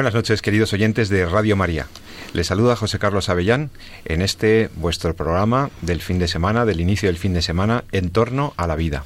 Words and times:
Buenas 0.00 0.14
noches, 0.14 0.40
queridos 0.40 0.72
oyentes 0.72 1.10
de 1.10 1.26
Radio 1.26 1.56
María. 1.56 1.86
Les 2.32 2.46
saluda 2.46 2.74
José 2.74 2.98
Carlos 2.98 3.28
Avellán 3.28 3.68
en 4.06 4.22
este 4.22 4.70
vuestro 4.76 5.14
programa 5.14 5.68
del 5.82 6.00
fin 6.00 6.18
de 6.18 6.26
semana, 6.26 6.64
del 6.64 6.80
inicio 6.80 7.10
del 7.10 7.18
fin 7.18 7.34
de 7.34 7.42
semana, 7.42 7.84
en 7.92 8.08
torno 8.08 8.54
a 8.56 8.66
la 8.66 8.76
vida. 8.76 9.04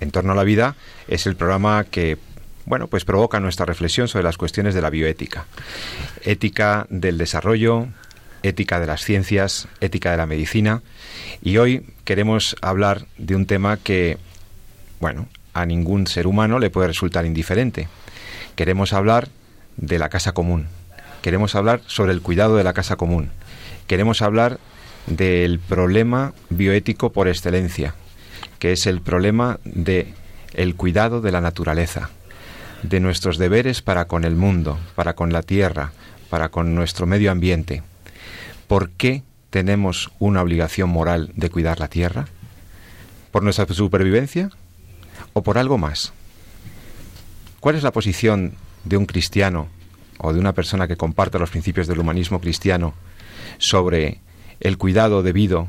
En 0.00 0.10
torno 0.10 0.32
a 0.32 0.34
la 0.34 0.42
vida 0.42 0.74
es 1.06 1.28
el 1.28 1.36
programa 1.36 1.84
que 1.84 2.18
bueno, 2.66 2.88
pues 2.88 3.04
provoca 3.04 3.38
nuestra 3.38 3.64
reflexión 3.64 4.08
sobre 4.08 4.24
las 4.24 4.36
cuestiones 4.36 4.74
de 4.74 4.82
la 4.82 4.90
bioética. 4.90 5.46
Ética 6.24 6.88
del 6.90 7.16
desarrollo, 7.16 7.86
ética 8.42 8.80
de 8.80 8.88
las 8.88 9.04
ciencias, 9.04 9.68
ética 9.80 10.10
de 10.10 10.16
la 10.16 10.26
medicina. 10.26 10.82
Y 11.42 11.58
hoy 11.58 11.86
queremos 12.04 12.56
hablar 12.60 13.06
de 13.18 13.36
un 13.36 13.46
tema 13.46 13.76
que, 13.76 14.18
bueno, 14.98 15.28
a 15.54 15.64
ningún 15.64 16.08
ser 16.08 16.26
humano 16.26 16.58
le 16.58 16.70
puede 16.70 16.88
resultar 16.88 17.24
indiferente. 17.24 17.86
Queremos 18.56 18.92
hablar 18.92 19.28
de 19.78 19.98
la 19.98 20.08
casa 20.08 20.32
común. 20.32 20.66
Queremos 21.22 21.54
hablar 21.54 21.80
sobre 21.86 22.12
el 22.12 22.20
cuidado 22.20 22.56
de 22.56 22.64
la 22.64 22.74
casa 22.74 22.96
común. 22.96 23.30
Queremos 23.86 24.22
hablar 24.22 24.58
del 25.06 25.58
problema 25.58 26.34
bioético 26.50 27.12
por 27.12 27.28
excelencia, 27.28 27.94
que 28.58 28.72
es 28.72 28.86
el 28.86 29.00
problema 29.00 29.58
de 29.64 30.12
el 30.54 30.74
cuidado 30.74 31.20
de 31.20 31.32
la 31.32 31.40
naturaleza, 31.40 32.10
de 32.82 33.00
nuestros 33.00 33.38
deberes 33.38 33.82
para 33.82 34.06
con 34.06 34.24
el 34.24 34.36
mundo, 34.36 34.78
para 34.94 35.14
con 35.14 35.32
la 35.32 35.42
tierra, 35.42 35.92
para 36.30 36.50
con 36.50 36.74
nuestro 36.74 37.06
medio 37.06 37.30
ambiente. 37.30 37.82
¿Por 38.66 38.90
qué 38.90 39.22
tenemos 39.50 40.10
una 40.18 40.42
obligación 40.42 40.90
moral 40.90 41.32
de 41.34 41.50
cuidar 41.50 41.80
la 41.80 41.88
tierra? 41.88 42.26
¿Por 43.30 43.42
nuestra 43.42 43.66
supervivencia 43.66 44.50
o 45.32 45.42
por 45.42 45.58
algo 45.58 45.78
más? 45.78 46.12
¿Cuál 47.60 47.76
es 47.76 47.82
la 47.82 47.92
posición 47.92 48.54
de 48.88 48.96
un 48.96 49.06
cristiano 49.06 49.68
o 50.18 50.32
de 50.32 50.40
una 50.40 50.52
persona 50.52 50.88
que 50.88 50.96
comparta 50.96 51.38
los 51.38 51.50
principios 51.50 51.86
del 51.86 52.00
humanismo 52.00 52.40
cristiano 52.40 52.94
sobre 53.58 54.20
el 54.60 54.78
cuidado 54.78 55.22
debido 55.22 55.68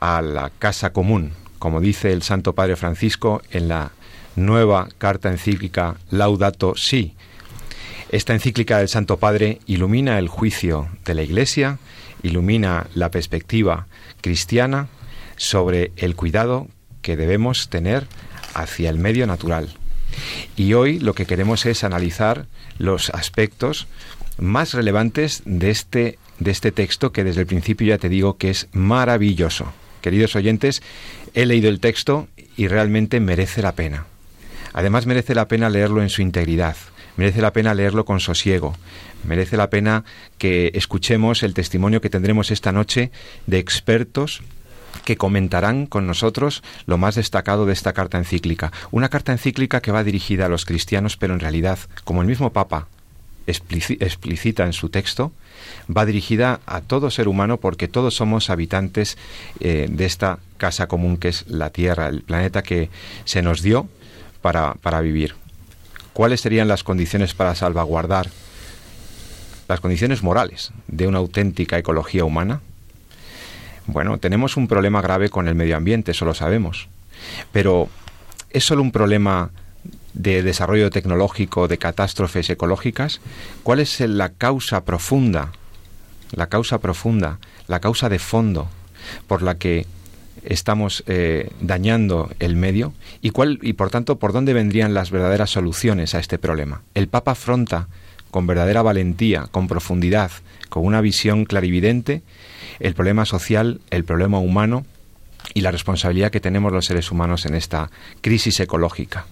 a 0.00 0.22
la 0.22 0.50
casa 0.50 0.92
común, 0.92 1.32
como 1.58 1.80
dice 1.80 2.12
el 2.12 2.22
Santo 2.22 2.54
Padre 2.54 2.76
Francisco 2.76 3.42
en 3.50 3.68
la 3.68 3.92
nueva 4.36 4.88
carta 4.98 5.30
encíclica 5.30 5.96
Laudato 6.10 6.74
Si. 6.76 7.14
Esta 8.10 8.34
encíclica 8.34 8.78
del 8.78 8.88
Santo 8.88 9.18
Padre 9.18 9.60
ilumina 9.66 10.18
el 10.18 10.28
juicio 10.28 10.88
de 11.04 11.14
la 11.14 11.22
Iglesia, 11.22 11.78
ilumina 12.22 12.86
la 12.94 13.10
perspectiva 13.10 13.86
cristiana 14.20 14.88
sobre 15.36 15.92
el 15.96 16.14
cuidado 16.14 16.68
que 17.00 17.16
debemos 17.16 17.68
tener 17.68 18.06
hacia 18.54 18.90
el 18.90 18.98
medio 18.98 19.26
natural. 19.26 19.74
Y 20.56 20.74
hoy 20.74 20.98
lo 20.98 21.14
que 21.14 21.26
queremos 21.26 21.66
es 21.66 21.84
analizar 21.84 22.46
los 22.78 23.10
aspectos 23.10 23.86
más 24.38 24.74
relevantes 24.74 25.42
de 25.44 25.70
este, 25.70 26.18
de 26.38 26.50
este 26.50 26.72
texto 26.72 27.12
que 27.12 27.24
desde 27.24 27.42
el 27.42 27.46
principio 27.46 27.88
ya 27.88 27.98
te 27.98 28.08
digo 28.08 28.36
que 28.36 28.50
es 28.50 28.68
maravilloso. 28.72 29.72
Queridos 30.00 30.34
oyentes, 30.36 30.82
he 31.34 31.46
leído 31.46 31.68
el 31.68 31.80
texto 31.80 32.28
y 32.56 32.68
realmente 32.68 33.20
merece 33.20 33.62
la 33.62 33.72
pena. 33.72 34.06
Además 34.72 35.06
merece 35.06 35.34
la 35.34 35.48
pena 35.48 35.70
leerlo 35.70 36.02
en 36.02 36.08
su 36.08 36.22
integridad, 36.22 36.76
merece 37.16 37.42
la 37.42 37.52
pena 37.52 37.74
leerlo 37.74 38.04
con 38.04 38.20
sosiego, 38.20 38.74
merece 39.24 39.56
la 39.56 39.70
pena 39.70 40.04
que 40.38 40.72
escuchemos 40.74 41.42
el 41.42 41.54
testimonio 41.54 42.00
que 42.00 42.10
tendremos 42.10 42.50
esta 42.50 42.72
noche 42.72 43.10
de 43.46 43.58
expertos 43.58 44.42
que 45.04 45.16
comentarán 45.16 45.86
con 45.86 46.06
nosotros 46.06 46.62
lo 46.86 46.98
más 46.98 47.14
destacado 47.14 47.66
de 47.66 47.72
esta 47.72 47.92
carta 47.92 48.18
encíclica. 48.18 48.72
Una 48.90 49.08
carta 49.08 49.32
encíclica 49.32 49.80
que 49.80 49.92
va 49.92 50.04
dirigida 50.04 50.46
a 50.46 50.48
los 50.48 50.64
cristianos, 50.64 51.16
pero 51.16 51.34
en 51.34 51.40
realidad, 51.40 51.78
como 52.04 52.22
el 52.22 52.28
mismo 52.28 52.52
Papa 52.52 52.88
explicita 53.46 54.64
en 54.64 54.72
su 54.72 54.88
texto, 54.88 55.32
va 55.94 56.06
dirigida 56.06 56.60
a 56.66 56.80
todo 56.80 57.10
ser 57.10 57.28
humano 57.28 57.58
porque 57.58 57.88
todos 57.88 58.14
somos 58.14 58.50
habitantes 58.50 59.18
eh, 59.60 59.88
de 59.90 60.04
esta 60.04 60.38
casa 60.58 60.86
común 60.86 61.16
que 61.16 61.28
es 61.28 61.44
la 61.48 61.70
Tierra, 61.70 62.08
el 62.08 62.22
planeta 62.22 62.62
que 62.62 62.88
se 63.24 63.42
nos 63.42 63.62
dio 63.62 63.88
para, 64.42 64.74
para 64.74 65.00
vivir. 65.00 65.34
¿Cuáles 66.12 66.40
serían 66.40 66.68
las 66.68 66.84
condiciones 66.84 67.34
para 67.34 67.54
salvaguardar 67.54 68.28
las 69.68 69.80
condiciones 69.80 70.22
morales 70.22 70.72
de 70.86 71.06
una 71.06 71.18
auténtica 71.18 71.78
ecología 71.78 72.24
humana? 72.24 72.60
Bueno, 73.86 74.18
tenemos 74.18 74.56
un 74.56 74.68
problema 74.68 75.02
grave 75.02 75.28
con 75.28 75.48
el 75.48 75.54
medio 75.54 75.76
ambiente, 75.76 76.12
eso 76.12 76.24
lo 76.24 76.34
sabemos. 76.34 76.88
Pero 77.52 77.88
¿es 78.50 78.64
solo 78.64 78.82
un 78.82 78.92
problema 78.92 79.50
de 80.14 80.42
desarrollo 80.42 80.90
tecnológico, 80.90 81.68
de 81.68 81.78
catástrofes 81.78 82.50
ecológicas? 82.50 83.20
¿Cuál 83.62 83.80
es 83.80 84.00
la 84.00 84.30
causa 84.30 84.84
profunda, 84.84 85.52
la 86.32 86.48
causa 86.48 86.78
profunda, 86.78 87.38
la 87.68 87.80
causa 87.80 88.08
de 88.08 88.18
fondo 88.18 88.68
por 89.26 89.42
la 89.42 89.56
que 89.56 89.86
estamos 90.44 91.04
eh, 91.06 91.50
dañando 91.60 92.30
el 92.40 92.56
medio 92.56 92.92
y 93.20 93.30
cuál 93.30 93.58
y 93.62 93.74
por 93.74 93.90
tanto 93.90 94.18
por 94.18 94.32
dónde 94.32 94.52
vendrían 94.52 94.94
las 94.94 95.10
verdaderas 95.10 95.50
soluciones 95.50 96.14
a 96.14 96.20
este 96.20 96.38
problema. 96.38 96.82
El 96.94 97.08
Papa 97.08 97.32
afronta 97.32 97.88
con 98.30 98.46
verdadera 98.46 98.82
valentía, 98.82 99.46
con 99.50 99.68
profundidad, 99.68 100.30
con 100.68 100.84
una 100.84 101.00
visión 101.00 101.44
clarividente 101.44 102.22
el 102.80 102.94
problema 102.94 103.24
social, 103.24 103.80
el 103.90 104.04
problema 104.04 104.38
humano 104.38 104.84
y 105.54 105.60
la 105.60 105.70
responsabilidad 105.70 106.30
que 106.30 106.40
tenemos 106.40 106.72
los 106.72 106.86
seres 106.86 107.10
humanos 107.10 107.46
en 107.46 107.54
esta 107.54 107.90
crisis 108.20 108.60
ecológica. 108.60 109.26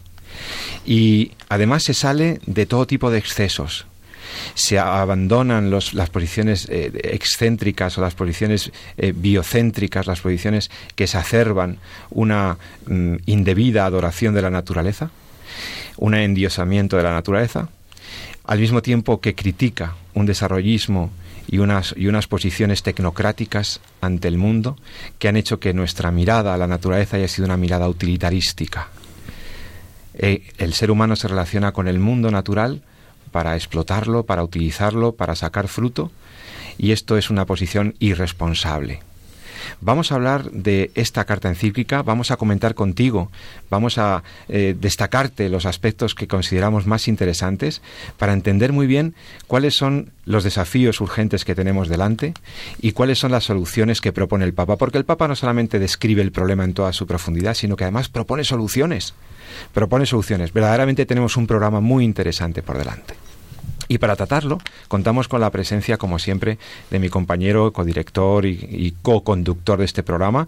Y 0.84 1.33
además 1.49 1.83
se 1.83 1.95
sale 1.95 2.41
de 2.47 2.67
todo 2.67 2.87
tipo 2.87 3.11
de 3.11 3.19
excesos. 3.19 3.87
Se 4.55 4.78
abandonan 4.78 5.71
las 5.71 6.11
posiciones 6.11 6.69
eh, 6.71 6.93
excéntricas 7.03 7.99
o 7.99 8.01
las 8.01 8.15
posiciones 8.15 8.71
eh, 8.97 9.12
biocéntricas, 9.15 10.07
las 10.07 10.21
posiciones 10.21 10.71
que 10.95 11.05
exacerban 11.05 11.78
una 12.11 12.59
mm, 12.87 13.17
indebida 13.27 13.84
adoración 13.84 14.34
de 14.34 14.43
la 14.43 14.51
naturaleza, 14.51 15.11
un 15.97 16.15
endiosamiento 16.15 16.97
de 16.97 17.03
la 17.03 17.12
naturaleza, 17.12 17.69
al 18.45 18.61
mismo 18.61 18.83
tiempo 18.83 19.21
que 19.21 19.34
critica 19.34 19.97
un 20.15 20.27
desarrollismo 20.27 21.11
y 21.50 21.59
unas, 21.59 21.94
y 21.97 22.06
unas 22.06 22.28
posiciones 22.28 22.84
tecnocráticas 22.84 23.81
ante 24.00 24.28
el 24.28 24.38
mundo 24.38 24.77
que 25.19 25.27
han 25.27 25.37
hecho 25.37 25.59
que 25.59 25.75
nuestra 25.75 26.12
mirada 26.12 26.55
a 26.55 26.56
la 26.56 26.69
naturaleza 26.69 27.16
haya 27.16 27.27
sido 27.27 27.47
una 27.47 27.56
mirada 27.56 27.88
utilitarística. 27.88 28.88
Eh, 30.15 30.44
el 30.59 30.75
ser 30.75 30.93
humano 30.93 31.16
se 31.16 31.27
relaciona 31.27 31.72
con 31.72 31.89
el 31.89 31.99
mundo 31.99 32.31
natural 32.31 32.83
para 33.33 33.56
explotarlo, 33.56 34.24
para 34.24 34.45
utilizarlo, 34.45 35.16
para 35.16 35.34
sacar 35.34 35.66
fruto, 35.66 36.13
y 36.78 36.92
esto 36.92 37.19
es 37.19 37.30
una 37.30 37.47
posición 37.47 37.97
irresponsable. 37.98 39.01
Vamos 39.81 40.13
a 40.13 40.17
hablar 40.17 40.51
de 40.51 40.91
esta 40.95 41.25
carta 41.25 41.49
encíclica, 41.49 42.03
vamos 42.03 42.31
a 42.31 42.37
comentar 42.37 42.75
contigo, 42.75 43.31
vamos 43.71 43.99
a 43.99 44.22
eh, 44.49 44.75
destacarte 44.78 45.49
los 45.49 45.67
aspectos 45.67 46.15
que 46.15 46.28
consideramos 46.28 46.87
más 46.87 47.09
interesantes 47.09 47.83
para 48.19 48.33
entender 48.33 48.72
muy 48.72 48.87
bien 48.87 49.15
cuáles 49.47 49.77
son 49.77 50.11
los 50.25 50.45
desafíos 50.45 51.01
urgentes 51.01 51.45
que 51.45 51.55
tenemos 51.55 51.89
delante 51.89 52.34
y 52.81 52.93
cuáles 52.93 53.19
son 53.19 53.33
las 53.33 53.45
soluciones 53.45 54.01
que 54.01 54.13
propone 54.13 54.45
el 54.45 54.55
Papa, 54.55 54.77
porque 54.77 54.99
el 54.99 55.05
Papa 55.05 55.28
no 55.28 55.37
solamente 55.37 55.78
describe 55.78 56.22
el 56.22 56.33
problema 56.33 56.65
en 56.65 56.75
toda 56.75 56.93
su 56.93 57.07
profundidad, 57.07 57.55
sino 57.55 57.77
que 57.77 57.84
además 57.84 58.09
propone 58.09 58.45
soluciones. 58.45 59.15
Propone 59.72 60.07
soluciones. 60.07 60.53
Verdaderamente 60.53 61.07
tenemos 61.07 61.37
un 61.37 61.47
programa 61.47 61.81
muy 61.81 62.05
interesante 62.05 62.63
por 62.63 62.78
delante. 62.78 63.15
Y 63.91 63.98
para 63.98 64.15
tratarlo, 64.15 64.59
contamos 64.87 65.27
con 65.27 65.41
la 65.41 65.51
presencia, 65.51 65.97
como 65.97 66.21
siempre, 66.21 66.59
de 66.92 67.01
mi 67.01 67.09
compañero, 67.09 67.72
codirector 67.72 68.47
y, 68.47 68.69
y 68.71 68.95
co-conductor 69.03 69.81
de 69.81 69.84
este 69.84 70.04
programa, 70.04 70.47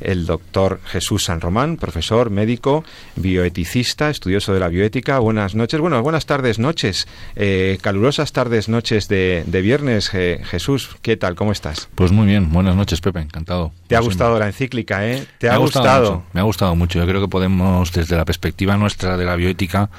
el 0.00 0.26
doctor 0.26 0.80
Jesús 0.86 1.26
San 1.26 1.40
Román, 1.40 1.76
profesor, 1.76 2.30
médico, 2.30 2.82
bioeticista, 3.14 4.10
estudioso 4.10 4.52
de 4.52 4.58
la 4.58 4.66
bioética. 4.66 5.20
Buenas 5.20 5.54
noches, 5.54 5.78
bueno, 5.78 6.02
buenas 6.02 6.26
tardes, 6.26 6.58
noches, 6.58 7.06
eh, 7.36 7.78
calurosas 7.80 8.32
tardes, 8.32 8.68
noches 8.68 9.06
de, 9.06 9.44
viernes. 9.62 10.08
Jesús, 10.08 10.96
¿qué 11.00 11.16
tal? 11.16 11.36
¿Cómo 11.36 11.52
estás? 11.52 11.88
Pues 11.94 12.10
muy 12.10 12.26
bien, 12.26 12.50
buenas 12.52 12.74
noches, 12.74 13.00
Pepe, 13.00 13.20
encantado. 13.20 13.70
Te 13.86 13.94
ha 13.94 14.00
gustado 14.00 14.36
la 14.36 14.48
encíclica, 14.48 15.06
¿eh? 15.06 15.24
¿Te 15.38 15.48
ha, 15.48 15.58
gustado? 15.58 16.24
me 16.32 16.40
ha 16.40 16.44
gustado 16.44 16.74
mucho. 16.74 16.98
Yo 16.98 17.06
creo 17.06 17.20
que 17.20 17.28
podemos, 17.28 17.92
desde 17.92 18.16
la 18.16 18.24
perspectiva 18.24 18.76
nuestra 18.76 19.16
de 19.16 19.24
la 19.24 19.36
bioética, 19.36 19.90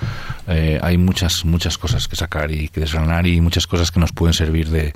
eh, 0.49 0.77
hay 0.81 0.97
muchas, 0.97 1.45
muchas 1.45 1.77
cosas 1.77 2.09
que 2.09 2.17
sacar 2.17 2.51
y 2.51 2.67
que 2.67 2.80
desgranar 2.81 3.25
y 3.27 3.39
muchas 3.39 3.67
cosas 3.67 3.91
que 3.91 3.99
nos 3.99 4.11
pueden 4.11 4.33
servir 4.33 4.69
de, 4.69 4.93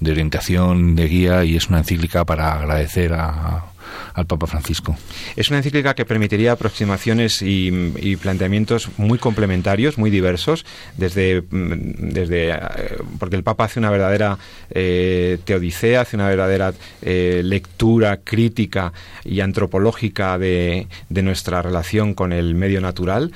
de 0.00 0.10
orientación, 0.10 0.94
de 0.94 1.08
guía 1.08 1.44
y 1.44 1.56
es 1.56 1.68
una 1.68 1.78
encíclica 1.78 2.24
para 2.24 2.52
agradecer 2.52 3.14
a, 3.14 3.64
al 4.18 4.26
Papa 4.26 4.46
Francisco. 4.46 4.96
Es 5.36 5.48
una 5.48 5.58
encíclica 5.58 5.94
que 5.94 6.04
permitiría 6.04 6.52
aproximaciones 6.52 7.40
y, 7.42 8.16
planteamientos 8.20 8.88
muy 8.96 9.18
complementarios, 9.18 9.96
muy 9.96 10.10
diversos, 10.10 10.66
desde, 10.96 11.42
mm, 11.42 12.10
desde 12.12 12.50
eh, 12.50 12.58
porque 13.18 13.36
el 13.36 13.44
Papa 13.44 13.64
hace 13.64 13.78
una 13.78 13.90
verdadera 13.90 14.38
eh, 14.70 15.38
teodicea, 15.44 16.00
hace 16.00 16.16
una 16.16 16.28
verdadera 16.28 16.74
eh, 17.02 17.42
lectura 17.44 18.18
crítica 18.18 18.92
y 19.24 19.40
antropológica 19.40 20.36
de, 20.36 20.88
de, 21.08 21.22
nuestra 21.22 21.62
relación 21.62 22.14
con 22.14 22.32
el 22.32 22.54
medio 22.54 22.80
natural, 22.80 23.32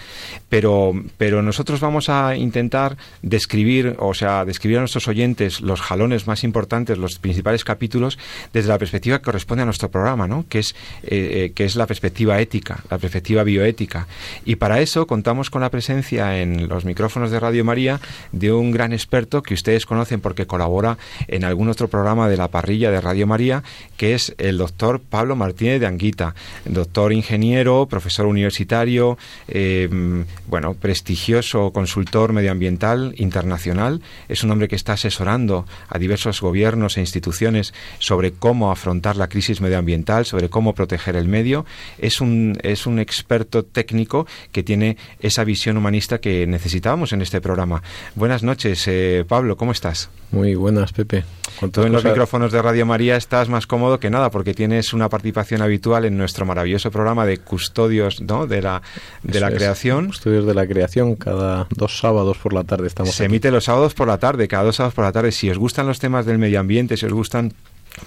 pero, 0.48 0.92
pero 1.16 1.42
nosotros 1.42 1.80
vamos 1.80 2.08
a 2.08 2.36
intentar 2.36 2.96
describir, 3.22 3.96
o 3.98 4.14
sea, 4.14 4.44
describir 4.44 4.78
a 4.78 4.80
nuestros 4.80 5.06
oyentes 5.06 5.60
los 5.60 5.80
jalones 5.80 6.26
más 6.26 6.42
importantes, 6.44 6.98
los 6.98 7.18
principales 7.18 7.64
capítulos, 7.64 8.18
desde 8.52 8.68
la 8.68 8.78
perspectiva 8.78 9.18
que 9.18 9.24
corresponde 9.24 9.62
a 9.62 9.66
nuestro 9.66 9.90
programa, 9.90 10.26
¿no? 10.26 10.44
que, 10.48 10.58
es, 10.58 10.71
eh, 11.02 11.44
eh, 11.46 11.52
que 11.54 11.64
es 11.64 11.76
la 11.76 11.86
perspectiva 11.86 12.40
ética, 12.40 12.82
la 12.90 12.98
perspectiva 12.98 13.42
bioética. 13.42 14.06
Y 14.44 14.56
para 14.56 14.80
eso 14.80 15.06
contamos 15.06 15.50
con 15.50 15.62
la 15.62 15.70
presencia 15.70 16.40
en 16.40 16.68
los 16.68 16.84
micrófonos 16.84 17.30
de 17.30 17.40
Radio 17.40 17.64
María 17.64 18.00
de 18.32 18.52
un 18.52 18.70
gran 18.70 18.92
experto 18.92 19.42
que 19.42 19.54
ustedes 19.54 19.86
conocen 19.86 20.20
porque 20.20 20.46
colabora 20.46 20.98
en 21.28 21.44
algún 21.44 21.68
otro 21.68 21.88
programa 21.88 22.28
de 22.28 22.36
la 22.36 22.48
parrilla 22.48 22.90
de 22.90 23.00
Radio 23.00 23.26
María, 23.26 23.62
que 23.96 24.14
es 24.14 24.34
el 24.38 24.58
doctor 24.58 25.00
Pablo 25.00 25.36
Martínez 25.36 25.80
de 25.80 25.86
Anguita, 25.86 26.34
doctor 26.64 27.12
ingeniero, 27.12 27.86
profesor 27.86 28.26
universitario, 28.26 29.18
em, 29.48 30.24
bueno, 30.46 30.74
prestigioso 30.74 31.72
consultor 31.72 32.32
medioambiental 32.32 33.14
internacional. 33.16 34.02
Es 34.28 34.44
un 34.44 34.50
hombre 34.50 34.68
que 34.68 34.76
está 34.76 34.92
asesorando 34.92 35.66
a 35.88 35.98
diversos 35.98 36.40
gobiernos 36.40 36.96
e 36.96 37.00
instituciones 37.00 37.74
sobre 37.98 38.32
cómo 38.32 38.70
afrontar 38.70 39.16
la 39.16 39.28
crisis 39.28 39.60
medioambiental, 39.60 40.26
sobre 40.26 40.48
cómo 40.48 40.61
proteger 40.74 41.16
el 41.16 41.28
medio, 41.28 41.66
es 41.98 42.20
un, 42.20 42.58
es 42.62 42.86
un 42.86 42.98
experto 42.98 43.64
técnico 43.64 44.26
que 44.52 44.62
tiene 44.62 44.96
esa 45.20 45.44
visión 45.44 45.76
humanista 45.76 46.18
que 46.18 46.46
necesitábamos 46.46 47.12
en 47.12 47.22
este 47.22 47.40
programa. 47.40 47.82
Buenas 48.14 48.42
noches, 48.42 48.86
eh, 48.86 49.24
Pablo, 49.26 49.56
¿cómo 49.56 49.72
estás? 49.72 50.10
Muy 50.30 50.54
buenas, 50.54 50.92
Pepe. 50.92 51.24
Con 51.60 51.70
Tú 51.70 51.82
en 51.82 51.92
los 51.92 52.04
micrófonos 52.04 52.52
de 52.52 52.62
Radio 52.62 52.86
María 52.86 53.16
estás 53.16 53.48
más 53.48 53.66
cómodo 53.66 54.00
que 54.00 54.08
nada 54.08 54.30
porque 54.30 54.54
tienes 54.54 54.94
una 54.94 55.08
participación 55.08 55.60
habitual 55.60 56.06
en 56.06 56.16
nuestro 56.16 56.46
maravilloso 56.46 56.90
programa 56.90 57.26
de 57.26 57.38
custodios 57.38 58.22
¿no? 58.22 58.46
de 58.46 58.62
la, 58.62 58.82
de 59.22 59.40
la 59.40 59.50
creación. 59.50 60.06
Custodios 60.06 60.46
de 60.46 60.54
la 60.54 60.66
creación, 60.66 61.16
cada 61.16 61.66
dos 61.70 61.98
sábados 61.98 62.38
por 62.38 62.52
la 62.54 62.64
tarde 62.64 62.86
estamos 62.86 63.14
Se 63.14 63.26
emite 63.26 63.50
los 63.50 63.64
sábados 63.64 63.94
por 63.94 64.08
la 64.08 64.18
tarde, 64.18 64.48
cada 64.48 64.64
dos 64.64 64.76
sábados 64.76 64.94
por 64.94 65.04
la 65.04 65.12
tarde. 65.12 65.32
Si 65.32 65.50
os 65.50 65.58
gustan 65.58 65.86
los 65.86 65.98
temas 65.98 66.24
del 66.24 66.38
medio 66.38 66.60
ambiente, 66.60 66.96
si 66.96 67.04
os 67.06 67.12
gustan 67.12 67.52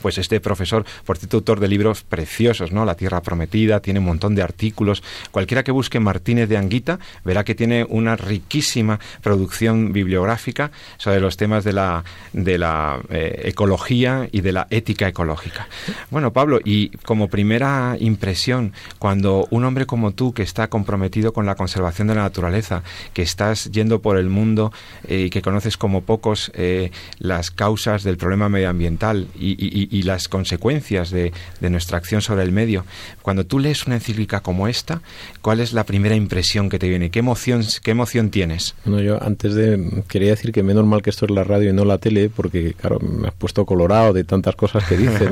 pues 0.02 0.18
este 0.18 0.40
profesor, 0.40 0.86
por 1.06 1.18
cierto, 1.18 1.38
autor 1.38 1.60
de 1.60 1.68
libros 1.68 2.04
preciosos, 2.04 2.72
¿no? 2.72 2.86
La 2.86 2.96
Tierra 2.96 3.22
Prometida, 3.22 3.80
tiene 3.80 4.00
un 4.00 4.06
montón 4.06 4.36
de 4.36 4.42
artículos. 4.42 5.04
Cualquiera 5.32 5.64
que 5.64 5.72
busque 5.72 6.00
Martínez 6.00 6.50
de 6.50 6.58
Anguita 6.58 7.00
verá 7.24 7.44
que 7.44 7.56
tiene 7.56 7.86
una 7.88 8.16
riquísima 8.16 9.00
producción 9.22 9.94
bibliográfica 9.94 10.72
sobre 10.98 11.20
los 11.20 11.38
temas 11.38 11.64
de 11.64 11.74
la, 11.74 12.04
de 12.34 12.58
la 12.58 13.00
eh, 13.10 13.44
ecología 13.46 14.28
y 14.32 14.42
de 14.42 14.52
la 14.52 14.68
ética 14.70 15.08
ecológica. 15.08 15.68
Bueno, 16.10 16.34
Pablo, 16.34 16.60
y 16.64 16.90
como 17.04 17.28
primera 17.28 17.96
impresión, 18.00 18.74
cuando 19.00 19.48
un 19.52 19.66
hombre 19.66 19.86
como 19.86 20.12
tú, 20.12 20.34
que 20.34 20.44
está 20.44 20.68
comprometido 20.68 21.34
con 21.34 21.46
la 21.46 21.56
conservación 21.56 22.08
de 22.08 22.16
la 22.16 22.24
naturaleza, 22.24 22.84
que 23.14 23.22
estás 23.22 23.72
yendo 23.72 24.02
por 24.02 24.18
el 24.18 24.30
mundo 24.30 24.72
eh, 25.08 25.26
y 25.28 25.30
que 25.30 25.42
conoces 25.42 25.78
como 25.78 26.02
pocos 26.02 26.52
eh, 26.56 26.92
las 27.20 27.52
causas 27.52 28.04
del 28.04 28.18
problema 28.18 28.50
medioambiental 28.50 29.28
y 29.40 29.56
y, 29.58 29.75
las 30.04 30.28
consecuencias 30.28 31.12
de, 31.12 31.32
nuestra 31.62 31.98
acción 31.98 32.22
sobre 32.22 32.44
el 32.44 32.52
medio. 32.52 32.86
Cuando 33.22 33.46
tú 33.46 33.60
lees 33.60 33.86
una 33.86 33.96
encíclica 33.96 34.40
como 34.40 34.68
esta, 34.68 35.02
¿cuál 35.42 35.60
es 35.60 35.74
la 35.74 35.84
primera 35.84 36.16
impresión 36.16 36.70
que 36.70 36.80
te 36.80 36.88
viene? 36.88 37.10
¿Qué 37.10 37.20
emoción, 37.20 37.64
qué 37.84 37.92
emoción 37.92 38.30
tienes? 38.30 38.76
Bueno, 38.86 39.02
yo 39.02 39.22
antes 39.22 39.56
de 39.56 40.04
quería 40.08 40.30
decir 40.30 40.52
que 40.52 40.64
menos 40.64 40.86
mal 40.86 41.02
que 41.02 41.10
esto 41.10 41.26
es 41.26 41.32
la 41.32 41.44
radio 41.44 41.72
y 41.72 41.74
no 41.74 41.86
la 41.86 41.98
tele, 41.98 42.30
porque 42.30 42.74
claro, 42.74 43.00
me 43.00 43.28
has 43.28 43.34
puesto 43.34 43.66
colorado 43.66 44.14
de 44.14 44.24
tantas 44.24 44.56
cosas 44.56 44.84
que 44.86 44.98
dices, 44.98 45.30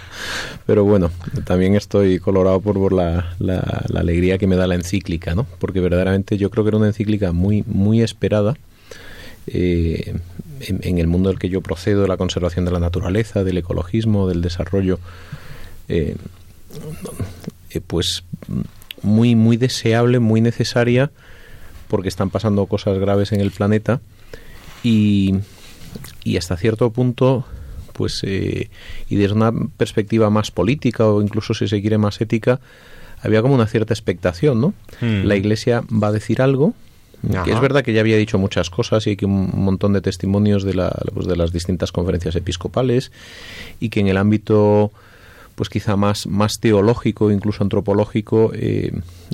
Pero 0.66 0.84
bueno, 0.84 1.10
también 1.44 1.74
estoy 1.74 2.18
colorado 2.18 2.60
por, 2.60 2.92
la, 2.92 3.34
la, 3.38 3.84
la 3.88 4.00
alegría 4.00 4.38
que 4.38 4.46
me 4.46 4.56
da 4.56 4.66
la 4.66 4.74
encíclica, 4.74 5.34
¿no? 5.34 5.46
Porque 5.58 5.80
verdaderamente 5.80 6.36
yo 6.36 6.50
creo 6.50 6.64
que 6.64 6.68
era 6.68 6.76
una 6.76 6.88
encíclica 6.88 7.32
muy, 7.32 7.64
muy 7.66 8.02
esperada 8.02 8.56
eh, 9.46 10.14
en, 10.62 10.98
el 10.98 11.06
mundo 11.06 11.28
del 11.28 11.38
que 11.38 11.48
yo 11.48 11.60
procedo, 11.60 12.02
de 12.02 12.08
la 12.08 12.16
conservación 12.16 12.64
de 12.64 12.70
la 12.70 12.80
naturaleza, 12.80 13.44
del 13.44 13.58
ecologismo, 13.58 14.28
del 14.28 14.42
desarrollo, 14.42 14.98
eh, 15.88 16.16
eh, 17.70 17.80
pues 17.86 18.24
muy, 19.02 19.34
muy 19.34 19.56
deseable, 19.56 20.18
muy 20.18 20.40
necesaria, 20.40 21.10
porque 21.88 22.08
están 22.08 22.30
pasando 22.30 22.66
cosas 22.66 22.98
graves 22.98 23.32
en 23.32 23.40
el 23.40 23.50
planeta 23.50 24.00
y, 24.82 25.34
y 26.24 26.36
hasta 26.36 26.56
cierto 26.56 26.90
punto 26.90 27.44
pues 27.92 28.24
y 28.24 28.68
desde 29.16 29.34
una 29.34 29.52
perspectiva 29.76 30.30
más 30.30 30.50
política 30.50 31.06
o 31.06 31.20
incluso 31.20 31.52
si 31.52 31.68
se 31.68 31.82
quiere 31.82 31.98
más 31.98 32.20
ética 32.22 32.58
había 33.20 33.42
como 33.42 33.54
una 33.54 33.66
cierta 33.66 33.92
expectación 33.92 34.62
no 34.62 34.74
hmm. 35.02 35.24
la 35.24 35.36
iglesia 35.36 35.82
va 35.90 36.08
a 36.08 36.12
decir 36.12 36.40
algo 36.40 36.74
es 37.22 37.60
verdad 37.60 37.84
que 37.84 37.92
ya 37.92 38.00
había 38.00 38.16
dicho 38.16 38.38
muchas 38.38 38.70
cosas 38.70 39.06
y 39.06 39.10
hay 39.10 39.18
un 39.22 39.50
montón 39.54 39.92
de 39.92 40.00
testimonios 40.00 40.64
de, 40.64 40.74
la, 40.74 40.90
pues 41.14 41.26
de 41.26 41.36
las 41.36 41.52
distintas 41.52 41.92
conferencias 41.92 42.34
episcopales 42.36 43.12
y 43.80 43.90
que 43.90 44.00
en 44.00 44.08
el 44.08 44.16
ámbito 44.16 44.90
pues 45.54 45.68
quizá 45.68 45.96
más, 45.96 46.26
más 46.26 46.54
teológico, 46.60 47.30
incluso 47.30 47.62
antropológico, 47.62 48.50
eh, 48.54 48.90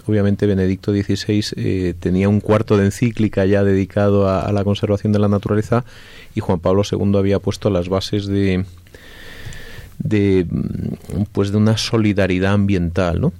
obviamente 0.07 0.47
Benedicto 0.47 0.93
XVI 0.93 1.45
eh, 1.57 1.95
tenía 1.99 2.29
un 2.29 2.41
cuarto 2.41 2.77
de 2.77 2.87
encíclica 2.87 3.47
ya 3.47 3.63
dedicado 3.63 4.29
a, 4.29 4.51
la 4.53 4.65
conservación 4.65 5.13
de 5.13 5.21
la 5.21 5.29
naturaleza 5.29 5.85
y 6.35 6.41
Juan 6.41 6.61
Pablo 6.61 6.83
II 6.91 7.17
había 7.17 7.39
puesto 7.39 7.71
las 7.71 7.89
bases 7.89 8.27
de, 8.27 8.65
de 9.99 10.47
pues 11.33 11.53
de 11.53 11.57
una 11.57 11.77
solidaridad 11.77 12.53
ambiental, 12.53 13.21
¿no? 13.21 13.33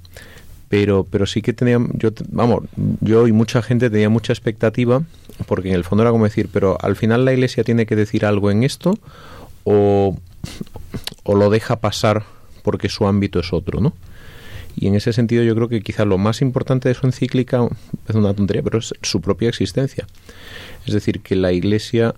Pero 0.69 1.05
pero 1.09 1.25
sí 1.25 1.41
que 1.41 1.53
tenía 1.53 1.79
yo 1.93 2.11
vamos 2.29 2.63
yo 3.01 3.27
y 3.27 3.31
mucha 3.31 3.61
gente 3.61 3.89
tenía 3.89 4.09
mucha 4.09 4.33
expectativa 4.33 5.03
porque 5.47 5.69
en 5.69 5.75
el 5.75 5.83
fondo 5.83 6.03
era 6.03 6.11
como 6.11 6.25
decir 6.25 6.49
pero 6.51 6.77
al 6.81 6.95
final 6.95 7.25
la 7.25 7.33
iglesia 7.33 7.63
tiene 7.63 7.85
que 7.85 7.95
decir 7.95 8.25
algo 8.25 8.51
en 8.51 8.63
esto 8.63 8.97
o, 9.63 10.17
o 11.23 11.35
lo 11.35 11.49
deja 11.49 11.77
pasar 11.77 12.23
porque 12.63 12.89
su 12.89 13.07
ámbito 13.07 13.39
es 13.39 13.51
otro 13.51 13.81
no 13.81 13.93
y 14.75 14.87
en 14.87 14.95
ese 14.95 15.11
sentido 15.11 15.43
yo 15.43 15.55
creo 15.55 15.67
que 15.67 15.81
quizá 15.81 16.05
lo 16.05 16.17
más 16.17 16.41
importante 16.41 16.87
de 16.87 16.95
su 16.95 17.05
encíclica 17.05 17.67
es 18.07 18.15
una 18.15 18.33
tontería 18.33 18.63
pero 18.63 18.79
es 18.79 18.93
su 19.01 19.19
propia 19.19 19.49
existencia. 19.49 20.07
Es 20.85 20.93
decir 20.93 21.19
que 21.19 21.35
la 21.35 21.51
iglesia 21.51 22.15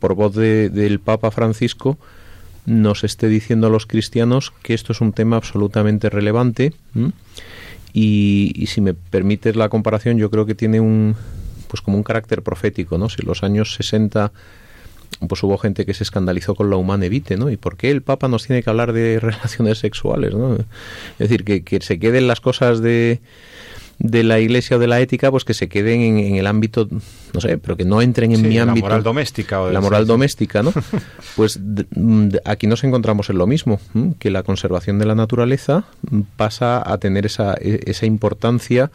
por 0.00 0.14
voz 0.14 0.34
de, 0.34 0.70
del 0.70 0.98
Papa 0.98 1.30
Francisco 1.30 1.98
nos 2.68 3.02
esté 3.02 3.28
diciendo 3.28 3.66
a 3.66 3.70
los 3.70 3.86
cristianos 3.86 4.52
que 4.62 4.74
esto 4.74 4.92
es 4.92 5.00
un 5.00 5.12
tema 5.12 5.36
absolutamente 5.36 6.10
relevante 6.10 6.74
y, 7.94 8.66
si 8.68 8.80
me 8.80 8.92
permites 8.92 9.56
la 9.56 9.70
comparación 9.70 10.18
yo 10.18 10.30
creo 10.30 10.44
que 10.44 10.54
tiene 10.54 10.78
un 10.78 11.16
pues 11.68 11.80
como 11.80 11.96
un 11.96 12.02
carácter 12.02 12.42
profético 12.42 12.98
no 12.98 13.08
si 13.08 13.22
en 13.22 13.28
los 13.28 13.42
años 13.42 13.74
60 13.74 14.32
pues 15.26 15.42
hubo 15.42 15.56
gente 15.56 15.86
que 15.86 15.94
se 15.94 16.04
escandalizó 16.04 16.54
con 16.54 16.68
la 16.68 16.76
humana 16.76 17.08
vitae, 17.08 17.38
¿no? 17.38 17.50
¿Y 17.50 17.56
por 17.56 17.76
qué 17.76 17.90
el 17.90 18.02
Papa 18.02 18.28
nos 18.28 18.46
tiene 18.46 18.62
que 18.62 18.70
hablar 18.70 18.92
de 18.92 19.18
relaciones 19.20 19.78
sexuales, 19.78 20.34
¿no? 20.34 20.54
Es 20.54 20.66
decir, 21.18 21.44
que, 21.44 21.64
que 21.64 21.80
se 21.80 21.98
queden 21.98 22.28
las 22.28 22.40
cosas 22.40 22.80
de, 22.80 23.20
de 23.98 24.22
la 24.22 24.38
iglesia 24.38 24.76
o 24.76 24.80
de 24.80 24.86
la 24.86 25.00
ética, 25.00 25.30
pues 25.30 25.44
que 25.44 25.54
se 25.54 25.68
queden 25.68 26.00
en, 26.00 26.36
el 26.36 26.46
ámbito, 26.46 26.88
no 27.32 27.40
sé, 27.40 27.58
pero 27.58 27.76
que 27.76 27.84
no 27.84 28.00
entren 28.00 28.32
en 28.32 28.42
mi 28.48 28.58
ámbito. 28.58 28.86
La 28.86 28.90
moral 28.90 29.02
doméstica. 29.02 29.60
O 29.60 29.70
la 29.70 29.80
moral 29.80 30.06
doméstica, 30.06 30.62
¿no? 30.62 30.72
pues 31.36 31.58
aquí 32.44 32.66
nos 32.66 32.84
encontramos 32.84 33.28
en 33.30 33.38
lo 33.38 33.46
mismo, 33.46 33.80
que 34.18 34.30
la 34.30 34.44
conservación 34.44 34.98
de 34.98 35.06
la 35.06 35.14
naturaleza 35.14 35.84
pasa 36.36 36.82
a 36.84 36.98
tener 36.98 37.26
esa, 37.26 37.54
e, 37.60 37.80
esa 37.86 38.06
importancia 38.06 38.90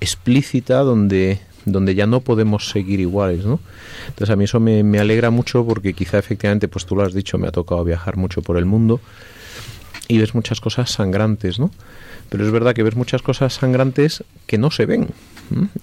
explícita 0.00 0.80
donde 0.80 1.40
donde 1.66 1.96
ya 1.96 2.06
no 2.06 2.20
podemos 2.20 2.70
seguir 2.70 3.00
iguales, 3.00 3.44
¿no? 3.44 3.58
Entonces 4.06 4.30
a 4.30 4.36
mí 4.36 4.44
eso 4.44 4.60
me, 4.60 4.84
me 4.84 5.00
alegra 5.00 5.30
mucho 5.30 5.66
porque 5.66 5.94
quizá 5.94 6.16
efectivamente, 6.16 6.68
pues 6.68 6.86
tú 6.86 6.94
lo 6.94 7.02
has 7.02 7.12
dicho, 7.12 7.38
me 7.38 7.48
ha 7.48 7.50
tocado 7.50 7.82
viajar 7.82 8.16
mucho 8.16 8.40
por 8.40 8.56
el 8.56 8.66
mundo 8.66 9.00
y 10.06 10.18
ves 10.18 10.32
muchas 10.32 10.60
cosas 10.60 10.92
sangrantes, 10.92 11.58
¿no? 11.58 11.72
Pero 12.28 12.44
es 12.44 12.50
verdad 12.50 12.74
que 12.74 12.82
ves 12.82 12.96
muchas 12.96 13.22
cosas 13.22 13.54
sangrantes 13.54 14.24
que 14.46 14.58
no 14.58 14.70
se 14.70 14.86
ven. 14.86 15.08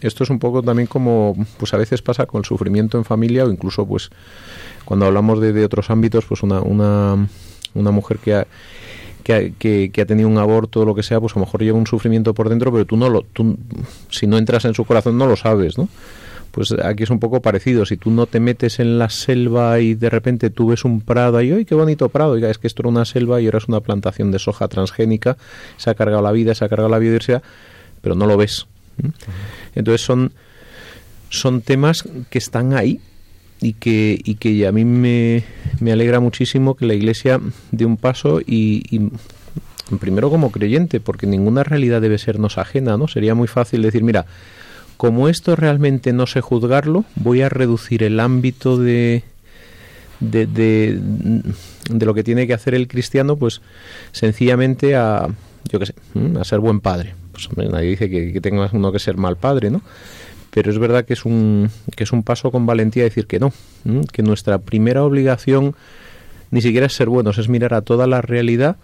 Esto 0.01 0.23
es 0.23 0.29
un 0.29 0.39
poco 0.39 0.61
también 0.61 0.87
como, 0.87 1.35
pues 1.57 1.73
a 1.73 1.77
veces 1.77 2.01
pasa 2.01 2.25
con 2.25 2.39
el 2.39 2.45
sufrimiento 2.45 2.97
en 2.97 3.05
familia 3.05 3.45
o 3.45 3.49
incluso, 3.49 3.85
pues, 3.85 4.09
cuando 4.83 5.05
hablamos 5.05 5.39
de, 5.39 5.53
de 5.53 5.63
otros 5.63 5.89
ámbitos, 5.89 6.25
pues 6.25 6.43
una, 6.43 6.59
una, 6.59 7.27
una 7.73 7.91
mujer 7.91 8.17
que 8.17 8.33
ha, 8.35 8.47
que, 9.23 9.91
ha 10.01 10.05
tenido 10.05 10.27
un 10.27 10.37
aborto 10.37 10.81
o 10.81 10.85
lo 10.85 10.95
que 10.95 11.03
sea, 11.03 11.19
pues 11.19 11.33
a 11.35 11.39
lo 11.39 11.45
mejor 11.45 11.61
lleva 11.63 11.77
un 11.77 11.87
sufrimiento 11.87 12.33
por 12.33 12.49
dentro, 12.49 12.71
pero 12.71 12.85
tú 12.85 12.97
no 12.97 13.09
lo, 13.09 13.21
tú, 13.21 13.57
si 14.09 14.27
no 14.27 14.37
entras 14.37 14.65
en 14.65 14.73
su 14.73 14.85
corazón 14.85 15.17
no 15.17 15.25
lo 15.27 15.35
sabes, 15.35 15.77
¿no? 15.77 15.87
Pues 16.53 16.71
aquí 16.71 17.01
es 17.01 17.09
un 17.09 17.19
poco 17.19 17.41
parecido. 17.41 17.83
Si 17.83 17.97
tú 17.97 18.11
no 18.11 18.27
te 18.27 18.39
metes 18.39 18.79
en 18.79 18.99
la 18.99 19.09
selva 19.09 19.79
y 19.79 19.95
de 19.95 20.07
repente 20.11 20.51
tú 20.51 20.67
ves 20.67 20.85
un 20.85 21.01
prado 21.01 21.41
y 21.41 21.51
¡ay, 21.51 21.65
qué 21.65 21.73
bonito 21.73 22.09
prado! 22.09 22.33
Oiga, 22.33 22.51
es 22.51 22.59
que 22.59 22.67
esto 22.67 22.83
era 22.83 22.89
una 22.89 23.05
selva 23.05 23.41
y 23.41 23.45
ahora 23.45 23.57
es 23.57 23.67
una 23.67 23.79
plantación 23.79 24.29
de 24.29 24.37
soja 24.37 24.67
transgénica, 24.67 25.35
se 25.77 25.89
ha 25.89 25.95
cargado 25.95 26.21
la 26.21 26.31
vida, 26.31 26.53
se 26.53 26.63
ha 26.63 26.69
cargado 26.69 26.89
la 26.89 26.99
biodiversidad, 26.99 27.41
pero 28.01 28.13
no 28.13 28.27
lo 28.27 28.37
ves. 28.37 28.67
Entonces 29.73 30.05
son, 30.05 30.31
son 31.29 31.61
temas 31.61 32.07
que 32.29 32.37
están 32.37 32.75
ahí 32.75 33.01
y 33.59 33.73
que, 33.73 34.21
y 34.23 34.35
que 34.35 34.67
a 34.67 34.71
mí 34.71 34.85
me, 34.85 35.43
me 35.79 35.91
alegra 35.91 36.19
muchísimo 36.19 36.75
que 36.75 36.85
la 36.85 36.93
Iglesia 36.93 37.39
dé 37.71 37.85
un 37.85 37.97
paso 37.97 38.41
y, 38.41 38.83
y 38.95 39.09
primero 39.97 40.29
como 40.29 40.51
creyente, 40.51 40.99
porque 40.99 41.25
ninguna 41.25 41.63
realidad 41.63 41.99
debe 41.99 42.19
sernos 42.19 42.59
ajena, 42.59 42.95
¿no? 42.95 43.07
Sería 43.07 43.33
muy 43.33 43.47
fácil 43.47 43.81
decir, 43.81 44.03
mira, 44.03 44.27
como 44.97 45.29
esto 45.29 45.55
realmente 45.55 46.13
no 46.13 46.27
sé 46.27 46.41
juzgarlo, 46.41 47.05
voy 47.15 47.41
a 47.41 47.49
reducir 47.49 48.03
el 48.03 48.19
ámbito 48.19 48.77
de, 48.77 49.23
de, 50.19 50.45
de, 50.45 50.99
de, 51.89 52.05
lo 52.05 52.13
que 52.13 52.23
tiene 52.23 52.47
que 52.47 52.53
hacer 52.53 52.75
el 52.75 52.87
cristiano, 52.87 53.35
pues 53.35 53.61
sencillamente 54.11 54.95
a, 54.95 55.27
yo 55.71 55.79
qué 55.79 55.87
sé, 55.87 55.95
a 56.39 56.43
ser 56.43 56.59
buen 56.59 56.79
padre. 56.79 57.15
Pues 57.31 57.49
nadie 57.71 57.89
dice 57.89 58.09
que, 58.09 58.31
que 58.31 58.41
tenga 58.41 58.69
uno 58.71 58.91
que 58.91 58.99
ser 58.99 59.17
mal 59.17 59.37
padre, 59.37 59.71
¿no? 59.71 59.81
Pero 60.51 60.69
es 60.69 60.77
verdad 60.77 61.03
que 61.05 61.13
es 61.13 61.25
un, 61.25 61.71
que 61.95 62.03
es 62.03 62.11
un 62.11 62.21
paso 62.21 62.51
con 62.51 62.65
valentía 62.67 63.03
decir 63.03 63.25
que 63.25 63.39
no, 63.39 63.51
que 64.11 64.21
nuestra 64.21 64.59
primera 64.59 65.03
obligación 65.03 65.75
ni 66.51 66.61
siquiera 66.61 66.85
es 66.85 66.93
ser 66.93 67.09
buenos, 67.09 67.39
es 67.39 67.49
mirar 67.49 67.73
a 67.73 67.81
toda 67.81 68.05
la 68.05 68.21
realidad 68.21 68.77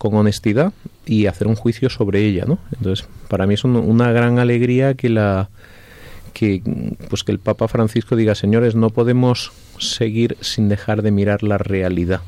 con 0.00 0.14
honestidad 0.14 0.72
y 1.04 1.26
hacer 1.26 1.46
un 1.46 1.56
juicio 1.56 1.90
sobre 1.90 2.24
ella, 2.24 2.46
¿no? 2.46 2.58
Entonces, 2.74 3.06
para 3.28 3.46
mí 3.46 3.52
es 3.52 3.64
un, 3.64 3.76
una 3.76 4.12
gran 4.12 4.38
alegría 4.38 4.94
que 4.94 5.10
la 5.10 5.50
que 6.32 6.62
pues 7.10 7.22
que 7.22 7.32
el 7.32 7.38
Papa 7.38 7.68
Francisco 7.68 8.16
diga, 8.16 8.34
señores, 8.34 8.74
no 8.74 8.88
podemos 8.88 9.52
seguir 9.78 10.38
sin 10.40 10.70
dejar 10.70 11.02
de 11.02 11.10
mirar 11.10 11.42
la 11.42 11.58
realidad. 11.58 12.22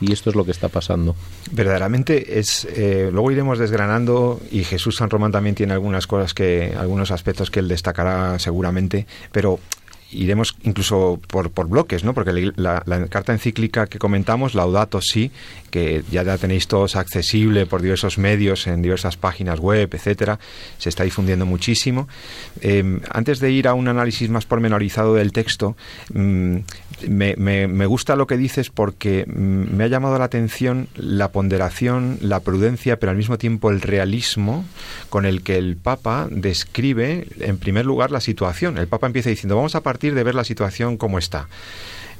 Y 0.00 0.12
esto 0.12 0.30
es 0.30 0.36
lo 0.36 0.44
que 0.44 0.52
está 0.52 0.68
pasando. 0.68 1.16
Verdaderamente 1.50 2.38
es. 2.38 2.64
Eh, 2.70 3.08
luego 3.12 3.32
iremos 3.32 3.58
desgranando 3.58 4.40
y 4.52 4.62
Jesús 4.62 4.94
San 4.94 5.10
Román 5.10 5.32
también 5.32 5.56
tiene 5.56 5.72
algunas 5.72 6.06
cosas 6.06 6.32
que, 6.32 6.76
algunos 6.78 7.10
aspectos 7.10 7.50
que 7.50 7.58
él 7.58 7.66
destacará 7.66 8.38
seguramente, 8.38 9.04
pero 9.32 9.58
iremos 10.12 10.56
incluso 10.62 11.20
por, 11.28 11.50
bloques, 11.68 12.04
¿no? 12.04 12.14
Porque 12.14 12.52
la, 12.56 12.82
carta 13.08 13.32
encíclica 13.32 13.86
que 13.86 13.98
comentamos, 13.98 14.54
Laudato 14.54 15.00
sí, 15.00 15.30
que 15.70 16.04
ya 16.10 16.38
tenéis 16.38 16.68
todos 16.68 16.96
accesible 16.96 17.66
por 17.66 17.82
diversos 17.82 18.18
medios, 18.18 18.66
en 18.66 18.82
diversas 18.82 19.16
páginas 19.16 19.58
web, 19.58 19.90
etcétera, 19.92 20.38
se 20.78 20.88
está 20.88 21.04
difundiendo 21.04 21.44
muchísimo. 21.44 22.08
Eh, 22.60 23.00
antes 23.10 23.40
de 23.40 23.50
ir 23.50 23.68
a 23.68 23.74
un 23.74 23.88
análisis 23.88 24.30
más 24.30 24.46
pormenorizado 24.46 25.14
del 25.14 25.32
texto, 25.32 25.76
mmm, 26.12 26.58
me, 27.08 27.36
me, 27.36 27.86
gusta 27.86 28.16
lo 28.16 28.26
que 28.26 28.38
dices 28.38 28.70
porque 28.70 29.26
me 29.26 29.84
ha 29.84 29.88
llamado 29.88 30.18
la 30.18 30.24
atención 30.24 30.88
la 30.96 31.30
ponderación, 31.30 32.18
la 32.22 32.40
prudencia, 32.40 32.98
pero 32.98 33.10
al 33.10 33.16
mismo 33.16 33.36
tiempo 33.36 33.70
el 33.70 33.82
realismo 33.82 34.64
con 35.10 35.26
el 35.26 35.42
que 35.42 35.58
el 35.58 35.76
Papa 35.76 36.26
describe, 36.30 37.26
en 37.40 37.58
primer 37.58 37.84
lugar, 37.84 38.10
la 38.10 38.20
situación. 38.20 38.78
El 38.78 38.88
Papa 38.88 39.06
empieza 39.06 39.28
diciendo, 39.28 39.56
vamos 39.56 39.74
a 39.74 39.82
partir 39.82 39.95
de 39.98 40.22
ver 40.22 40.34
la 40.34 40.44
situación 40.44 40.96
como 40.96 41.18
está. 41.18 41.48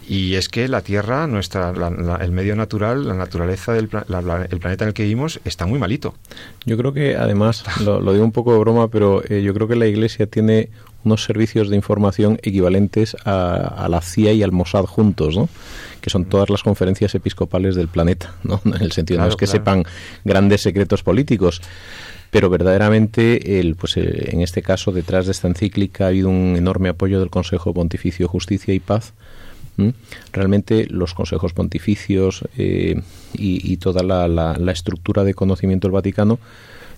Y 0.09 0.35
es 0.35 0.49
que 0.49 0.69
la 0.69 0.83
Tierra, 0.83 1.27
nuestra, 1.27 1.73
la, 1.73 1.91
la, 1.91 2.17
el 2.17 2.31
medio 2.31 2.55
natural, 2.55 3.09
la 3.09 3.15
naturaleza 3.15 3.73
del 3.73 3.89
la, 4.07 4.47
el 4.49 4.61
planeta 4.61 4.85
en 4.85 4.89
el 4.89 4.95
que 4.95 5.03
vivimos 5.03 5.41
está 5.45 5.67
muy 5.67 5.81
malito. 5.81 6.15
Yo 6.65 6.77
creo 6.77 6.93
que, 6.93 7.17
además, 7.17 7.65
lo, 7.85 8.01
lo 8.01 8.13
digo 8.13 8.25
un 8.25 8.31
poco 8.31 8.53
de 8.53 8.61
broma, 8.61 8.89
pero 8.89 9.23
eh, 9.29 9.43
yo 9.43 9.53
creo 9.53 9.67
que 9.67 9.75
la 9.75 9.87
Iglesia 9.87 10.27
tiene 10.27 10.71
unos 11.03 11.25
servicios 11.25 11.71
de 11.71 11.77
información 11.77 12.39
equivalentes 12.43 13.17
a, 13.25 13.85
a, 13.85 13.89
la 13.89 14.01
CIA 14.01 14.33
y 14.33 14.43
al 14.43 14.53
Mossad 14.53 14.85
juntos, 14.85 15.37
¿no? 15.37 15.49
que 16.01 16.11
son 16.11 16.25
todas 16.25 16.51
las 16.51 16.63
conferencias 16.63 17.17
episcopales 17.17 17.75
del 17.75 17.89
planeta, 17.89 18.33
¿no? 18.45 18.61
en 18.65 18.81
el 18.81 18.93
sentido 18.93 19.19
claro, 19.19 19.29
no 19.29 19.31
es 19.31 19.37
que 19.37 19.47
claro. 19.47 19.59
sepan 19.59 19.85
grandes 20.25 20.63
secretos 20.63 21.03
políticos, 21.03 21.61
pero 22.31 22.51
verdaderamente 22.51 23.61
el, 23.61 23.77
pues, 23.77 23.97
eh, 23.97 24.31
en 24.33 24.41
este 24.41 24.63
caso 24.63 24.93
detrás 24.93 25.27
de 25.27 25.33
esta 25.33 25.49
encíclica 25.49 26.05
ha 26.05 26.09
habido 26.09 26.29
un 26.29 26.57
enorme 26.57 26.89
apoyo 26.89 27.21
del 27.21 27.31
Consejo 27.31 27.73
Pontificio 27.73 28.29
Justicia 28.29 28.75
y 28.75 28.81
Paz. 28.81 29.13
Realmente 30.33 30.87
los 30.89 31.13
consejos 31.13 31.53
pontificios 31.53 32.45
eh, 32.57 32.99
y, 33.35 33.73
y, 33.73 33.77
toda 33.77 34.03
la, 34.03 34.27
la, 34.27 34.57
la, 34.57 34.73
estructura 34.73 35.23
de 35.23 35.35
conocimiento 35.35 35.87
del 35.87 35.93
Vaticano 35.93 36.39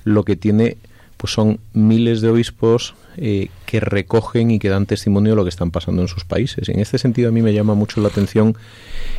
lo 0.05 0.23
que 0.23 0.37
tiene 0.37 0.77
pues 1.19 1.33
son 1.33 1.59
miles 1.73 2.21
de 2.21 2.31
obispos 2.31 2.95
eh, 3.17 3.49
que 3.67 3.81
recogen 3.81 4.53
y 4.53 4.61
que 4.61 4.69
dan 4.69 4.87
testimonio 4.87 5.33
de 5.33 5.37
lo 5.37 5.43
que 5.43 5.51
están 5.51 5.73
pasando 5.73 6.01
en 6.01 6.09
sus 6.09 6.25
países. 6.25 6.69
En 6.69 6.79
este 6.79 6.97
sentido 6.97 7.29
a 7.29 7.33
mí 7.33 7.43
me 7.43 7.53
llama 7.53 7.75
mucho 7.75 8.01
la 8.01 8.09
atención 8.09 8.57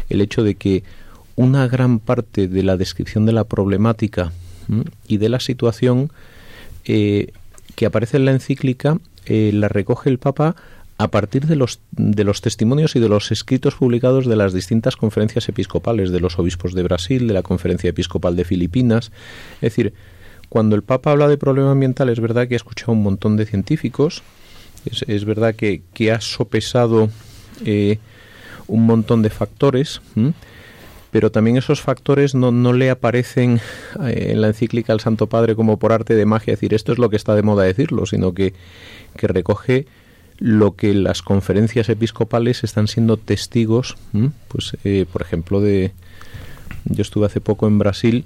el 0.09 0.21
hecho 0.21 0.41
de 0.41 0.55
que 0.55 0.83
una 1.35 1.67
gran 1.67 1.99
parte 1.99 2.47
de 2.47 2.63
la 2.63 2.77
descripción 2.77 3.25
de 3.25 3.33
la 3.33 3.43
problemática 3.43 4.31
y 5.07 5.17
de 5.17 5.29
la 5.29 5.39
situación 5.39 6.11
eh, 6.85 7.31
que 7.75 7.85
aparece 7.85 8.17
en 8.17 8.25
la 8.25 8.31
encíclica 8.31 8.99
eh, 9.25 9.51
la 9.53 9.67
recoge 9.67 10.09
el 10.09 10.19
Papa 10.19 10.55
a 10.97 11.07
partir 11.07 11.45
de 11.45 11.55
los, 11.55 11.79
de 11.91 12.23
los 12.25 12.41
testimonios 12.41 12.95
y 12.95 12.99
de 12.99 13.07
los 13.07 13.31
escritos 13.31 13.75
publicados 13.75 14.25
de 14.25 14.35
las 14.35 14.53
distintas 14.53 14.97
conferencias 14.97 15.47
episcopales, 15.47 16.11
de 16.11 16.19
los 16.19 16.37
obispos 16.39 16.73
de 16.73 16.83
Brasil, 16.83 17.27
de 17.27 17.33
la 17.33 17.41
conferencia 17.41 17.89
episcopal 17.89 18.35
de 18.35 18.43
Filipinas. 18.43 19.11
Es 19.55 19.73
decir, 19.73 19.93
cuando 20.49 20.75
el 20.75 20.83
Papa 20.83 21.11
habla 21.11 21.29
de 21.29 21.37
problema 21.37 21.71
ambiental, 21.71 22.09
es 22.09 22.19
verdad 22.19 22.49
que 22.49 22.55
ha 22.55 22.57
escuchado 22.57 22.91
un 22.91 23.03
montón 23.03 23.37
de 23.37 23.45
científicos, 23.45 24.23
es, 25.07 25.25
verdad 25.25 25.55
que, 25.55 26.11
ha 26.11 26.21
sopesado 26.21 27.09
eh, 27.65 27.99
un 28.67 28.85
montón 28.85 29.21
de 29.21 29.29
factores. 29.29 30.01
Pero 31.11 31.31
también 31.31 31.57
esos 31.57 31.81
factores 31.81 32.35
no, 32.35 32.51
no 32.51 32.73
le 32.73 32.89
aparecen 32.89 33.59
eh, 34.05 34.29
en 34.31 34.41
la 34.41 34.47
encíclica 34.47 34.93
al 34.93 34.99
Santo 34.99 35.27
Padre 35.27 35.55
como 35.55 35.77
por 35.77 35.91
arte 35.91 36.15
de 36.15 36.25
magia, 36.25 36.53
decir 36.53 36.73
esto 36.73 36.91
es 36.91 36.99
lo 36.99 37.09
que 37.09 37.15
está 37.15 37.35
de 37.35 37.43
moda 37.43 37.63
decirlo, 37.63 38.05
sino 38.05 38.33
que, 38.33 38.53
que 39.15 39.27
recoge 39.27 39.87
lo 40.37 40.75
que 40.75 40.93
las 40.93 41.21
conferencias 41.21 41.89
episcopales 41.89 42.63
están 42.63 42.87
siendo 42.87 43.17
testigos, 43.17 43.97
pues 44.47 44.77
eh, 44.83 45.05
por 45.11 45.21
ejemplo 45.21 45.59
de 45.59 45.91
yo 46.85 47.01
estuve 47.01 47.25
hace 47.25 47.41
poco 47.41 47.67
en 47.67 47.77
Brasil 47.77 48.25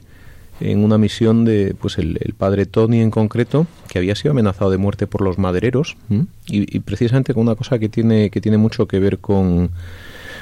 en 0.60 0.84
una 0.84 1.00
misión 1.00 1.44
de 1.44 1.76
pues 1.80 1.98
el, 1.98 2.18
padre 2.38 2.68
Tony 2.68 3.02
en 3.02 3.10
concreto 3.10 3.66
que 3.90 3.98
había 3.98 4.16
sido 4.16 4.32
amenazado 4.32 4.70
de 4.70 4.78
muerte 4.78 5.08
por 5.08 5.22
los 5.22 5.40
madereros 5.40 5.98
y, 6.46 6.76
y, 6.76 6.80
precisamente 6.82 7.34
con 7.34 7.42
una 7.42 7.56
cosa 7.56 7.80
que 7.80 7.90
tiene 7.90 8.30
que 8.30 8.40
tiene 8.40 8.60
mucho 8.60 8.88
que 8.88 9.00
ver 9.00 9.18
con, 9.18 9.72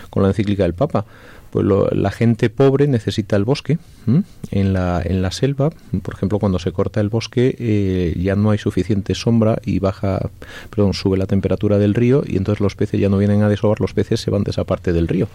con 0.10 0.24
la 0.24 0.30
encíclica 0.30 0.64
del 0.64 0.74
Papa 0.74 1.06
pues 1.52 1.66
lo, 1.66 1.88
la 1.90 2.12
gente 2.12 2.50
pobre 2.50 2.88
necesita 2.88 3.36
el 3.36 3.44
bosque 3.44 3.78
en 4.52 4.74
la 4.74 5.02
en 5.04 5.22
la 5.22 5.32
selva 5.32 5.70
por 6.02 6.16
ejemplo 6.16 6.40
cuando 6.40 6.60
se 6.60 6.72
corta 6.72 7.02
el 7.02 7.10
bosque 7.10 7.56
eh, 7.60 8.16
ya 8.18 8.36
no 8.36 8.52
hay 8.52 8.58
suficiente 8.58 9.16
sombra 9.16 9.60
y 9.64 9.80
baja 9.80 10.30
perdón 10.70 10.94
sube 10.94 11.18
la 11.18 11.28
temperatura 11.28 11.78
del 11.78 11.94
río 11.94 12.24
y 12.26 12.38
entonces 12.38 12.62
los 12.62 12.76
peces 12.76 13.00
ya 13.00 13.10
no 13.10 13.18
vienen 13.18 13.44
a 13.44 13.50
desovar 13.50 13.82
los 13.82 13.94
peces 13.94 14.22
se 14.22 14.32
van 14.32 14.44
de 14.44 14.52
esa 14.52 14.64
parte 14.64 14.94
del 14.94 15.08
río 15.08 15.28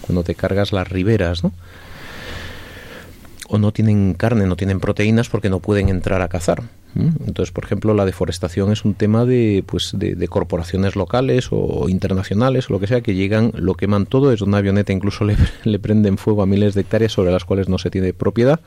cuando 0.00 0.24
te 0.24 0.34
cargas 0.34 0.72
las 0.72 0.88
riberas 0.88 1.44
no 1.44 1.52
o 3.50 3.58
no 3.58 3.72
tienen 3.72 4.14
carne, 4.14 4.46
no 4.46 4.56
tienen 4.56 4.80
proteínas 4.80 5.28
porque 5.28 5.50
no 5.50 5.58
pueden 5.58 5.88
entrar 5.88 6.22
a 6.22 6.28
cazar. 6.28 6.62
Entonces, 6.94 7.52
por 7.52 7.64
ejemplo, 7.64 7.94
la 7.94 8.04
deforestación 8.04 8.72
es 8.72 8.84
un 8.84 8.94
tema 8.94 9.24
de, 9.24 9.62
pues, 9.64 9.92
de, 9.94 10.28
corporaciones 10.28 10.96
locales 10.96 11.48
o 11.50 11.88
internacionales 11.88 12.68
o 12.68 12.72
lo 12.72 12.80
que 12.80 12.86
sea 12.86 13.00
que 13.00 13.14
llegan, 13.14 13.52
lo 13.54 13.74
queman 13.74 14.06
todo, 14.06 14.32
es 14.32 14.40
una 14.40 14.58
avioneta 14.58 14.92
incluso 14.92 15.24
le, 15.26 15.36
le 15.64 15.78
prenden 15.78 16.18
fuego 16.18 16.42
a 16.42 16.46
miles 16.46 16.74
de 16.74 16.80
hectáreas 16.80 17.12
sobre 17.12 17.30
las 17.30 17.44
cuales 17.44 17.68
no 17.68 17.78
se 17.78 17.90
tiene 17.90 18.12
propiedad, 18.12 18.60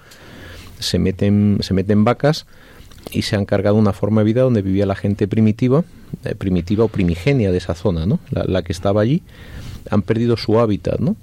se 0.79 0.99
meten, 0.99 1.57
se 1.61 1.73
meten 1.73 2.03
vacas 2.03 2.45
y 3.11 3.23
se 3.23 3.35
han 3.35 3.45
cargado 3.45 3.75
una 3.75 3.93
forma 3.93 4.21
de 4.21 4.25
vida 4.25 4.41
donde 4.41 4.61
vivía 4.61 4.85
la 4.85 4.95
gente 4.95 5.27
primitiva, 5.27 5.83
eh, 6.23 6.35
primitiva 6.35 6.85
o 6.85 6.87
primigenia 6.87 7.51
de 7.51 7.57
esa 7.57 7.75
zona, 7.75 8.05
¿no? 8.05 8.19
La, 8.31 8.45
la 8.45 8.61
que 8.63 8.71
estaba 8.71 9.01
allí, 9.01 9.21
han 9.89 10.01
perdido 10.01 10.37
su 10.37 10.59
hábitat, 10.59 10.99
¿no? 10.99 11.17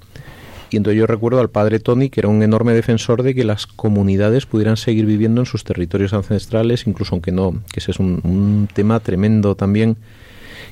Y 0.71 0.77
entonces 0.77 0.97
yo 0.97 1.05
recuerdo 1.05 1.39
al 1.39 1.49
padre 1.49 1.79
Tony, 1.79 2.09
que 2.09 2.21
era 2.21 2.29
un 2.29 2.41
enorme 2.41 2.73
defensor 2.73 3.23
de 3.23 3.35
que 3.35 3.43
las 3.43 3.67
comunidades 3.67 4.45
pudieran 4.45 4.77
seguir 4.77 5.05
viviendo 5.05 5.41
en 5.41 5.45
sus 5.45 5.63
territorios 5.63 6.13
ancestrales, 6.13 6.87
incluso 6.87 7.13
aunque 7.15 7.31
no, 7.31 7.61
que 7.71 7.81
ese 7.81 7.91
es 7.91 7.99
un, 7.99 8.21
un 8.23 8.69
tema 8.73 8.99
tremendo 9.01 9.55
también 9.55 9.97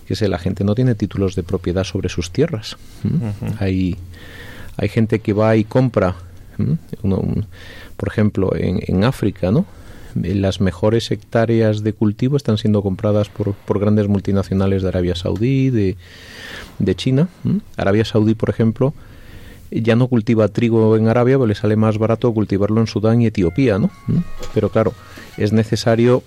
que 0.10 0.13
es 0.15 0.22
la 0.27 0.39
gente 0.39 0.63
no 0.63 0.74
tiene 0.74 0.96
títulos 0.96 1.36
de 1.36 1.44
propiedad 1.44 1.84
sobre 1.84 2.10
sus 2.10 2.32
tierras. 2.32 2.77
Hay, 3.60 3.96
hay 4.75 4.89
gente 4.89 5.20
que 5.20 5.34
va 5.34 5.56
y 5.56 5.63
compra, 5.63 6.15
por 7.96 8.08
ejemplo, 8.08 8.56
en, 8.56 8.79
en 8.88 9.03
África, 9.03 9.51
¿no? 9.51 9.68
las 10.15 10.62
mejores 10.62 11.12
hectáreas 11.12 11.84
de 11.84 11.94
cultivo 11.94 12.38
están 12.38 12.58
siendo 12.58 12.82
compradas 12.82 13.29
por, 13.29 13.53
por 13.53 13.79
grandes 13.79 14.08
multinacionales 14.08 14.82
de 14.82 14.88
Arabia 14.88 15.13
Saudí, 15.13 15.70
de, 15.70 15.96
de 16.79 16.96
China. 16.96 17.29
Arabia 17.77 18.03
Saudí, 18.03 18.34
por 18.34 18.50
ejemplo, 18.50 18.96
ya 19.72 19.96
no 19.96 20.08
cultiva 20.08 20.48
trigo 20.48 20.96
en 20.96 21.08
Arabia, 21.08 21.38
porque 21.38 21.50
le 21.50 21.56
sale 21.56 21.76
más 21.76 21.98
barato 21.98 22.34
cultivarlo 22.34 22.82
en 22.82 22.88
Sudán 22.88 23.22
y 23.22 23.28
Etiopía, 23.28 23.78
¿no? 23.80 23.90
Pero 24.54 24.70
claro, 24.70 24.94
es 25.38 25.54
necesario 25.54 26.24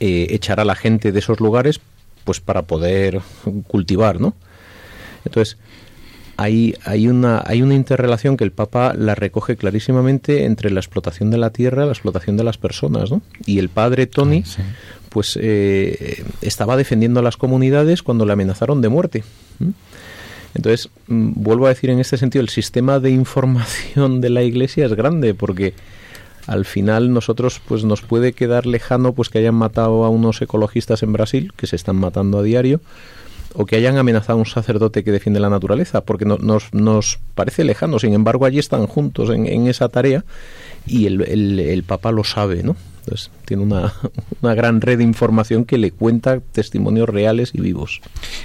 eh, 0.00 0.28
echar 0.30 0.60
a 0.60 0.64
la 0.64 0.74
gente 0.74 1.12
de 1.12 1.18
esos 1.18 1.40
lugares, 1.40 1.80
pues 2.24 2.40
para 2.40 2.62
poder 2.62 3.20
cultivar, 3.66 4.20
¿no? 4.20 4.34
Entonces, 5.24 5.58
hay, 6.36 6.76
hay, 6.84 7.08
una, 7.08 7.42
hay 7.44 7.62
una 7.62 7.74
interrelación 7.74 8.36
que 8.36 8.44
el 8.44 8.52
Papa 8.52 8.94
la 8.94 9.16
recoge 9.16 9.56
clarísimamente 9.56 10.44
entre 10.44 10.70
la 10.70 10.78
explotación 10.78 11.32
de 11.32 11.38
la 11.38 11.50
tierra 11.50 11.82
y 11.82 11.86
la 11.86 11.92
explotación 11.92 12.36
de 12.36 12.44
las 12.44 12.58
personas, 12.58 13.10
¿no? 13.10 13.22
Y 13.44 13.58
el 13.58 13.70
padre 13.70 14.06
Tony, 14.06 14.44
ah, 14.46 14.62
pues 15.08 15.36
eh, 15.40 16.24
estaba 16.40 16.76
defendiendo 16.76 17.18
a 17.18 17.24
las 17.24 17.36
comunidades 17.36 18.04
cuando 18.04 18.24
le 18.24 18.34
amenazaron 18.34 18.80
de 18.82 18.88
muerte. 18.88 19.24
Entonces, 20.54 20.90
mm, 21.08 21.32
vuelvo 21.36 21.66
a 21.66 21.70
decir 21.70 21.90
en 21.90 22.00
este 22.00 22.16
sentido, 22.16 22.42
el 22.42 22.48
sistema 22.48 23.00
de 23.00 23.10
información 23.10 24.20
de 24.20 24.30
la 24.30 24.42
Iglesia 24.42 24.86
es 24.86 24.94
grande 24.94 25.34
porque 25.34 25.74
al 26.46 26.64
final 26.64 27.12
nosotros 27.12 27.60
pues 27.66 27.84
nos 27.84 28.00
puede 28.00 28.32
quedar 28.32 28.66
lejano 28.66 29.12
pues 29.12 29.28
que 29.28 29.38
hayan 29.38 29.54
matado 29.54 30.04
a 30.04 30.08
unos 30.08 30.40
ecologistas 30.40 31.02
en 31.02 31.12
Brasil 31.12 31.52
que 31.54 31.66
se 31.66 31.76
están 31.76 31.96
matando 31.96 32.38
a 32.38 32.42
diario 32.42 32.80
o 33.54 33.66
que 33.66 33.76
hayan 33.76 33.98
amenazado 33.98 34.38
a 34.38 34.40
un 34.40 34.46
sacerdote 34.46 35.04
que 35.04 35.12
defiende 35.12 35.40
la 35.40 35.50
naturaleza 35.50 36.02
porque 36.02 36.24
nos, 36.24 36.72
nos 36.72 37.18
parece 37.34 37.64
lejano. 37.64 37.98
Sin 37.98 38.14
embargo 38.14 38.46
allí 38.46 38.58
están 38.58 38.86
juntos 38.86 39.30
en, 39.30 39.46
en 39.46 39.66
esa 39.66 39.88
tarea 39.90 40.24
y 40.86 41.06
el, 41.06 41.20
el, 41.22 41.60
el 41.60 41.82
Papa 41.82 42.12
lo 42.12 42.24
sabe 42.24 42.62
no 42.62 42.76
tiene 43.44 43.62
una, 43.62 43.92
una, 44.42 44.54
gran 44.54 44.80
red 44.80 44.98
de 44.98 45.04
información 45.04 45.64
que 45.64 45.78
le 45.78 45.90
cuenta 45.90 46.40
testimonios 46.40 47.08
reales 47.08 47.50
y 47.54 47.60
vivos. 47.60 48.00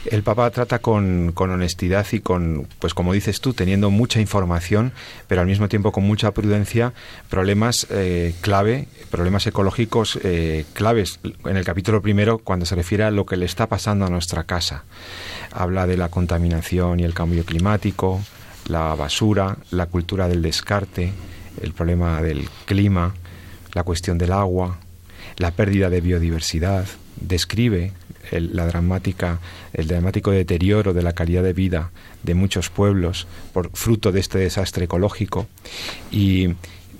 El 0.10 0.24
Papa 0.24 0.50
trata 0.51 0.79
con, 0.79 1.32
con, 1.34 1.51
honestidad 1.51 2.05
y 2.12 2.20
con, 2.20 2.67
pues 2.79 2.93
como 2.93 3.13
dices 3.13 3.41
tú, 3.41 3.53
teniendo 3.53 3.89
mucha 3.89 4.20
información, 4.20 4.91
pero 5.27 5.41
al 5.41 5.48
mismo 5.48 5.70
tiempo 5.70 5.91
con 5.91 6.03
mucha 6.03 6.32
prudencia, 6.32 6.93
problemas 7.29 7.88
eh, 7.89 8.34
clave, 8.41 8.88
problemas 9.10 9.46
ecológicos 9.48 10.20
eh, 10.24 10.65
claves. 10.74 11.20
En 11.46 11.58
el 11.58 11.65
capítulo 11.65 12.01
primero, 12.01 12.38
cuando 12.39 12.65
se 12.65 12.75
refiere 12.75 13.03
a 13.03 13.12
lo 13.12 13.25
que 13.25 13.38
le 13.38 13.46
está 13.46 13.67
pasando 13.67 14.05
a 14.05 14.10
nuestra 14.10 14.43
casa, 14.43 14.84
habla 15.51 15.88
de 15.88 15.98
la 15.98 16.10
contaminación 16.10 17.00
y 17.00 17.03
el 17.03 17.13
cambio 17.13 17.46
climático, 17.46 18.22
la 18.67 18.96
basura, 18.96 19.58
la 19.72 19.88
cultura 19.88 20.27
del 20.27 20.41
descarte, 20.41 21.12
el 21.62 21.74
problema 21.74 22.22
del 22.22 22.48
clima, 22.65 23.13
la 23.74 23.84
cuestión 23.84 24.18
del 24.18 24.32
agua, 24.32 24.80
la 25.38 25.51
pérdida 25.51 25.89
de 25.89 26.01
biodiversidad, 26.01 26.86
describe 27.20 27.92
el, 28.32 28.56
la 28.56 28.65
dramática, 28.65 29.39
el 29.74 29.88
dramático 29.88 30.32
deterioro 30.32 30.94
de 30.94 31.01
la 31.01 31.13
calidad 31.13 31.44
de 31.44 31.53
vida 31.53 31.92
de 32.24 32.34
muchos 32.34 32.70
pueblos 32.70 33.27
por 33.53 33.72
fruto 33.74 34.12
de 34.12 34.20
este 34.20 34.39
desastre 34.39 34.86
ecológico 34.86 35.48
y, 36.12 36.56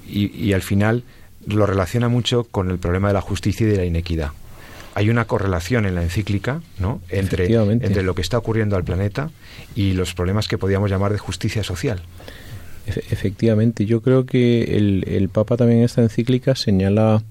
y, 0.08 0.54
al 0.54 0.62
final 0.62 1.04
lo 1.46 1.66
relaciona 1.66 2.10
mucho 2.10 2.46
con 2.46 2.70
el 2.70 2.78
problema 2.78 3.10
de 3.10 3.16
la 3.16 3.22
justicia 3.22 3.66
y 3.66 3.70
de 3.70 3.78
la 3.78 3.86
inequidad. 3.86 4.32
Hay 4.96 5.10
una 5.10 5.26
correlación 5.26 5.86
en 5.86 5.96
la 5.96 6.04
encíclica 6.04 6.62
¿no? 6.78 7.02
entre, 7.10 7.52
entre 7.52 8.04
lo 8.04 8.14
que 8.14 8.22
está 8.22 8.38
ocurriendo 8.38 8.76
al 8.76 8.84
planeta 8.84 9.32
y 9.76 9.94
los 9.94 10.14
problemas 10.14 10.48
que 10.48 10.60
podríamos 10.60 10.92
llamar 10.92 11.12
de 11.12 11.18
justicia 11.18 11.64
social. 11.64 12.04
Efectivamente, 12.86 13.86
yo 13.86 14.02
creo 14.02 14.26
que 14.26 14.76
el, 14.76 15.06
el, 15.08 15.30
Papa 15.30 15.56
también 15.56 15.80
en 15.80 15.86
esta 15.86 16.02
encíclica 16.02 16.56
señala 16.56 17.24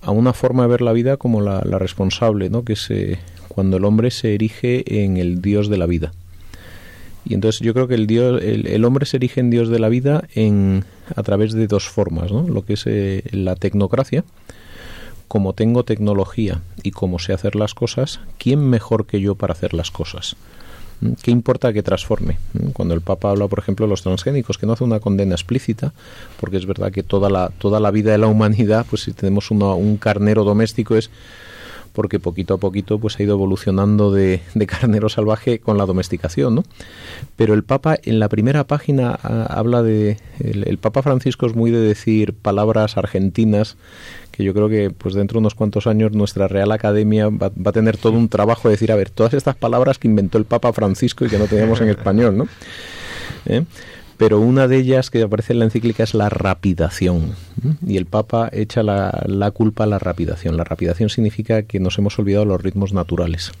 a 0.00 0.10
una 0.10 0.32
forma 0.32 0.62
de 0.62 0.68
ver 0.68 0.80
la 0.80 0.92
vida 0.92 1.16
como 1.16 1.40
la, 1.40 1.60
responsable, 1.60 2.50
¿no? 2.50 2.64
que 2.64 2.74
es 2.74 2.88
cuando 3.48 3.78
el 3.78 3.84
hombre 3.84 4.10
se 4.10 4.34
erige 4.34 5.02
en 5.02 5.16
el 5.16 5.42
Dios 5.42 5.68
de 5.68 5.78
la 5.78 5.86
vida. 5.86 6.12
Y 7.24 7.34
entonces 7.34 7.60
yo 7.62 7.72
creo 7.72 7.88
que 7.88 7.94
el, 7.94 8.06
Dios, 8.06 8.42
el, 8.42 8.66
el, 8.66 8.84
hombre 8.84 9.06
se 9.06 9.16
erige 9.16 9.40
en 9.40 9.50
Dios 9.50 9.70
de 9.70 9.78
la 9.78 9.88
vida 9.88 10.28
en, 10.34 10.84
a 11.16 11.22
través 11.22 11.52
de 11.52 11.66
dos 11.66 11.88
formas, 11.88 12.30
¿no? 12.30 12.46
lo 12.46 12.64
que 12.64 12.74
es 12.74 12.84
eh, 12.86 13.24
la 13.32 13.56
tecnocracia, 13.56 14.24
como 15.26 15.54
tengo 15.54 15.84
tecnología 15.84 16.60
y 16.82 16.90
como 16.90 17.18
sé 17.18 17.32
hacer 17.32 17.56
las 17.56 17.74
cosas, 17.74 18.20
¿quién 18.38 18.68
mejor 18.68 19.06
que 19.06 19.20
yo 19.20 19.34
para 19.34 19.52
hacer 19.52 19.72
las 19.72 19.90
cosas? 19.90 20.36
¿Qué 21.22 21.30
importa 21.30 21.72
que 21.72 21.82
transforme? 21.82 22.38
Cuando 22.72 22.94
el 22.94 23.00
Papa 23.00 23.30
habla, 23.30 23.48
por 23.48 23.58
ejemplo, 23.58 23.86
de 23.86 23.90
los 23.90 24.02
transgénicos, 24.02 24.58
que 24.58 24.66
no 24.66 24.72
hace 24.72 24.84
una 24.84 25.00
condena 25.00 25.34
explícita, 25.34 25.92
porque 26.40 26.56
es 26.56 26.66
verdad 26.66 26.92
que 26.92 27.02
toda 27.02 27.28
la, 27.28 27.50
toda 27.58 27.80
la 27.80 27.90
vida 27.90 28.12
de 28.12 28.18
la 28.18 28.26
humanidad, 28.26 28.86
pues 28.88 29.02
si 29.02 29.12
tenemos 29.12 29.50
un 29.50 29.96
carnero 29.98 30.44
doméstico 30.44 30.96
es 30.96 31.10
porque 31.94 32.18
poquito 32.18 32.54
a 32.54 32.58
poquito 32.58 32.98
pues 32.98 33.18
ha 33.18 33.22
ido 33.22 33.34
evolucionando 33.34 34.10
de, 34.10 34.42
de, 34.54 34.66
carnero 34.66 35.08
salvaje 35.08 35.60
con 35.60 35.78
la 35.78 35.86
domesticación, 35.86 36.56
¿no? 36.56 36.64
Pero 37.36 37.54
el 37.54 37.62
Papa 37.62 37.96
en 38.02 38.18
la 38.18 38.28
primera 38.28 38.64
página 38.64 39.18
ah, 39.22 39.46
habla 39.48 39.82
de 39.82 40.18
el, 40.40 40.76
Papa 40.78 41.02
Francisco 41.02 41.46
es 41.46 41.54
muy 41.54 41.70
de 41.70 41.78
decir 41.78 42.34
palabras 42.34 42.98
argentinas 42.98 43.76
que 44.34 44.44
yo 44.44 44.52
creo 44.54 44.68
que 44.68 44.90
pues 44.90 45.14
dentro 45.14 45.36
de 45.36 45.40
unos 45.40 45.54
cuantos 45.54 45.86
años 45.86 46.12
nuestra 46.12 46.48
Real 46.48 46.72
Academia 46.72 47.28
va, 47.28 47.50
va, 47.50 47.70
a 47.70 47.72
tener 47.72 47.96
todo 47.96 48.14
un 48.14 48.28
trabajo 48.28 48.68
de 48.68 48.74
decir, 48.74 48.92
a 48.92 48.96
ver, 48.96 49.10
todas 49.10 49.34
estas 49.34 49.56
palabras 49.56 49.98
que 49.98 50.08
inventó 50.08 50.38
el 50.38 50.44
Papa 50.44 50.72
Francisco 50.72 51.24
y 51.24 51.28
que 51.28 51.38
no 51.38 51.46
teníamos 51.46 51.80
en 51.80 51.88
español, 51.88 52.36
¿no? 52.36 52.48
¿Eh? 53.46 53.64
pero 54.16 54.40
una 54.40 54.68
de 54.68 54.76
ellas 54.76 55.10
que 55.10 55.22
aparece 55.22 55.52
en 55.52 55.58
la 55.58 55.64
encíclica 55.66 56.02
es 56.02 56.14
la 56.14 56.28
rapidación. 56.28 57.34
Y 57.86 57.96
el 57.96 58.06
Papa 58.06 58.48
echa 58.52 58.82
la, 58.82 59.50
culpa 59.52 59.84
a 59.84 59.86
la 59.86 59.98
rapidación. 59.98 60.56
La 60.56 60.64
rapidación 60.64 61.08
significa 61.08 61.62
que 61.62 61.80
nos 61.80 61.98
hemos 61.98 62.18
olvidado 62.18 62.44
los 62.44 62.62
ritmos 62.62 62.92
naturales. 62.92 63.52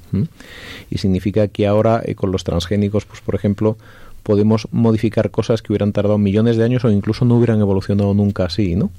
Y 0.90 0.98
significa 0.98 1.48
que 1.48 1.66
ahora 1.66 2.02
eh, 2.04 2.14
con 2.14 2.30
los 2.30 2.44
transgénicos, 2.44 3.04
pues 3.04 3.20
por 3.20 3.34
ejemplo, 3.34 3.76
podemos 4.24 4.66
modificar 4.72 5.30
cosas 5.30 5.62
que 5.62 5.72
hubieran 5.72 5.92
tardado 5.92 6.18
millones 6.18 6.56
de 6.56 6.64
años 6.64 6.84
o 6.84 6.90
incluso 6.90 7.24
no 7.24 7.36
hubieran 7.36 7.60
evolucionado 7.60 8.14
nunca 8.14 8.46
así, 8.46 8.74
¿no? 8.74 8.90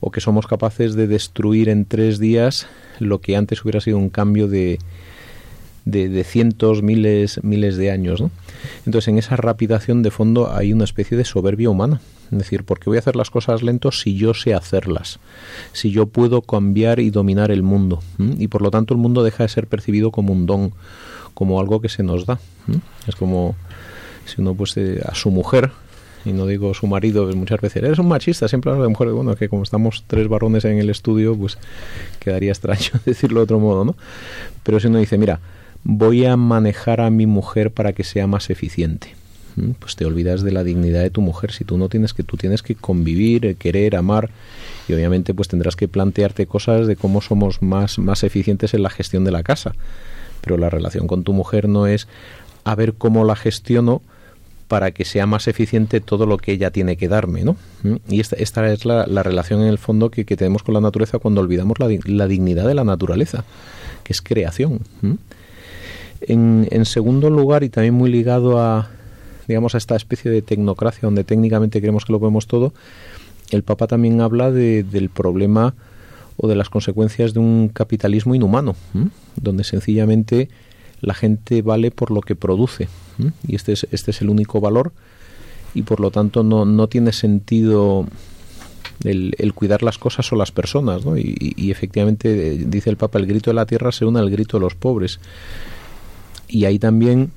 O 0.00 0.10
que 0.10 0.20
somos 0.20 0.46
capaces 0.46 0.94
de 0.94 1.06
destruir 1.06 1.70
en 1.70 1.86
tres 1.86 2.18
días 2.18 2.66
lo 2.98 3.20
que 3.20 3.36
antes 3.36 3.62
hubiera 3.62 3.80
sido 3.80 3.96
un 3.96 4.10
cambio 4.10 4.48
de, 4.48 4.78
de, 5.86 6.24
cientos, 6.24 6.82
miles, 6.82 7.42
miles 7.42 7.76
de 7.76 7.90
años. 7.90 8.20
¿no? 8.20 8.30
Entonces, 8.84 9.08
en 9.08 9.18
esa 9.18 9.36
rapidación 9.36 10.02
de 10.02 10.10
fondo 10.10 10.52
hay 10.52 10.72
una 10.72 10.84
especie 10.84 11.16
de 11.16 11.24
soberbia 11.24 11.70
humana. 11.70 12.00
Es 12.32 12.38
decir, 12.38 12.64
¿por 12.64 12.80
qué 12.80 12.90
voy 12.90 12.96
a 12.96 13.00
hacer 13.00 13.14
las 13.14 13.30
cosas 13.30 13.62
lentos 13.62 14.00
si 14.00 14.16
yo 14.16 14.34
sé 14.34 14.52
hacerlas? 14.52 15.20
Si 15.72 15.92
yo 15.92 16.06
puedo 16.06 16.42
cambiar 16.42 16.98
y 16.98 17.10
dominar 17.10 17.52
el 17.52 17.62
mundo. 17.62 18.02
Y 18.18 18.48
por 18.48 18.62
lo 18.62 18.72
tanto 18.72 18.94
el 18.94 19.00
mundo 19.00 19.22
deja 19.22 19.44
de 19.44 19.48
ser 19.48 19.68
percibido 19.68 20.10
como 20.10 20.32
un 20.32 20.44
don, 20.44 20.72
como 21.34 21.60
algo 21.60 21.80
que 21.80 21.88
se 21.88 22.02
nos 22.02 22.26
da. 22.26 22.40
Es 23.06 23.14
como 23.14 23.54
si 24.26 24.40
uno 24.40 24.54
pues 24.54 24.76
eh, 24.76 25.00
a 25.04 25.14
su 25.14 25.30
mujer 25.30 25.70
y 26.26 26.32
no 26.32 26.46
digo 26.46 26.74
su 26.74 26.88
marido, 26.88 27.30
muchas 27.36 27.60
veces 27.60 27.82
eres 27.84 27.98
un 28.00 28.08
machista, 28.08 28.48
siempre 28.48 28.72
hablo 28.72 28.82
de 28.82 28.88
mujeres, 28.88 29.14
bueno, 29.14 29.36
que 29.36 29.48
como 29.48 29.62
estamos 29.62 30.04
tres 30.08 30.26
varones 30.26 30.64
en 30.64 30.78
el 30.78 30.90
estudio, 30.90 31.36
pues 31.36 31.56
quedaría 32.18 32.50
extraño 32.50 32.90
decirlo 33.06 33.40
de 33.40 33.44
otro 33.44 33.60
modo, 33.60 33.84
¿no? 33.84 33.96
Pero 34.64 34.80
si 34.80 34.88
uno 34.88 34.98
dice, 34.98 35.18
mira, 35.18 35.40
voy 35.84 36.24
a 36.24 36.36
manejar 36.36 37.00
a 37.00 37.10
mi 37.10 37.26
mujer 37.26 37.70
para 37.70 37.92
que 37.92 38.02
sea 38.02 38.26
más 38.26 38.50
eficiente. 38.50 39.14
Pues 39.78 39.96
te 39.96 40.04
olvidas 40.04 40.42
de 40.42 40.52
la 40.52 40.64
dignidad 40.64 41.00
de 41.00 41.10
tu 41.10 41.22
mujer 41.22 41.50
si 41.50 41.64
tú 41.64 41.78
no 41.78 41.88
tienes 41.88 42.12
que 42.12 42.22
tú 42.22 42.36
tienes 42.36 42.62
que 42.62 42.74
convivir, 42.74 43.46
eh, 43.46 43.54
querer, 43.54 43.96
amar 43.96 44.28
y 44.86 44.92
obviamente 44.92 45.32
pues 45.32 45.48
tendrás 45.48 45.76
que 45.76 45.88
plantearte 45.88 46.46
cosas 46.46 46.86
de 46.86 46.96
cómo 46.96 47.22
somos 47.22 47.62
más 47.62 47.98
más 47.98 48.22
eficientes 48.22 48.74
en 48.74 48.82
la 48.82 48.90
gestión 48.90 49.24
de 49.24 49.30
la 49.30 49.42
casa. 49.42 49.72
Pero 50.42 50.58
la 50.58 50.68
relación 50.68 51.06
con 51.06 51.24
tu 51.24 51.32
mujer 51.32 51.70
no 51.70 51.86
es 51.86 52.06
a 52.64 52.74
ver 52.74 52.94
cómo 52.94 53.24
la 53.24 53.34
gestiono 53.34 54.02
para 54.68 54.90
que 54.90 55.04
sea 55.04 55.26
más 55.26 55.46
eficiente 55.46 56.00
todo 56.00 56.26
lo 56.26 56.38
que 56.38 56.52
ella 56.52 56.70
tiene 56.70 56.96
que 56.96 57.08
darme, 57.08 57.44
¿no? 57.44 57.56
Y 58.08 58.20
esta, 58.20 58.36
esta 58.36 58.72
es 58.72 58.84
la, 58.84 59.06
la, 59.06 59.22
relación 59.22 59.60
en 59.60 59.68
el 59.68 59.78
fondo 59.78 60.10
que, 60.10 60.24
que, 60.24 60.36
tenemos 60.36 60.62
con 60.62 60.74
la 60.74 60.80
naturaleza 60.80 61.18
cuando 61.18 61.40
olvidamos 61.40 61.78
la, 61.78 61.88
la, 62.04 62.26
dignidad 62.26 62.66
de 62.66 62.74
la 62.74 62.82
naturaleza, 62.82 63.44
que 64.02 64.12
es 64.12 64.20
creación. 64.20 64.80
En, 66.20 66.66
en, 66.70 66.84
segundo 66.84 67.30
lugar, 67.30 67.62
y 67.62 67.68
también 67.68 67.94
muy 67.94 68.10
ligado 68.10 68.58
a, 68.58 68.88
digamos, 69.46 69.76
a 69.76 69.78
esta 69.78 69.94
especie 69.94 70.30
de 70.30 70.42
tecnocracia 70.42 71.02
donde 71.02 71.22
técnicamente 71.22 71.80
creemos 71.80 72.04
que 72.04 72.12
lo 72.12 72.18
podemos 72.18 72.48
todo, 72.48 72.74
el 73.50 73.62
Papa 73.62 73.86
también 73.86 74.20
habla 74.20 74.50
de, 74.50 74.82
del 74.82 75.10
problema 75.10 75.74
o 76.36 76.48
de 76.48 76.56
las 76.56 76.70
consecuencias 76.70 77.34
de 77.34 77.38
un 77.38 77.68
capitalismo 77.68 78.34
inhumano, 78.34 78.74
donde 79.36 79.62
sencillamente 79.62 80.48
la 81.00 81.14
gente 81.14 81.62
vale 81.62 81.92
por 81.92 82.10
lo 82.10 82.20
que 82.20 82.34
produce 82.34 82.88
y 83.46 83.54
este 83.56 83.72
es, 83.72 83.86
este 83.90 84.10
es 84.10 84.20
el 84.20 84.28
único 84.28 84.60
valor 84.60 84.92
y 85.74 85.82
por 85.82 86.00
lo 86.00 86.10
tanto 86.10 86.42
no, 86.42 86.64
no 86.64 86.88
tiene 86.88 87.12
sentido 87.12 88.06
el, 89.04 89.52
cuidar 89.54 89.82
las 89.82 89.98
cosas 89.98 90.32
o 90.32 90.36
las 90.36 90.52
personas, 90.52 91.04
¿no? 91.04 91.16
Y, 91.16 91.70
efectivamente 91.70 92.54
eh, 92.54 92.64
dice 92.66 92.90
el 92.90 92.96
Papa, 92.96 93.18
el 93.18 93.26
grito 93.26 93.50
de 93.50 93.54
la 93.54 93.66
tierra 93.66 93.92
se 93.92 94.04
une 94.04 94.18
al 94.18 94.30
grito 94.30 94.56
de 94.56 94.62
los 94.62 94.74
pobres. 94.74 95.20
Y 96.48 96.64
ahí 96.64 96.78
también 96.78 97.30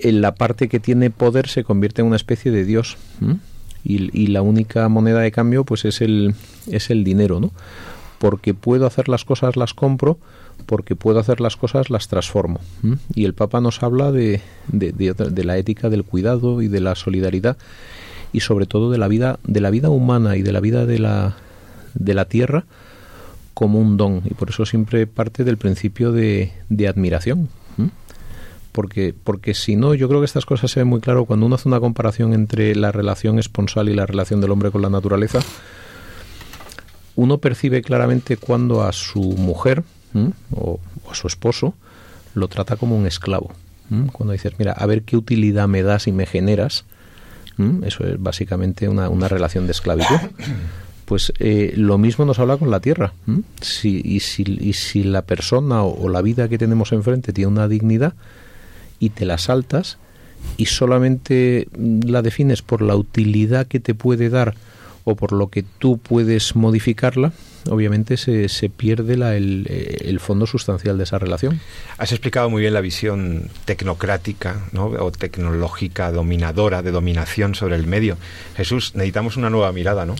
en 0.00 0.20
la 0.20 0.34
parte 0.34 0.68
que 0.68 0.80
tiene 0.80 1.10
poder 1.10 1.48
se 1.48 1.64
convierte 1.64 2.02
en 2.02 2.08
una 2.08 2.16
especie 2.16 2.50
de 2.50 2.64
Dios. 2.64 2.96
Y, 3.84 4.16
y, 4.16 4.28
la 4.28 4.42
única 4.42 4.88
moneda 4.88 5.20
de 5.20 5.32
cambio 5.32 5.64
pues 5.64 5.84
es 5.84 6.00
el, 6.00 6.34
es 6.70 6.90
el 6.90 7.02
dinero, 7.02 7.40
¿no? 7.40 7.50
Porque 8.18 8.54
puedo 8.54 8.86
hacer 8.86 9.08
las 9.08 9.24
cosas, 9.24 9.56
las 9.56 9.74
compro, 9.74 10.18
porque 10.64 10.96
puedo 10.96 11.18
hacer 11.18 11.40
las 11.40 11.56
cosas, 11.56 11.90
las 11.90 12.08
transformo. 12.08 12.60
Y 13.14 13.24
el 13.24 13.34
Papa 13.34 13.60
nos 13.60 13.82
habla 13.82 14.12
de, 14.12 14.40
de, 14.68 15.44
la 15.44 15.58
ética 15.58 15.90
del 15.90 16.04
cuidado 16.04 16.62
y 16.62 16.68
de 16.68 16.80
la 16.80 16.94
solidaridad 16.94 17.56
y 18.32 18.40
sobre 18.40 18.66
todo 18.66 18.90
de 18.90 18.98
la 18.98 19.08
vida, 19.08 19.38
de 19.44 19.60
la 19.60 19.70
vida 19.70 19.90
humana 19.90 20.36
y 20.36 20.42
de 20.42 20.52
la 20.52 20.60
vida 20.60 20.86
de 20.86 20.98
la, 20.98 21.36
de 21.94 22.14
la 22.14 22.24
tierra 22.24 22.64
como 23.54 23.78
un 23.78 23.96
don. 23.96 24.22
Y 24.24 24.34
por 24.34 24.50
eso 24.50 24.64
siempre 24.64 25.06
parte 25.06 25.44
del 25.44 25.58
principio 25.58 26.12
de, 26.12 26.52
de 26.68 26.88
admiración. 26.88 27.48
Porque, 28.72 29.14
porque 29.22 29.52
si 29.52 29.76
no, 29.76 29.92
yo 29.92 30.08
creo 30.08 30.20
que 30.20 30.24
estas 30.24 30.46
cosas 30.46 30.70
se 30.70 30.80
ven 30.80 30.88
muy 30.88 31.00
claro 31.00 31.26
cuando 31.26 31.44
uno 31.44 31.56
hace 31.56 31.68
una 31.68 31.78
comparación 31.78 32.32
entre 32.32 32.74
la 32.74 32.90
relación 32.90 33.38
esponsal 33.38 33.90
y 33.90 33.94
la 33.94 34.06
relación 34.06 34.40
del 34.40 34.50
hombre 34.50 34.70
con 34.70 34.80
la 34.80 34.88
naturaleza. 34.88 35.40
Uno 37.14 37.36
percibe 37.36 37.82
claramente 37.82 38.38
cuando 38.38 38.82
a 38.82 38.92
su 38.92 39.20
mujer, 39.20 39.84
o, 40.54 40.80
a 41.10 41.14
su 41.14 41.26
esposo, 41.26 41.74
lo 42.34 42.48
trata 42.48 42.76
como 42.76 42.96
un 42.96 43.06
esclavo. 43.06 43.52
Cuando 44.12 44.32
dices, 44.32 44.54
mira, 44.58 44.72
a 44.72 44.86
ver 44.86 45.02
qué 45.02 45.18
utilidad 45.18 45.68
me 45.68 45.82
das 45.82 46.06
y 46.06 46.12
me 46.12 46.24
generas, 46.24 46.86
eso 47.84 48.06
es 48.06 48.20
básicamente 48.20 48.88
una, 48.88 49.10
una 49.10 49.28
relación 49.28 49.66
de 49.66 49.72
esclavitud. 49.72 50.16
Pues 51.04 51.32
eh, 51.40 51.74
lo 51.76 51.98
mismo 51.98 52.24
nos 52.24 52.38
habla 52.38 52.56
con 52.56 52.70
la 52.70 52.80
tierra. 52.80 53.12
Si, 53.60 54.00
y, 54.02 54.20
si, 54.20 54.44
y 54.44 54.72
si 54.72 55.02
la 55.02 55.22
persona 55.22 55.82
o, 55.82 56.08
la 56.08 56.22
vida 56.22 56.48
que 56.48 56.56
tenemos 56.56 56.92
enfrente 56.92 57.34
tiene 57.34 57.50
una 57.50 57.68
dignidad 57.68 58.14
y 58.98 59.10
te 59.10 59.26
la 59.26 59.36
saltas 59.36 59.98
y 60.56 60.66
solamente 60.66 61.68
la 61.76 62.22
defines 62.22 62.62
por 62.62 62.80
la 62.80 62.96
utilidad 62.96 63.66
que 63.66 63.80
te 63.80 63.94
puede 63.94 64.30
dar 64.30 64.54
o 65.04 65.16
por 65.16 65.32
lo 65.32 65.48
que 65.48 65.62
tú 65.62 65.98
puedes 65.98 66.54
modificarla, 66.54 67.32
obviamente 67.70 68.16
se, 68.16 68.48
se 68.48 68.68
pierde 68.68 69.16
la, 69.16 69.36
el, 69.36 69.66
el, 69.68 70.20
fondo 70.20 70.46
sustancial 70.46 70.98
de 70.98 71.04
esa 71.04 71.18
relación. 71.18 71.60
Has 71.98 72.12
explicado 72.12 72.50
muy 72.50 72.62
bien 72.62 72.74
la 72.74 72.80
visión 72.80 73.50
tecnocrática 73.64 74.60
¿no? 74.72 74.86
o 74.86 75.12
tecnológica 75.12 76.10
dominadora, 76.10 76.82
de 76.82 76.90
dominación 76.90 77.54
sobre 77.54 77.76
el 77.76 77.86
medio. 77.86 78.16
Jesús, 78.56 78.94
necesitamos 78.94 79.36
una 79.36 79.50
nueva 79.50 79.72
mirada, 79.72 80.06
¿no? 80.06 80.14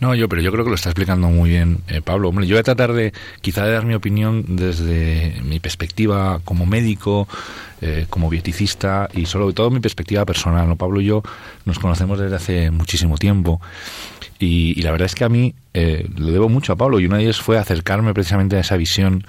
No, 0.00 0.14
yo, 0.14 0.28
pero 0.28 0.42
yo 0.42 0.50
creo 0.50 0.64
que 0.64 0.70
lo 0.70 0.76
está 0.76 0.88
explicando 0.88 1.28
muy 1.28 1.50
bien 1.50 1.78
eh, 1.88 2.00
Pablo. 2.02 2.28
Hombre, 2.28 2.46
yo 2.46 2.54
voy 2.54 2.60
a 2.60 2.64
tratar 2.64 2.92
de, 2.92 3.12
quizá 3.40 3.64
de 3.64 3.72
dar 3.72 3.86
mi 3.86 3.94
opinión 3.94 4.56
desde 4.56 5.40
mi 5.44 5.60
perspectiva 5.60 6.40
como 6.44 6.66
médico, 6.66 7.28
eh, 7.80 8.06
como 8.10 8.28
bioticista 8.28 9.08
y 9.12 9.26
sobre 9.26 9.52
todo 9.52 9.70
mi 9.70 9.80
perspectiva 9.80 10.24
personal. 10.24 10.68
¿no? 10.68 10.76
Pablo 10.76 11.00
y 11.00 11.06
yo 11.06 11.22
nos 11.64 11.78
conocemos 11.78 12.18
desde 12.18 12.36
hace 12.36 12.70
muchísimo 12.70 13.16
tiempo 13.16 13.60
y, 14.42 14.82
la 14.82 14.90
verdad 14.90 15.06
es 15.06 15.14
que 15.14 15.22
a 15.22 15.28
mí 15.28 15.54
eh, 15.72 16.08
lo 16.16 16.32
debo 16.32 16.48
mucho 16.48 16.72
a 16.72 16.76
Pablo 16.76 16.98
y 16.98 17.06
una 17.06 17.18
de 17.18 17.22
ellas 17.22 17.40
fue 17.40 17.58
acercarme 17.58 18.12
precisamente 18.12 18.56
a 18.56 18.60
esa 18.60 18.76
visión 18.76 19.24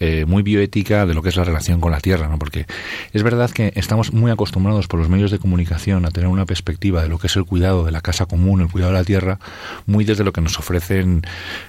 eh, 0.00 0.24
muy 0.26 0.42
bioética 0.42 1.04
de 1.04 1.12
lo 1.12 1.22
que 1.22 1.28
es 1.28 1.36
la 1.36 1.44
relación 1.44 1.80
con 1.80 1.92
la 1.92 2.00
tierra, 2.00 2.28
¿no? 2.28 2.38
porque 2.38 2.64
es 3.12 3.22
verdad 3.22 3.50
que 3.50 3.72
estamos 3.76 4.14
muy 4.14 4.30
acostumbrados 4.30 4.88
por 4.88 4.98
los 5.00 5.10
medios 5.10 5.30
de 5.30 5.38
comunicación 5.38 6.06
a 6.06 6.10
tener 6.10 6.28
una 6.28 6.46
perspectiva 6.46 7.02
de 7.02 7.10
lo 7.10 7.18
que 7.18 7.26
es 7.26 7.36
el 7.36 7.44
cuidado 7.44 7.84
de 7.84 7.92
la 7.92 8.00
casa 8.00 8.24
común, 8.24 8.62
el 8.62 8.70
cuidado 8.70 8.92
de 8.92 8.98
la 8.98 9.04
tierra, 9.04 9.38
muy 9.84 10.06
desde 10.06 10.24
lo 10.24 10.32
que 10.32 10.40
nos 10.40 10.58
ofrecen 10.58 11.22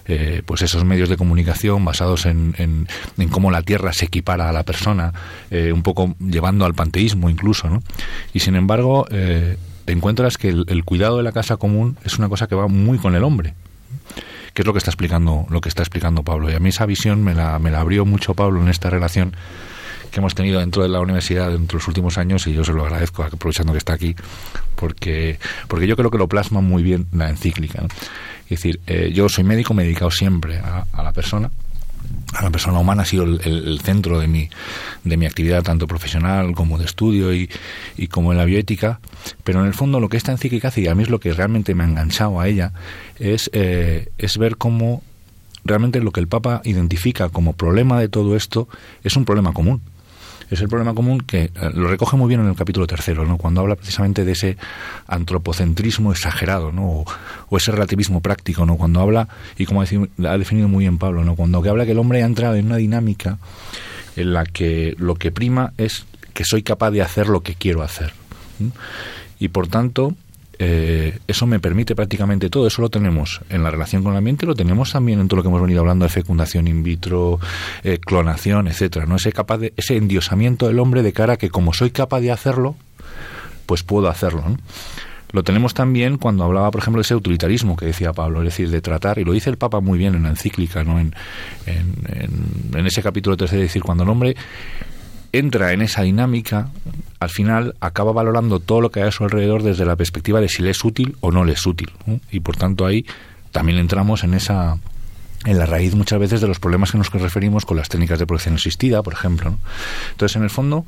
eh, 0.06 0.42
pues 0.46 0.62
esos 0.62 0.86
medios 0.86 1.10
de 1.10 1.18
comunicación 1.18 1.84
basados 1.84 2.26
en, 2.26 2.56
en, 2.58 2.88
en, 3.18 3.30
cómo 3.30 3.52
la 3.52 3.62
tierra 3.62 3.92
se 3.92 4.06
equipara 4.06 4.50
a 4.50 4.54
la 4.54 4.64
persona, 4.64 5.14
un 5.52 5.84
poco 5.84 6.16
llevando 6.20 6.66
al 6.66 6.74
panteísmo 6.74 7.30
incluso. 7.30 7.70
¿no? 7.70 7.84
Y 8.34 8.40
sin 8.40 8.56
embargo, 8.56 9.06
te 9.86 9.93
encuentras 9.93 10.38
que 10.38 10.50
el, 10.50 10.84
cuidado 10.84 11.17
de 11.17 11.24
la 11.24 11.32
casa 11.32 11.58
común 11.58 11.98
es 12.04 12.17
una 12.17 12.28
cosa 12.28 12.48
que 12.48 12.56
va 12.56 12.67
muy 12.67 12.98
con 12.98 13.15
el 13.15 13.24
hombre. 13.24 13.54
Que 14.54 14.62
es 14.62 14.65
lo 14.65 14.74
que 14.74 14.80
está 14.80 14.89
explicando 14.89 15.45
lo 15.50 15.62
que 15.62 15.69
está 15.69 15.84
explicando 15.84 16.24
Pablo 16.24 16.50
y 16.50 16.54
a 16.54 16.60
mí 16.60 16.69
esa 16.69 16.86
visión 16.86 17.24
me 17.24 17.34
la, 17.34 17.60
me 17.60 17.71
la 17.71 17.82
abrió 17.82 18.06
mucho 18.06 18.36
Pablo 18.36 18.62
en 18.62 18.69
esta 18.69 18.89
relación 18.89 19.36
que 20.12 20.21
hemos 20.21 20.34
tenido 20.34 20.62
dentro 20.62 20.82
de 20.82 20.88
la 20.88 21.02
universidad 21.02 21.52
dentro 21.52 21.78
de 21.78 21.82
los 21.82 21.88
últimos 21.89 22.17
años 22.17 22.48
y 22.48 22.54
yo 22.54 22.63
se 22.63 22.71
lo 22.71 22.86
agradezco 22.86 23.21
aprovechando 23.24 23.74
que 23.74 23.80
está 23.80 23.91
aquí 23.91 24.15
porque 24.78 25.39
porque 25.67 25.88
yo 25.88 25.98
creo 25.98 26.10
que 26.10 26.17
lo 26.17 26.30
plasma 26.30 26.62
muy 26.62 26.84
bien 26.84 27.08
la 27.12 27.30
encíclica 27.30 27.84
es 28.45 28.50
decir 28.50 28.80
eh, 28.88 29.12
yo 29.13 29.28
soy 29.28 29.43
médico 29.43 29.74
me 29.74 29.84
he 29.84 29.86
dedicado 29.88 30.12
siempre 30.12 30.60
a, 30.60 30.86
la 31.04 31.12
persona 31.12 31.52
la 32.41 32.50
persona 32.50 32.80
humana 32.80 33.04
ha 33.04 33.06
sido 33.06 33.24
el, 33.24 33.80
centro 33.82 34.19
de 34.19 34.28
mi, 34.28 34.50
de 35.04 35.17
mi 35.17 35.26
actividad, 35.26 35.63
tanto 35.63 35.88
profesional 35.88 36.54
como 36.54 36.78
de 36.78 36.86
estudio 36.86 37.34
y, 37.34 37.50
y, 37.98 38.08
como 38.08 38.32
en 38.32 38.38
la 38.38 38.45
bioética. 38.45 39.00
Pero 39.43 39.62
en 39.62 39.67
el 39.67 39.74
fondo 39.74 40.00
lo 40.00 40.10
que 40.10 40.17
esta 40.17 40.32
encíclica 40.32 40.69
hace, 40.69 40.82
y 40.82 40.88
a 40.88 40.95
mí 40.95 41.04
es 41.04 41.10
lo 41.10 41.19
que 41.19 41.34
realmente 41.34 41.76
me 41.76 41.84
ha 41.84 41.88
enganchado 41.88 42.39
a 42.39 42.48
ella, 42.48 42.74
es, 43.19 43.50
eh, 43.54 44.10
es 44.17 44.38
ver 44.38 44.58
cómo 44.58 45.02
realmente 45.63 46.00
lo 46.00 46.12
que 46.12 46.19
el 46.19 46.28
Papa 46.28 46.62
identifica 46.63 47.30
como 47.30 47.54
problema 47.54 48.00
de 48.00 48.10
todo 48.10 48.36
esto 48.36 48.67
es 49.04 49.15
un 49.15 49.26
problema 49.26 49.52
común 49.52 49.82
es 50.50 50.62
el 50.62 50.68
problema 50.68 50.94
común 50.94 51.22
que 51.22 51.44
eh, 51.44 51.52
lo 51.74 51.88
recoge 51.88 52.18
muy 52.18 52.28
bien 52.28 52.42
en 52.42 52.48
el 52.48 52.56
capítulo 52.56 52.88
tercero, 52.88 53.26
¿no? 53.26 53.38
cuando 53.38 53.62
habla 53.62 53.76
precisamente 53.76 54.26
de 54.26 54.32
ese 54.32 54.58
antropocentrismo 55.08 56.12
exagerado 56.12 56.72
¿no? 56.72 57.06
o, 57.50 57.58
ese 57.58 57.72
relativismo 57.72 58.22
práctico, 58.22 58.66
¿no? 58.66 58.78
cuando 58.78 59.00
habla, 59.00 59.28
y 59.58 59.66
como 59.66 59.82
ha 59.82 60.38
definido 60.38 60.68
muy 60.68 60.84
bien 60.84 60.98
Pablo, 60.98 61.24
¿no? 61.24 61.36
cuando 61.36 61.62
que 61.62 61.70
habla 61.70 61.86
que 61.86 61.92
el 61.92 62.00
hombre 62.00 62.22
ha 62.22 62.26
entrado 62.26 62.56
en 62.56 62.68
una 62.68 62.78
dinámica 62.78 63.38
en 64.16 64.34
la 64.34 64.46
que 64.46 64.96
lo 64.98 65.16
que 65.16 65.32
prima 65.32 65.74
es 65.78 66.06
que 66.34 66.44
soy 66.44 66.64
capaz 66.64 66.92
de 66.92 67.02
hacer 67.02 67.28
lo 67.28 67.42
que 67.42 67.56
quiero 67.56 67.82
hacer. 67.82 68.14
Y 69.40 69.50
por 69.50 69.68
tanto, 69.68 70.16
eh, 70.60 71.20
eso 71.28 71.46
me 71.48 71.60
permite 71.60 71.96
prácticamente 71.96 72.50
todo. 72.50 72.68
Eso 72.68 72.82
lo 72.82 72.89
tenemos 72.89 73.41
en 73.50 73.63
la 73.63 73.72
relación 73.72 74.04
con 74.04 74.13
el 74.13 74.18
ambiente, 74.18 74.46
lo 74.46 74.56
tenemos 74.56 74.91
también 74.91 75.20
en 75.20 75.28
todo 75.28 75.38
lo 75.38 75.44
que 75.44 75.50
hemos 75.50 75.62
venido 75.62 75.82
hablando 75.82 76.06
de 76.06 76.10
fecundación 76.10 76.68
in 76.68 76.84
vitro, 76.84 77.39
eh, 77.84 78.00
clonación, 78.00 78.68
etcétera. 78.68 79.06
¿no? 79.06 79.15
Ese, 79.15 79.32
capaz 79.32 79.58
de, 79.58 79.74
ese 79.78 79.98
endiosamiento 79.98 80.68
del 80.68 80.80
hombre 80.80 81.04
de 81.04 81.13
cara 81.13 81.34
a 81.34 81.38
que 81.38 81.50
como 81.50 81.74
soy 81.74 81.91
capaz 81.91 82.22
de 82.22 82.32
hacerlo, 82.32 82.76
pues 83.65 83.84
puedo 83.84 84.10
hacerlo. 84.10 84.44
Lo 85.32 85.44
tenemos 85.44 85.74
también 85.74 86.18
cuando 86.18 86.44
hablaba, 86.46 86.72
por 86.72 86.82
ejemplo, 86.82 87.00
de 87.00 87.04
ese 87.04 87.15
utilitarismo 87.15 87.76
que 87.76 87.88
decía 87.88 88.13
Pablo, 88.13 88.39
es 88.39 88.46
decir, 88.46 88.70
de 88.70 88.80
tratar, 88.80 89.20
y 89.20 89.26
lo 89.26 89.34
dice 89.34 89.50
el 89.50 89.58
Papa 89.58 89.82
muy 89.82 89.98
bien 89.98 90.15
en 90.15 90.24
la 90.24 90.30
encíclica, 90.30 90.84
¿no? 90.84 91.00
en, 91.00 91.13
en, 91.65 91.94
en 92.74 92.86
ese 92.86 93.02
capítulo 93.02 93.36
13, 93.36 93.56
de 93.58 93.62
decir, 93.63 93.84
cuando 93.84 94.04
el 94.04 94.10
hombre 94.10 94.36
entra 95.38 95.74
en 95.74 95.82
esa 95.82 96.04
dinámica, 96.04 96.69
al 97.19 97.30
final 97.30 97.76
acaba 97.80 98.12
valorando 98.12 98.60
todo 98.60 98.82
lo 98.82 98.91
que 98.91 99.02
hay 99.02 99.08
a 99.08 99.12
su 99.12 99.24
alrededor 99.24 99.63
desde 99.63 99.86
la 99.86 99.95
perspectiva 99.95 100.41
de 100.41 100.50
si 100.50 100.62
le 100.63 100.71
es 100.71 100.84
útil 100.84 101.15
o 101.21 101.32
no 101.32 101.45
le 101.45 101.54
es 101.54 101.65
útil. 101.65 101.91
Y 102.32 102.39
por 102.39 102.58
tanto 102.58 102.86
ahí 102.86 103.06
también 103.52 103.80
entramos 103.80 104.24
en 104.24 104.34
esa 104.34 104.78
en 105.45 105.60
la 105.60 105.65
raíz 105.65 105.95
muchas 105.95 106.19
veces 106.19 106.41
de 106.41 106.48
los 106.48 106.60
problemas 106.60 106.91
que 106.91 106.98
nos 106.98 107.12
referimos 107.12 107.65
con 107.65 107.78
las 107.78 107.88
técnicas 107.88 108.19
de 108.19 108.26
producción 108.26 108.56
asistida, 108.56 109.04
por 109.04 109.13
ejemplo. 109.13 109.56
Entonces, 110.12 110.36
en 110.36 110.43
el 110.43 110.50
fondo, 110.50 110.86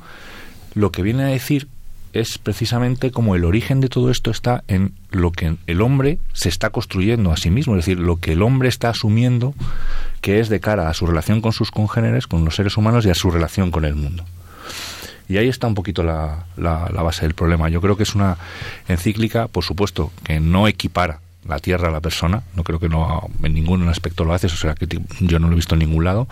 lo 0.74 0.90
que 0.90 1.02
viene 1.02 1.22
a 1.22 1.28
decir 1.28 1.68
es 2.12 2.38
precisamente 2.38 3.10
como 3.10 3.36
el 3.36 3.44
origen 3.44 3.80
de 3.80 3.88
todo 3.88 4.10
esto 4.10 4.30
está 4.30 4.64
en 4.66 4.94
lo 5.10 5.30
que 5.30 5.56
el 5.66 5.80
hombre 5.82 6.18
se 6.32 6.48
está 6.48 6.70
construyendo 6.70 7.32
a 7.32 7.36
sí 7.36 7.50
mismo, 7.50 7.74
es 7.74 7.84
decir, 7.84 8.00
lo 8.00 8.16
que 8.16 8.32
el 8.32 8.42
hombre 8.42 8.68
está 8.68 8.88
asumiendo 8.88 9.54
que 10.20 10.40
es 10.40 10.48
de 10.48 10.60
cara 10.60 10.88
a 10.88 10.94
su 10.94 11.06
relación 11.06 11.40
con 11.40 11.52
sus 11.52 11.70
congéneres, 11.70 12.26
con 12.26 12.44
los 12.44 12.56
seres 12.56 12.76
humanos 12.76 13.06
y 13.06 13.10
a 13.10 13.14
su 13.14 13.30
relación 13.30 13.70
con 13.70 13.84
el 13.84 13.94
mundo. 13.94 14.24
Y 15.28 15.36
ahí 15.36 15.48
está 15.48 15.66
un 15.66 15.74
poquito 15.74 16.02
la, 16.02 16.46
la, 16.56 17.02
base 17.02 17.22
del 17.22 17.34
problema. 17.34 17.68
Yo 17.68 17.80
creo 17.80 17.96
que 17.96 18.02
es 18.02 18.14
una 18.14 18.38
encíclica, 18.88 19.46
por 19.48 19.62
supuesto, 19.62 20.10
que 20.24 20.40
no 20.40 20.66
equipara 20.68 21.20
la 21.46 21.58
tierra 21.58 21.88
a 21.88 21.92
la 21.92 22.00
persona. 22.00 22.42
No 22.56 22.64
creo 22.64 22.78
que 22.78 22.88
no 22.88 23.28
en 23.42 23.54
ningún 23.54 23.86
aspecto 23.88 24.24
lo 24.24 24.32
hace, 24.32 24.46
o 24.46 24.50
sea 24.50 24.74
que 24.74 24.86
yo 25.20 25.38
no 25.38 25.48
lo 25.48 25.52
he 25.52 25.56
visto 25.56 25.74
en 25.74 25.80
ningún 25.80 26.04
lado. 26.04 26.28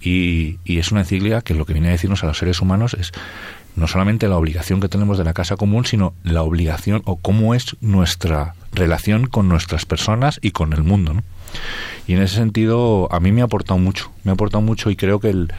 Y, 0.00 0.58
y, 0.64 0.78
es 0.78 0.90
una 0.90 1.02
encíclica 1.02 1.42
que 1.42 1.54
lo 1.54 1.66
que 1.66 1.74
viene 1.74 1.88
a 1.88 1.92
decirnos 1.92 2.24
a 2.24 2.26
los 2.26 2.38
seres 2.38 2.60
humanos 2.60 2.94
es 2.94 3.12
no 3.76 3.86
solamente 3.86 4.28
la 4.28 4.36
obligación 4.36 4.80
que 4.80 4.88
tenemos 4.88 5.18
de 5.18 5.24
la 5.24 5.34
casa 5.34 5.56
común, 5.56 5.84
sino 5.84 6.14
la 6.24 6.42
obligación 6.42 7.02
o 7.04 7.16
cómo 7.16 7.54
es 7.54 7.76
nuestra 7.80 8.54
relación 8.72 9.26
con 9.26 9.48
nuestras 9.48 9.86
personas 9.86 10.38
y 10.42 10.50
con 10.50 10.72
el 10.72 10.82
mundo. 10.82 11.14
¿no? 11.14 11.22
Y 12.06 12.14
en 12.14 12.22
ese 12.22 12.36
sentido, 12.36 13.08
a 13.12 13.20
mí 13.20 13.30
me 13.30 13.40
ha 13.40 13.44
aportado 13.44 13.78
mucho, 13.78 14.10
me 14.24 14.30
ha 14.30 14.34
aportado 14.34 14.62
mucho 14.62 14.90
y 14.90 14.96
creo 14.96 15.20
que, 15.20 15.30
el, 15.30 15.52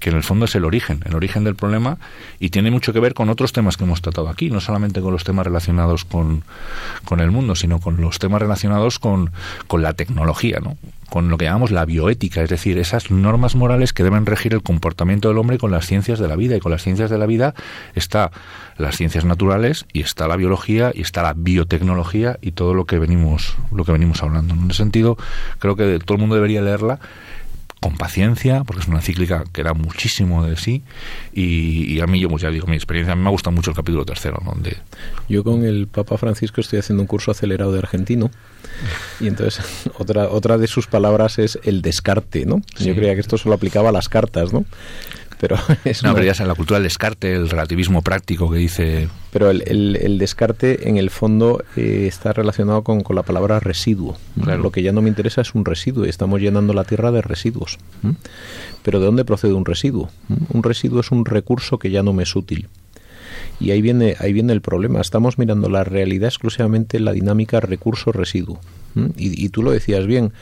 que 0.00 0.10
en 0.10 0.16
el 0.16 0.22
fondo 0.22 0.46
es 0.46 0.54
el 0.54 0.64
origen, 0.64 1.02
el 1.04 1.14
origen 1.14 1.44
del 1.44 1.54
problema 1.54 1.98
y 2.38 2.48
tiene 2.50 2.70
mucho 2.70 2.92
que 2.92 3.00
ver 3.00 3.14
con 3.14 3.28
otros 3.28 3.52
temas 3.52 3.76
que 3.76 3.84
hemos 3.84 4.00
tratado 4.00 4.28
aquí, 4.28 4.48
no 4.50 4.60
solamente 4.60 5.00
con 5.00 5.12
los 5.12 5.24
temas 5.24 5.46
relacionados 5.46 6.04
con, 6.04 6.44
con 7.04 7.20
el 7.20 7.30
mundo, 7.30 7.54
sino 7.54 7.80
con 7.80 8.00
los 8.00 8.18
temas 8.18 8.40
relacionados 8.40 8.98
con, 8.98 9.32
con 9.66 9.82
la 9.82 9.92
tecnología, 9.92 10.60
¿no? 10.62 10.76
Con 11.10 11.30
lo 11.30 11.38
que 11.38 11.46
llamamos 11.46 11.70
la 11.70 11.84
bioética, 11.84 12.42
es 12.42 12.50
decir, 12.50 12.78
esas 12.78 13.10
normas 13.10 13.54
morales 13.54 13.92
que 13.92 14.02
deben 14.02 14.26
regir 14.26 14.52
el 14.52 14.62
comportamiento 14.62 15.28
del 15.28 15.38
hombre 15.38 15.58
con 15.58 15.70
las 15.70 15.86
ciencias 15.86 16.18
de 16.18 16.28
la 16.28 16.36
vida. 16.36 16.56
Y 16.56 16.60
con 16.60 16.72
las 16.72 16.82
ciencias 16.82 17.10
de 17.10 17.18
la 17.18 17.26
vida 17.26 17.54
está 17.94 18.30
las 18.76 18.96
ciencias 18.96 19.24
naturales 19.24 19.86
y 19.92 20.02
está 20.02 20.28
la 20.28 20.36
biología 20.36 20.92
y 20.94 21.02
está 21.02 21.22
la 21.22 21.34
biotecnología 21.34 22.38
y 22.40 22.52
todo 22.52 22.74
lo 22.74 22.84
que 22.84 22.98
venimos, 22.98 23.56
lo 23.72 23.84
que 23.84 23.92
venimos 23.92 24.22
hablando. 24.22 24.54
En 24.54 24.70
ese 24.70 24.78
sentido, 24.78 25.16
creo 25.58 25.76
que 25.76 25.98
todo 25.98 26.16
el 26.16 26.20
mundo 26.20 26.34
debería 26.34 26.62
leerla 26.62 27.00
con 27.80 27.96
paciencia, 27.96 28.64
porque 28.64 28.82
es 28.82 28.88
una 28.88 28.98
encíclica 28.98 29.44
que 29.52 29.62
da 29.62 29.74
muchísimo 29.74 30.44
de 30.44 30.56
sí, 30.56 30.82
y, 31.32 32.00
a 32.00 32.06
mí, 32.06 32.20
yo 32.20 32.28
pues 32.28 32.42
ya 32.42 32.50
digo, 32.50 32.66
mi 32.66 32.76
experiencia, 32.76 33.12
a 33.12 33.16
mí 33.16 33.22
me 33.22 33.30
gusta 33.30 33.50
mucho 33.50 33.70
el 33.70 33.76
capítulo 33.76 34.04
tercero, 34.04 34.42
donde... 34.44 34.78
Yo 35.28 35.44
con 35.44 35.64
el 35.64 35.86
Papa 35.86 36.18
Francisco 36.18 36.60
estoy 36.60 36.80
haciendo 36.80 37.02
un 37.02 37.06
curso 37.06 37.30
acelerado 37.30 37.72
de 37.72 37.78
argentino, 37.78 38.30
y 39.20 39.28
entonces 39.28 39.64
otra, 39.98 40.28
otra 40.28 40.58
de 40.58 40.66
sus 40.66 40.86
palabras 40.86 41.38
es 41.38 41.58
el 41.62 41.82
descarte, 41.82 42.46
¿no? 42.46 42.62
Yo 42.78 42.94
creía 42.94 43.14
que 43.14 43.20
esto 43.20 43.38
solo 43.38 43.54
aplicaba 43.54 43.90
a 43.90 43.92
las 43.92 44.08
cartas, 44.08 44.52
¿no? 44.52 44.64
Pero 45.40 45.56
es 45.84 46.02
no, 46.02 46.14
pero 46.14 46.32
ya 46.32 46.44
la 46.44 46.54
cultura 46.54 46.78
del 46.78 46.84
descarte, 46.84 47.34
el 47.34 47.48
relativismo 47.48 48.02
práctico 48.02 48.50
que 48.50 48.58
dice... 48.58 49.08
Pero 49.30 49.50
el, 49.50 49.62
el, 49.96 50.18
descarte 50.18 50.88
en 50.88 50.96
el 50.96 51.10
fondo 51.10 51.62
eh, 51.76 52.06
está 52.08 52.32
relacionado 52.32 52.82
con, 52.82 53.02
con, 53.02 53.14
la 53.14 53.22
palabra 53.22 53.60
residuo. 53.60 54.16
Lo 54.36 54.72
que 54.72 54.82
ya 54.82 54.92
no 54.92 55.02
me 55.02 55.10
interesa 55.10 55.42
es 55.42 55.54
un 55.54 55.66
residuo 55.66 56.06
y 56.06 56.08
estamos 56.08 56.40
llenando 56.40 56.72
la 56.72 56.84
tierra 56.84 57.12
de 57.12 57.20
residuos. 57.20 57.78
Pero 58.82 59.00
¿de 59.00 59.06
dónde 59.06 59.26
procede 59.26 59.52
un 59.52 59.66
residuo? 59.66 60.08
Un 60.50 60.62
residuo 60.62 61.00
es 61.00 61.10
un 61.10 61.26
recurso 61.26 61.78
que 61.78 61.90
ya 61.90 62.02
no 62.02 62.14
me 62.14 62.22
es 62.22 62.34
útil. 62.34 62.68
Y 63.60 63.72
ahí 63.72 63.82
viene, 63.82 64.16
ahí 64.18 64.32
viene 64.32 64.54
el 64.54 64.62
problema. 64.62 65.00
Estamos 65.00 65.38
mirando 65.38 65.68
la 65.68 65.84
realidad 65.84 66.28
exclusivamente 66.28 66.96
en 66.96 67.04
la 67.04 67.12
dinámica 67.12 67.60
recurso-residuo. 67.60 68.60
Y, 69.16 69.44
y 69.44 69.48
tú 69.50 69.62
lo 69.62 69.72
decías 69.72 70.06
bien 70.06 70.32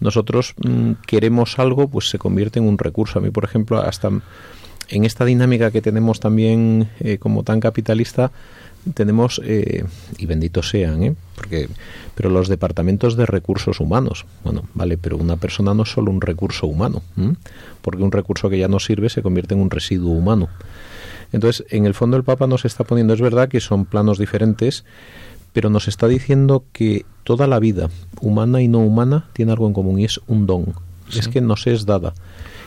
nosotros 0.00 0.54
mm, 0.58 0.92
queremos 1.06 1.58
algo, 1.58 1.88
pues 1.88 2.08
se 2.08 2.18
convierte 2.18 2.58
en 2.58 2.66
un 2.66 2.78
recurso. 2.78 3.18
A 3.18 3.22
mí, 3.22 3.30
por 3.30 3.44
ejemplo, 3.44 3.80
hasta 3.80 4.10
en 4.88 5.04
esta 5.04 5.24
dinámica 5.24 5.70
que 5.70 5.82
tenemos 5.82 6.20
también 6.20 6.88
eh, 7.00 7.18
como 7.18 7.42
tan 7.42 7.60
capitalista, 7.60 8.30
tenemos, 8.94 9.40
eh, 9.44 9.84
y 10.16 10.26
benditos 10.26 10.70
sean, 10.70 11.02
¿eh? 11.02 11.14
porque, 11.34 11.68
pero 12.14 12.30
los 12.30 12.48
departamentos 12.48 13.16
de 13.16 13.26
recursos 13.26 13.80
humanos, 13.80 14.24
bueno, 14.44 14.68
vale, 14.74 14.96
pero 14.96 15.16
una 15.16 15.36
persona 15.36 15.74
no 15.74 15.82
es 15.82 15.90
solo 15.90 16.10
un 16.10 16.20
recurso 16.20 16.66
humano, 16.66 17.02
porque 17.82 18.02
un 18.02 18.12
recurso 18.12 18.48
que 18.48 18.58
ya 18.58 18.68
no 18.68 18.78
sirve 18.78 19.10
se 19.10 19.20
convierte 19.20 19.54
en 19.54 19.60
un 19.60 19.70
residuo 19.70 20.12
humano. 20.12 20.48
Entonces, 21.32 21.66
en 21.70 21.84
el 21.84 21.92
fondo 21.92 22.16
el 22.16 22.24
Papa 22.24 22.46
nos 22.46 22.64
está 22.64 22.84
poniendo, 22.84 23.12
es 23.12 23.20
verdad 23.20 23.48
que 23.48 23.60
son 23.60 23.84
planos 23.84 24.18
diferentes, 24.18 24.84
pero 25.58 25.70
nos 25.70 25.88
está 25.88 26.06
diciendo 26.06 26.62
que 26.72 27.04
toda 27.24 27.48
la 27.48 27.58
vida, 27.58 27.90
humana 28.20 28.62
y 28.62 28.68
no 28.68 28.78
humana, 28.78 29.24
tiene 29.32 29.50
algo 29.50 29.66
en 29.66 29.72
común 29.72 29.98
y 29.98 30.04
es 30.04 30.20
un 30.28 30.46
don. 30.46 30.72
Es 31.12 31.26
que 31.26 31.40
nos 31.40 31.66
es 31.66 31.84
dada. 31.84 32.14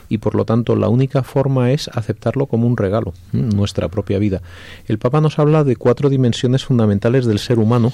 Y 0.09 0.17
por 0.17 0.35
lo 0.35 0.43
tanto, 0.43 0.75
la 0.75 0.89
única 0.89 1.23
forma 1.23 1.71
es 1.71 1.87
aceptarlo 1.87 2.47
como 2.47 2.67
un 2.67 2.75
regalo, 2.75 3.13
nuestra 3.31 3.87
propia 3.87 4.19
vida. 4.19 4.41
El 4.87 4.97
Papa 4.97 5.21
nos 5.21 5.39
habla 5.39 5.63
de 5.63 5.77
cuatro 5.77 6.09
dimensiones 6.09 6.65
fundamentales 6.65 7.25
del 7.25 7.39
ser 7.39 7.59
humano: 7.59 7.93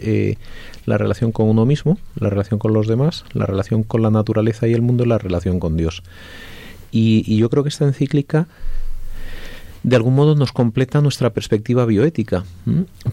eh, 0.00 0.36
la 0.86 0.96
relación 0.96 1.30
con 1.30 1.50
uno 1.50 1.66
mismo, 1.66 1.98
la 2.18 2.30
relación 2.30 2.58
con 2.58 2.72
los 2.72 2.86
demás, 2.86 3.26
la 3.34 3.44
relación 3.44 3.82
con 3.82 4.00
la 4.00 4.10
naturaleza 4.10 4.66
y 4.66 4.72
el 4.72 4.80
mundo 4.80 5.04
y 5.04 5.08
la 5.08 5.18
relación 5.18 5.60
con 5.60 5.76
Dios. 5.76 6.02
Y, 6.90 7.22
y 7.26 7.36
yo 7.36 7.50
creo 7.50 7.64
que 7.64 7.68
esta 7.68 7.84
encíclica 7.84 8.48
de 9.82 9.96
algún 9.96 10.14
modo 10.14 10.34
nos 10.34 10.52
completa 10.52 11.00
nuestra 11.00 11.30
perspectiva 11.30 11.84
bioética, 11.84 12.44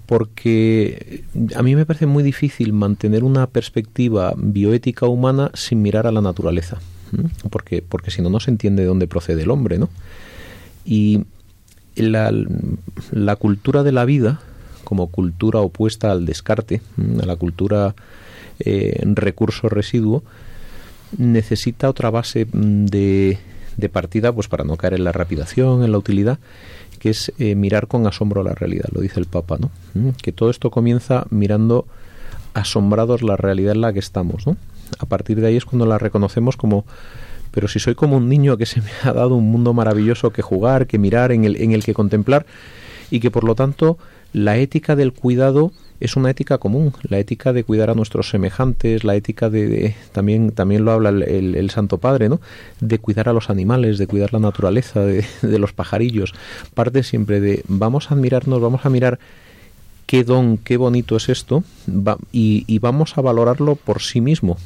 porque 0.06 1.24
a 1.56 1.64
mí 1.64 1.76
me 1.76 1.86
parece 1.86 2.06
muy 2.06 2.24
difícil 2.24 2.74
mantener 2.74 3.24
una 3.24 3.48
perspectiva 3.48 4.34
bioética 4.38 5.08
humana 5.08 5.52
sin 5.54 5.82
mirar 5.82 6.06
a 6.06 6.12
la 6.12 6.22
naturaleza, 6.22 6.78
porque, 7.50 7.82
porque 7.82 8.12
si 8.12 8.22
no, 8.22 8.30
no 8.30 8.40
se 8.40 8.52
entiende 8.52 8.84
de 8.84 8.88
dónde 8.88 9.08
procede 9.08 9.44
el 9.44 9.52
hombre, 9.52 9.80
¿no? 9.80 9.90
Y 10.86 11.26
la, 11.96 12.32
la 13.12 13.36
cultura 13.36 13.84
de 13.84 13.92
la 13.92 14.06
vida, 14.06 14.40
como 14.84 15.08
cultura 15.08 15.60
opuesta 15.60 16.12
al 16.12 16.26
descarte, 16.26 16.82
a 17.22 17.26
la 17.26 17.36
cultura 17.36 17.96
eh, 18.60 19.02
recurso 19.06 19.70
residuo, 19.70 20.24
necesita 21.18 21.90
otra 21.90 22.10
base 22.10 22.48
de, 22.52 23.40
de 23.80 23.90
partida 23.90 24.32
pues 24.32 24.48
para 24.48 24.64
no 24.64 24.78
caer 24.78 24.94
en 24.94 25.04
la 25.04 25.12
rapidación, 25.12 25.84
en 25.84 25.92
la 25.92 25.98
utilidad, 25.98 26.40
que 27.00 27.10
es 27.10 27.32
eh, 27.40 27.56
mirar 27.56 27.88
con 27.88 28.06
asombro 28.08 28.44
la 28.44 28.54
realidad, 28.54 28.90
lo 28.92 29.02
dice 29.02 29.20
el 29.20 29.26
Papa, 29.26 29.58
¿no? 29.60 29.72
Mm, 29.94 30.10
que 30.22 30.32
todo 30.32 30.50
esto 30.50 30.70
comienza 30.70 31.26
mirando 31.30 31.86
asombrados 32.54 33.22
la 33.22 33.38
realidad 33.38 33.74
en 33.74 33.82
la 33.82 33.94
que 33.94 34.00
estamos, 34.00 34.46
¿no? 34.46 34.58
A 35.00 35.06
partir 35.06 35.40
de 35.40 35.48
ahí 35.48 35.56
es 35.56 35.66
cuando 35.66 35.86
la 35.86 35.98
reconocemos 35.98 36.58
como 36.58 36.86
pero 37.52 37.68
si 37.68 37.80
soy 37.80 37.96
como 37.96 38.18
un 38.18 38.30
niño 38.30 38.58
que 38.58 38.66
se 38.68 38.82
me 38.82 38.92
ha 39.04 39.14
dado 39.14 39.36
un 39.36 39.52
mundo 39.52 39.74
maravilloso 39.74 40.32
que 40.32 40.42
jugar, 40.42 40.88
que 40.88 40.98
mirar, 40.98 41.32
en 41.32 41.46
el, 41.46 41.62
en 41.62 41.72
el 41.72 41.84
que 41.84 41.94
contemplar, 41.94 42.46
y 43.10 43.20
que 43.20 43.32
por 43.32 43.44
lo 43.44 43.56
tanto 43.56 43.98
la 44.34 44.58
ética 44.58 44.96
del 44.96 45.14
cuidado 45.14 45.72
es 46.00 46.16
una 46.16 46.30
ética 46.30 46.58
común, 46.58 46.94
la 47.04 47.20
ética 47.20 47.52
de 47.52 47.64
cuidar 47.64 47.90
a 47.90 47.94
nuestros 47.94 48.30
semejantes, 48.30 49.04
la 49.04 49.16
ética 49.16 49.50
de, 49.50 49.96
también 50.12 50.52
también 50.52 50.86
lo 50.86 50.92
habla 50.92 51.10
el, 51.10 51.70
Santo 51.70 51.98
Padre, 51.98 52.30
¿no? 52.30 52.40
De 52.80 53.00
cuidar 53.00 53.28
a 53.28 53.34
los 53.34 53.50
animales, 53.50 53.98
de 53.98 54.08
cuidar 54.08 54.34
la 54.34 54.40
naturaleza, 54.40 55.02
de, 55.02 55.26
los 55.42 55.74
pajarillos. 55.74 56.34
Parte 56.74 57.04
siempre 57.04 57.42
de 57.42 57.64
vamos 57.68 58.12
a 58.12 58.16
admirarnos, 58.16 58.62
vamos 58.62 58.86
a 58.86 58.90
mirar 58.90 59.20
qué 60.06 60.24
don, 60.24 60.58
qué 60.58 60.78
bonito 60.78 61.18
es 61.18 61.28
esto, 61.30 61.64
y, 62.32 62.80
vamos 62.80 63.18
a 63.18 63.22
valorarlo 63.22 63.76
por 63.76 64.02
sí 64.02 64.22
mismo. 64.22 64.58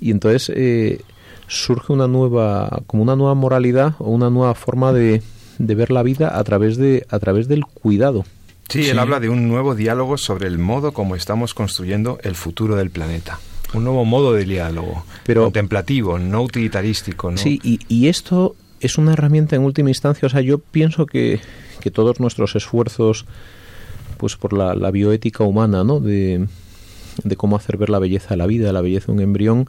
Y 0.00 0.10
entonces 0.10 0.50
eh, 0.54 1.02
surge 1.46 1.92
una 1.92 2.08
nueva, 2.08 2.82
como 2.86 3.02
una 3.02 3.16
nueva 3.16 3.34
moralidad 3.34 3.94
o 3.98 4.10
una 4.10 4.30
nueva 4.30 4.54
forma 4.54 4.92
de, 4.92 5.22
de 5.58 5.74
ver 5.74 5.90
la 5.90 6.02
vida 6.02 6.38
a 6.38 6.42
través 6.42 6.76
de 6.78 7.06
a 7.10 7.18
través 7.18 7.46
del 7.46 7.64
cuidado 7.66 8.24
Sí, 8.72 8.88
él 8.88 8.98
habla 8.98 9.20
de 9.20 9.28
un 9.28 9.48
nuevo 9.48 9.74
diálogo 9.74 10.16
sobre 10.16 10.46
el 10.46 10.56
modo 10.56 10.92
como 10.92 11.14
estamos 11.14 11.52
construyendo 11.52 12.18
el 12.22 12.34
futuro 12.34 12.74
del 12.74 12.88
planeta. 12.88 13.38
Un 13.74 13.84
nuevo 13.84 14.06
modo 14.06 14.32
de 14.32 14.46
diálogo, 14.46 15.04
Pero, 15.24 15.44
contemplativo, 15.44 16.18
no 16.18 16.40
utilitarístico. 16.40 17.30
¿no? 17.30 17.36
Sí, 17.36 17.60
y, 17.62 18.08
esto 18.08 18.56
es 18.80 18.96
una 18.96 19.12
herramienta 19.12 19.56
en 19.56 19.62
última 19.62 19.90
instancia. 19.90 20.24
O 20.24 20.30
sea, 20.30 20.40
yo 20.40 20.56
pienso 20.56 21.04
que, 21.04 21.38
que 21.80 21.90
todos 21.90 22.18
nuestros 22.18 22.56
esfuerzos 22.56 23.26
pues 24.16 24.36
por 24.36 24.54
la, 24.54 24.74
la 24.74 24.90
bioética 24.90 25.44
humana, 25.44 25.84
¿no? 25.84 26.00
De, 26.00 26.46
de, 27.24 27.36
cómo 27.36 27.56
hacer 27.56 27.76
ver 27.76 27.90
la 27.90 27.98
belleza 27.98 28.30
de 28.30 28.36
la 28.38 28.46
vida, 28.46 28.72
la 28.72 28.80
belleza 28.80 29.06
de 29.08 29.12
un 29.12 29.20
embrión, 29.20 29.68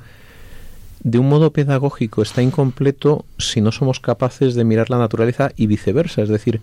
de 1.01 1.19
un 1.19 1.27
modo 1.27 1.51
pedagógico 1.51 2.21
está 2.21 2.41
incompleto 2.41 3.25
si 3.37 3.59
no 3.59 3.73
somos 3.73 3.99
capaces 3.99 4.55
de 4.55 4.63
mirar 4.63 4.89
la 4.89 4.97
naturaleza 4.97 5.51
y 5.57 5.67
viceversa. 5.67 6.21
Es 6.21 6.29
decir, 6.29 6.61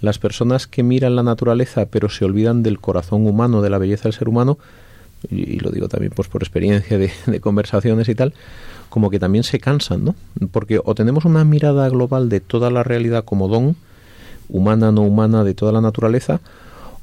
las 0.00 0.18
personas 0.18 0.66
que 0.66 0.82
miran 0.82 1.16
la 1.16 1.22
naturaleza 1.22 1.86
pero 1.86 2.08
se 2.08 2.24
olvidan 2.24 2.62
del 2.62 2.80
corazón 2.80 3.26
humano, 3.26 3.62
de 3.62 3.70
la 3.70 3.78
belleza 3.78 4.04
del 4.04 4.12
ser 4.12 4.28
humano, 4.28 4.58
y, 5.28 5.58
lo 5.58 5.70
digo 5.70 5.88
también 5.88 6.12
pues 6.14 6.28
por 6.28 6.42
experiencia 6.42 6.98
de, 6.98 7.40
conversaciones 7.40 8.08
y 8.08 8.14
tal, 8.14 8.32
como 8.88 9.10
que 9.10 9.18
también 9.18 9.44
se 9.44 9.60
cansan, 9.60 10.04
¿no? 10.04 10.14
Porque 10.50 10.80
o 10.82 10.94
tenemos 10.94 11.24
una 11.24 11.44
mirada 11.44 11.88
global 11.88 12.28
de 12.28 12.40
toda 12.40 12.70
la 12.70 12.82
realidad 12.82 13.24
como 13.24 13.48
don, 13.48 13.76
humana, 14.48 14.90
no 14.90 15.02
humana, 15.02 15.44
de 15.44 15.54
toda 15.54 15.72
la 15.72 15.80
naturaleza, 15.80 16.40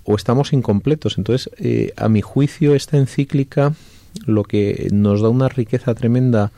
o 0.04 0.16
estamos 0.16 0.52
incompletos. 0.54 1.18
Entonces, 1.18 1.50
eh, 1.58 1.94
a 1.96 2.10
mi 2.10 2.22
juicio, 2.22 2.76
esta 2.76 2.98
encíclica 2.98 3.74
lo 4.26 4.44
que 4.44 4.90
nos 4.92 5.22
da 5.22 5.30
una 5.30 5.48
riqueza 5.48 5.94
tremenda, 5.94 6.52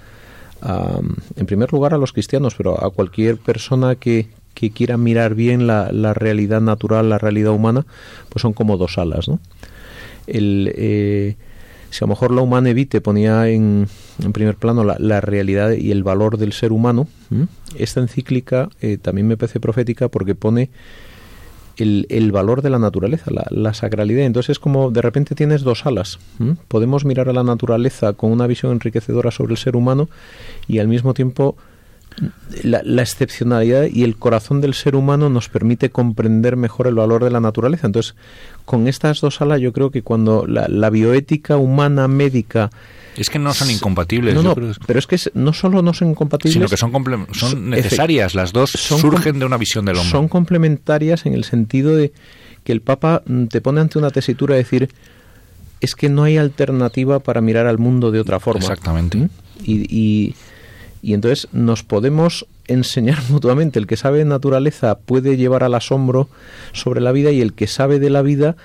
en 0.62 1.46
primer 1.46 1.72
lugar 1.72 1.94
a 1.94 1.98
los 1.98 2.12
cristianos, 2.12 2.56
pero 2.56 2.84
a 2.84 2.90
cualquier 2.90 3.38
persona 3.38 3.96
que, 3.96 4.28
que 4.60 4.72
quiera 4.72 4.98
mirar 4.98 5.36
bien 5.36 5.68
la, 5.68 5.90
la, 5.94 6.14
realidad 6.14 6.60
natural, 6.60 7.08
la 7.08 7.18
realidad 7.18 7.54
humana, 7.54 7.86
pues 8.28 8.42
son 8.42 8.52
como 8.52 8.76
dos 8.76 8.98
alas, 8.98 9.30
¿no? 9.30 9.40
El, 10.28 10.74
eh, 10.76 11.38
si 11.90 12.04
a 12.04 12.08
lo 12.08 12.10
mejor 12.10 12.32
la 12.32 12.42
humana 12.42 12.70
evite 12.70 13.00
ponía 13.00 13.48
en, 13.48 13.88
en 14.22 14.34
primer 14.34 14.56
plano 14.58 14.84
la, 14.84 14.98
la, 15.00 15.22
realidad 15.22 15.72
y 15.72 15.92
el 15.92 16.04
valor 16.04 16.38
del 16.38 16.52
ser 16.52 16.74
humano, 16.74 17.08
esta 17.78 18.02
encíclica 18.02 18.70
eh, 18.82 18.98
también 18.98 19.28
me 19.28 19.38
parece 19.38 19.62
profética 19.62 20.10
porque 20.10 20.36
pone 20.36 20.70
el, 21.78 22.06
el 22.10 22.32
valor 22.34 22.62
de 22.62 22.70
la 22.70 22.80
naturaleza, 22.80 23.32
la, 23.32 23.48
la, 23.50 23.74
sacralidad. 23.74 24.26
Entonces 24.26 24.52
es 24.52 24.60
como 24.60 24.92
de 24.92 25.02
repente 25.02 25.36
tienes 25.36 25.62
dos 25.62 25.86
alas. 25.86 26.20
Podemos 26.68 27.06
mirar 27.06 27.30
a 27.30 27.34
la 27.34 27.44
naturaleza 27.44 28.12
con 28.12 28.32
una 28.32 28.46
visión 28.46 28.74
enriquecedora 28.74 29.32
sobre 29.32 29.54
el 29.54 29.58
ser 29.58 29.78
humano 29.78 30.10
y 30.68 30.80
al 30.80 30.90
mismo 30.90 31.14
tiempo 31.14 31.56
la, 32.64 33.02
excepcionalidad 33.02 33.88
y 33.92 34.04
el 34.04 34.18
corazón 34.18 34.62
del 34.62 34.74
ser 34.74 34.96
humano 34.96 35.30
nos 35.30 35.50
permite 35.50 35.90
comprender 35.90 36.56
mejor 36.56 36.88
el 36.88 36.96
valor 36.96 37.24
de 37.24 37.30
la 37.30 37.40
naturaleza. 37.40 37.88
Entonces, 37.88 38.16
con 38.66 38.88
estas 38.88 39.22
dos 39.22 39.42
alas, 39.42 39.62
yo 39.62 39.74
creo 39.74 39.92
que 39.92 40.02
cuando 40.02 40.46
la, 40.48 40.90
bioética 40.90 41.58
humana 41.58 42.08
médica 42.08 42.70
es 43.16 43.30
que 43.30 43.40
no 43.40 43.54
son 43.54 43.70
incompatibles. 43.70 44.36
No, 44.36 44.56
pero 44.56 45.00
es 45.00 45.08
que 45.08 45.18
no 45.34 45.52
solo 45.52 45.82
no 45.82 45.94
son 45.94 46.12
incompatibles, 46.12 46.54
sino 46.54 46.68
que 46.68 46.78
son, 46.78 47.28
son 47.34 47.70
necesarias. 47.70 48.34
Las 48.34 48.54
dos 48.54 48.72
surgen 48.72 49.40
de 49.40 49.46
una 49.46 49.58
visión 49.58 49.84
del 49.86 49.98
hombre. 49.98 50.12
Son 50.12 50.30
complementarias 50.30 51.26
en 51.26 51.34
el 51.34 51.44
sentido 51.44 51.96
de 51.96 52.14
que 52.64 52.72
el 52.72 52.82
Papa 52.82 53.24
te 53.50 53.62
pone 53.62 53.82
ante 53.82 53.98
una 53.98 54.10
tesitura 54.10 54.56
de 54.56 54.64
decir 54.64 54.90
es 55.82 55.96
que 55.96 56.10
no 56.10 56.24
hay 56.24 56.38
alternativa 56.38 57.20
para 57.20 57.42
mirar 57.42 57.68
al 57.68 57.78
mundo 57.78 58.12
de 58.12 58.20
otra 58.20 58.40
forma. 58.40 58.62
Exactamente. 58.62 59.18
¿Mm? 59.18 59.30
Y, 59.64 59.74
y, 59.90 60.36
entonces 61.02 61.48
nos 61.52 61.84
podemos 61.84 62.46
enseñar 62.68 63.20
mutuamente. 63.30 63.80
El 63.80 63.88
que 63.88 63.98
sabe 63.98 64.20
de 64.20 64.26
naturaleza 64.26 65.00
puede 65.00 65.38
llevar 65.38 65.64
al 65.64 65.76
asombro 65.76 66.30
sobre 66.74 67.02
la 67.02 67.12
vida 67.12 67.32
y 67.32 67.42
el 67.42 67.54
que 67.54 67.68
sabe 67.68 68.00
de 68.00 68.10
la 68.10 68.22
vida 68.22 68.56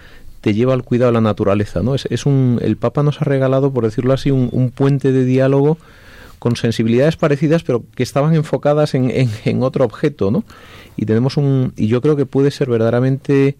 te 0.40 0.53
lleva 0.53 0.75
al 0.75 0.85
cuidado 0.85 1.11
de 1.11 1.14
la 1.14 1.20
naturaleza. 1.20 1.83
¿no? 1.83 1.94
Es, 1.94 2.07
es 2.11 2.27
un, 2.27 2.59
el 2.62 2.77
Papa 2.77 3.03
nos 3.03 3.23
ha 3.23 3.25
regalado, 3.25 3.73
por 3.73 3.85
decirlo 3.85 4.12
así, 4.12 4.31
un, 4.31 4.49
un 4.53 4.70
puente 4.70 5.11
de 5.11 5.25
diálogo 5.25 5.79
con 6.38 6.57
sensibilidades 6.57 7.16
parecidas, 7.16 7.62
pero 7.62 7.83
que 7.94 8.03
estaban 8.03 8.35
enfocadas 8.35 8.94
en, 8.94 9.11
en, 9.11 9.31
en, 9.47 9.62
otro 9.62 9.87
objeto, 9.87 10.31
¿no? 10.31 10.44
Y 10.94 11.07
tenemos 11.07 11.38
un, 11.38 11.73
y 11.75 11.87
yo 11.87 12.03
creo 12.03 12.16
que 12.16 12.27
puede 12.27 12.51
ser 12.51 12.68
verdaderamente 12.68 13.57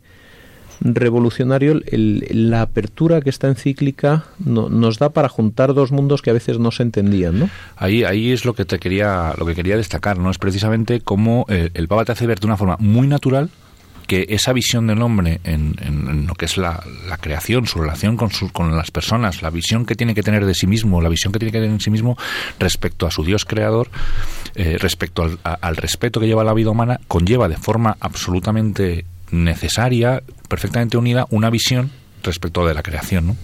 revolucionario 0.81 1.81
el, 1.87 2.27
la 2.31 2.63
apertura 2.63 3.21
que 3.21 3.31
esta 3.31 3.49
encíclica 3.49 4.25
no, 4.39 4.69
nos 4.69 4.99
da 4.99 5.11
para 5.11 5.29
juntar 5.29 5.75
dos 5.75 5.93
mundos 5.93 6.23
que 6.23 6.31
a 6.31 6.35
veces 6.35 6.59
no 6.59 6.71
se 6.71 6.83
entendían, 6.83 7.39
¿no? 7.39 7.51
Ahí, 7.77 8.05
ahí 8.05 8.33
es 8.33 8.45
lo 8.45 8.55
que 8.55 8.65
te 8.65 8.79
quería, 8.79 9.35
lo 9.39 9.47
que 9.47 9.55
quería 9.55 9.77
destacar, 9.77 10.19
¿no? 10.19 10.31
Es 10.31 10.39
precisamente 10.39 11.01
cómo 11.01 11.47
eh, 11.49 11.71
el 11.75 11.89
Papa 11.89 12.05
te 12.05 12.13
hace 12.13 12.27
ver 12.27 12.41
de 12.41 12.47
una 12.47 12.57
forma 12.57 12.77
muy 12.79 13.07
natural 13.07 13.51
que 14.07 14.27
esa 14.29 14.53
visión 14.53 14.87
del 14.87 15.03
hombre 15.03 15.41
en, 15.45 15.77
en, 15.81 16.27
lo 16.27 16.35
que 16.35 16.45
es 16.45 16.57
la, 16.57 16.83
creación, 17.21 17.67
su 17.67 17.81
relación 17.81 18.17
con, 18.17 18.31
con 18.53 18.77
las 18.77 18.91
personas, 18.91 19.43
la 19.43 19.51
visión 19.51 19.87
que 19.87 19.95
tiene 19.95 20.15
que 20.15 20.23
tener 20.23 20.45
de 20.45 20.55
sí 20.55 20.67
mismo, 20.67 21.01
la 21.01 21.09
visión 21.09 21.33
que 21.33 21.39
tiene 21.39 21.53
que 21.53 21.59
tener 21.59 21.71
en 21.71 21.81
sí 21.81 21.91
mismo 21.91 22.17
respecto 22.59 23.07
a 23.07 23.11
su 23.11 23.25
Dios 23.25 23.45
creador, 23.45 23.89
eh, 24.55 24.77
respecto 24.79 25.23
al, 25.23 25.39
al 25.43 25.77
respeto 25.77 26.21
que 26.21 26.27
lleva 26.27 26.45
la 26.45 26.55
vida 26.55 26.71
humana, 26.71 27.01
conlleva 27.09 27.49
de 27.49 27.57
forma 27.57 27.97
absolutamente 28.01 29.07
necesaria, 29.31 30.23
perfectamente 30.49 30.97
unida, 30.97 31.27
una 31.31 31.51
visión 31.51 31.91
respecto 32.25 32.67
de 32.67 32.75
la 32.75 32.83
creación, 32.83 33.27
¿no? 33.29 33.37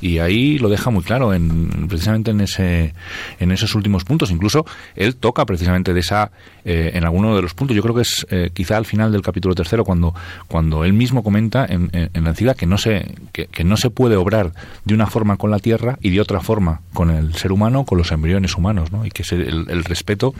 Y 0.00 0.18
ahí 0.18 0.58
lo 0.58 0.68
deja 0.68 0.90
muy 0.90 1.04
claro, 1.04 1.32
en, 1.32 1.86
precisamente 1.88 2.32
en 2.32 2.40
ese, 2.40 2.92
en 3.38 3.52
esos 3.52 3.74
últimos 3.76 4.04
puntos. 4.04 4.30
Incluso 4.32 4.66
él 4.96 5.14
toca 5.14 5.46
precisamente 5.46 5.94
de 5.94 6.00
esa, 6.00 6.32
eh, 6.64 6.90
en 6.94 7.04
alguno 7.04 7.36
de 7.36 7.42
los 7.42 7.54
puntos. 7.54 7.76
Yo 7.76 7.82
creo 7.82 7.94
que 7.94 8.02
es 8.02 8.26
eh, 8.30 8.50
quizá 8.52 8.76
al 8.76 8.84
final 8.84 9.12
del 9.12 9.22
capítulo 9.22 9.54
tercero 9.54 9.84
cuando, 9.84 10.12
cuando 10.48 10.84
él 10.84 10.92
mismo 10.92 11.22
comenta 11.22 11.64
en, 11.64 11.88
en, 11.92 12.24
la 12.24 12.30
encíclica 12.30 12.54
que 12.54 12.66
no 12.66 12.78
se, 12.78 13.14
que, 13.32 13.46
que, 13.46 13.62
no 13.62 13.76
se 13.76 13.90
puede 13.90 14.16
obrar 14.16 14.52
de 14.84 14.94
una 14.94 15.06
forma 15.06 15.36
con 15.36 15.52
la 15.52 15.60
tierra 15.60 15.98
y 16.02 16.10
de 16.10 16.20
otra 16.20 16.40
forma 16.40 16.80
con 16.92 17.10
el 17.10 17.34
ser 17.34 17.52
humano, 17.52 17.84
con 17.84 17.96
los 17.98 18.10
embriones 18.10 18.56
humanos, 18.56 18.90
¿no? 18.90 19.06
Y 19.06 19.10
que 19.10 19.22
se, 19.22 19.36
el 19.36 19.84
respeto 19.84 20.34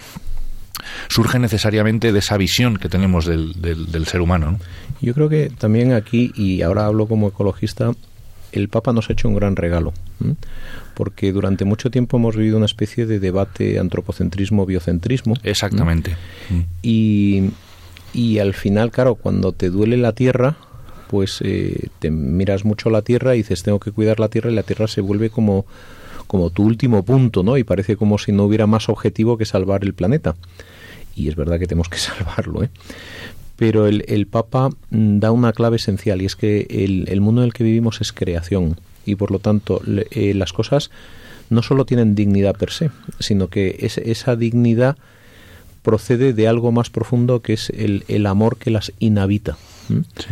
surge 1.09 1.39
necesariamente 1.39 2.13
de 2.13 2.19
esa 2.19 2.37
visión 2.37 2.77
que 2.77 2.89
tenemos 2.89 3.27
del, 3.27 3.61
del, 3.61 3.91
del 3.91 4.07
ser 4.07 4.21
humano. 4.21 4.53
¿no? 4.53 4.59
Yo 5.01 5.15
creo 5.15 5.29
que 5.29 5.51
también 5.51 5.93
aquí, 5.93 6.33
y 6.37 6.63
ahora 6.63 6.87
hablo 6.87 7.07
como 7.07 7.29
ecologista, 7.29 7.93
el 8.53 8.69
Papa 8.69 8.93
nos 8.93 9.09
ha 9.09 9.15
hecho 9.15 9.29
un 9.29 9.35
gran 9.35 9.57
regalo, 9.57 9.93
porque 10.95 11.33
durante 11.33 11.65
mucho 11.65 11.91
tiempo 11.91 12.19
hemos 12.19 12.37
vivido 12.37 12.59
una 12.59 12.67
especie 12.67 13.07
de 13.07 13.19
debate 13.19 13.81
antropocentrismo-biocentrismo. 13.81 15.37
Exactamente. 15.43 16.17
Y, 16.83 17.51
y 18.13 18.39
al 18.39 18.55
final, 18.55 18.91
claro, 18.91 19.15
cuando 19.15 19.53
te 19.53 19.71
duele 19.71 19.97
la 19.97 20.13
tierra, 20.13 20.57
pues 21.09 21.41
eh, 21.43 21.89
te 21.99 22.11
miras 22.11 22.65
mucho 22.65 22.91
la 22.91 23.03
tierra 23.03 23.35
y 23.35 23.39
dices, 23.39 23.63
tengo 23.63 23.81
que 23.81 23.91
cuidar 23.91 24.21
la 24.21 24.29
tierra 24.29 24.51
y 24.51 24.55
la 24.55 24.63
tierra 24.63 24.87
se 24.87 25.01
vuelve 25.01 25.31
como 25.31 25.67
como 26.27 26.49
tu 26.49 26.63
último 26.63 27.05
punto, 27.05 27.43
¿no? 27.43 27.59
Y 27.59 27.65
parece 27.65 27.97
como 27.97 28.17
si 28.17 28.33
no 28.33 28.45
hubiera 28.45 28.67
más 28.67 28.89
objetivo 28.89 29.37
que 29.37 29.45
salvar 29.45 29.85
el 29.85 29.93
planeta. 29.93 30.35
Y 31.15 31.29
es 31.29 31.37
verdad 31.37 31.59
que 31.59 31.67
tenemos 31.67 31.89
que 31.89 31.99
salvarlo, 31.99 32.65
¿eh? 32.65 32.71
Pero 33.57 33.87
el, 33.87 34.05
el 34.09 34.27
Papa 34.27 34.71
da 34.91 35.31
una 35.31 35.53
clave 35.53 35.77
esencial 35.77 36.21
y 36.23 36.27
es 36.27 36.37
que 36.37 36.67
el, 36.71 37.05
el, 37.09 37.21
mundo 37.21 37.43
en 37.43 37.47
el 37.47 37.53
que 37.53 37.63
vivimos 37.63 38.01
es 38.01 38.13
creación 38.13 38.77
y 39.05 39.15
por 39.15 39.31
lo 39.31 39.39
tanto 39.39 39.81
le, 39.87 40.07
eh, 40.11 40.35
las 40.35 40.53
cosas 40.53 40.91
no 41.51 41.63
solo 41.63 41.85
tienen 41.85 42.15
dignidad 42.15 42.57
per 42.57 42.71
se, 42.71 42.91
sino 43.21 43.49
que 43.49 43.77
es, 43.81 43.99
esa 43.99 44.37
dignidad 44.37 44.97
procede 45.83 46.33
de 46.33 46.49
algo 46.49 46.73
más 46.73 46.91
profundo 46.91 47.41
que 47.41 47.53
es 47.53 47.71
el, 47.71 48.05
el 48.09 48.27
amor 48.27 48.57
que 48.57 48.71
las 48.71 48.93
inhabita. 48.99 49.59
¿Mm? 49.89 50.01
Sí. 50.17 50.29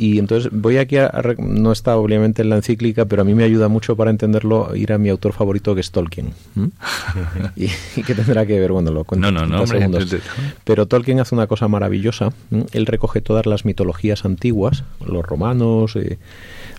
Y 0.00 0.18
entonces 0.18 0.50
voy 0.50 0.78
aquí 0.78 0.96
a, 0.96 1.08
a, 1.08 1.22
no 1.36 1.72
está 1.72 1.98
obviamente 1.98 2.40
en 2.40 2.48
la 2.48 2.56
encíclica, 2.56 3.04
pero 3.04 3.20
a 3.20 3.24
mí 3.26 3.34
me 3.34 3.44
ayuda 3.44 3.68
mucho 3.68 3.96
para 3.96 4.10
entenderlo 4.10 4.74
ir 4.74 4.94
a 4.94 4.98
mi 4.98 5.10
autor 5.10 5.34
favorito 5.34 5.74
que 5.74 5.82
es 5.82 5.90
Tolkien. 5.90 6.32
¿Mm? 6.54 6.66
y, 7.56 7.66
y, 7.96 8.02
que 8.02 8.14
tendrá 8.14 8.46
que 8.46 8.58
ver, 8.58 8.72
bueno, 8.72 8.90
lo 8.92 9.04
cuento 9.04 9.30
no, 9.30 9.40
no, 9.40 9.46
no, 9.46 9.60
hombre, 9.60 9.78
segundos. 9.78 10.16
Pero 10.64 10.86
Tolkien 10.86 11.20
hace 11.20 11.34
una 11.34 11.46
cosa 11.46 11.68
maravillosa. 11.68 12.30
¿Mm? 12.48 12.62
Él 12.72 12.86
recoge 12.86 13.20
todas 13.20 13.44
las 13.44 13.66
mitologías 13.66 14.24
antiguas, 14.24 14.84
los 15.04 15.22
romanos, 15.22 15.94
eh, 15.96 16.16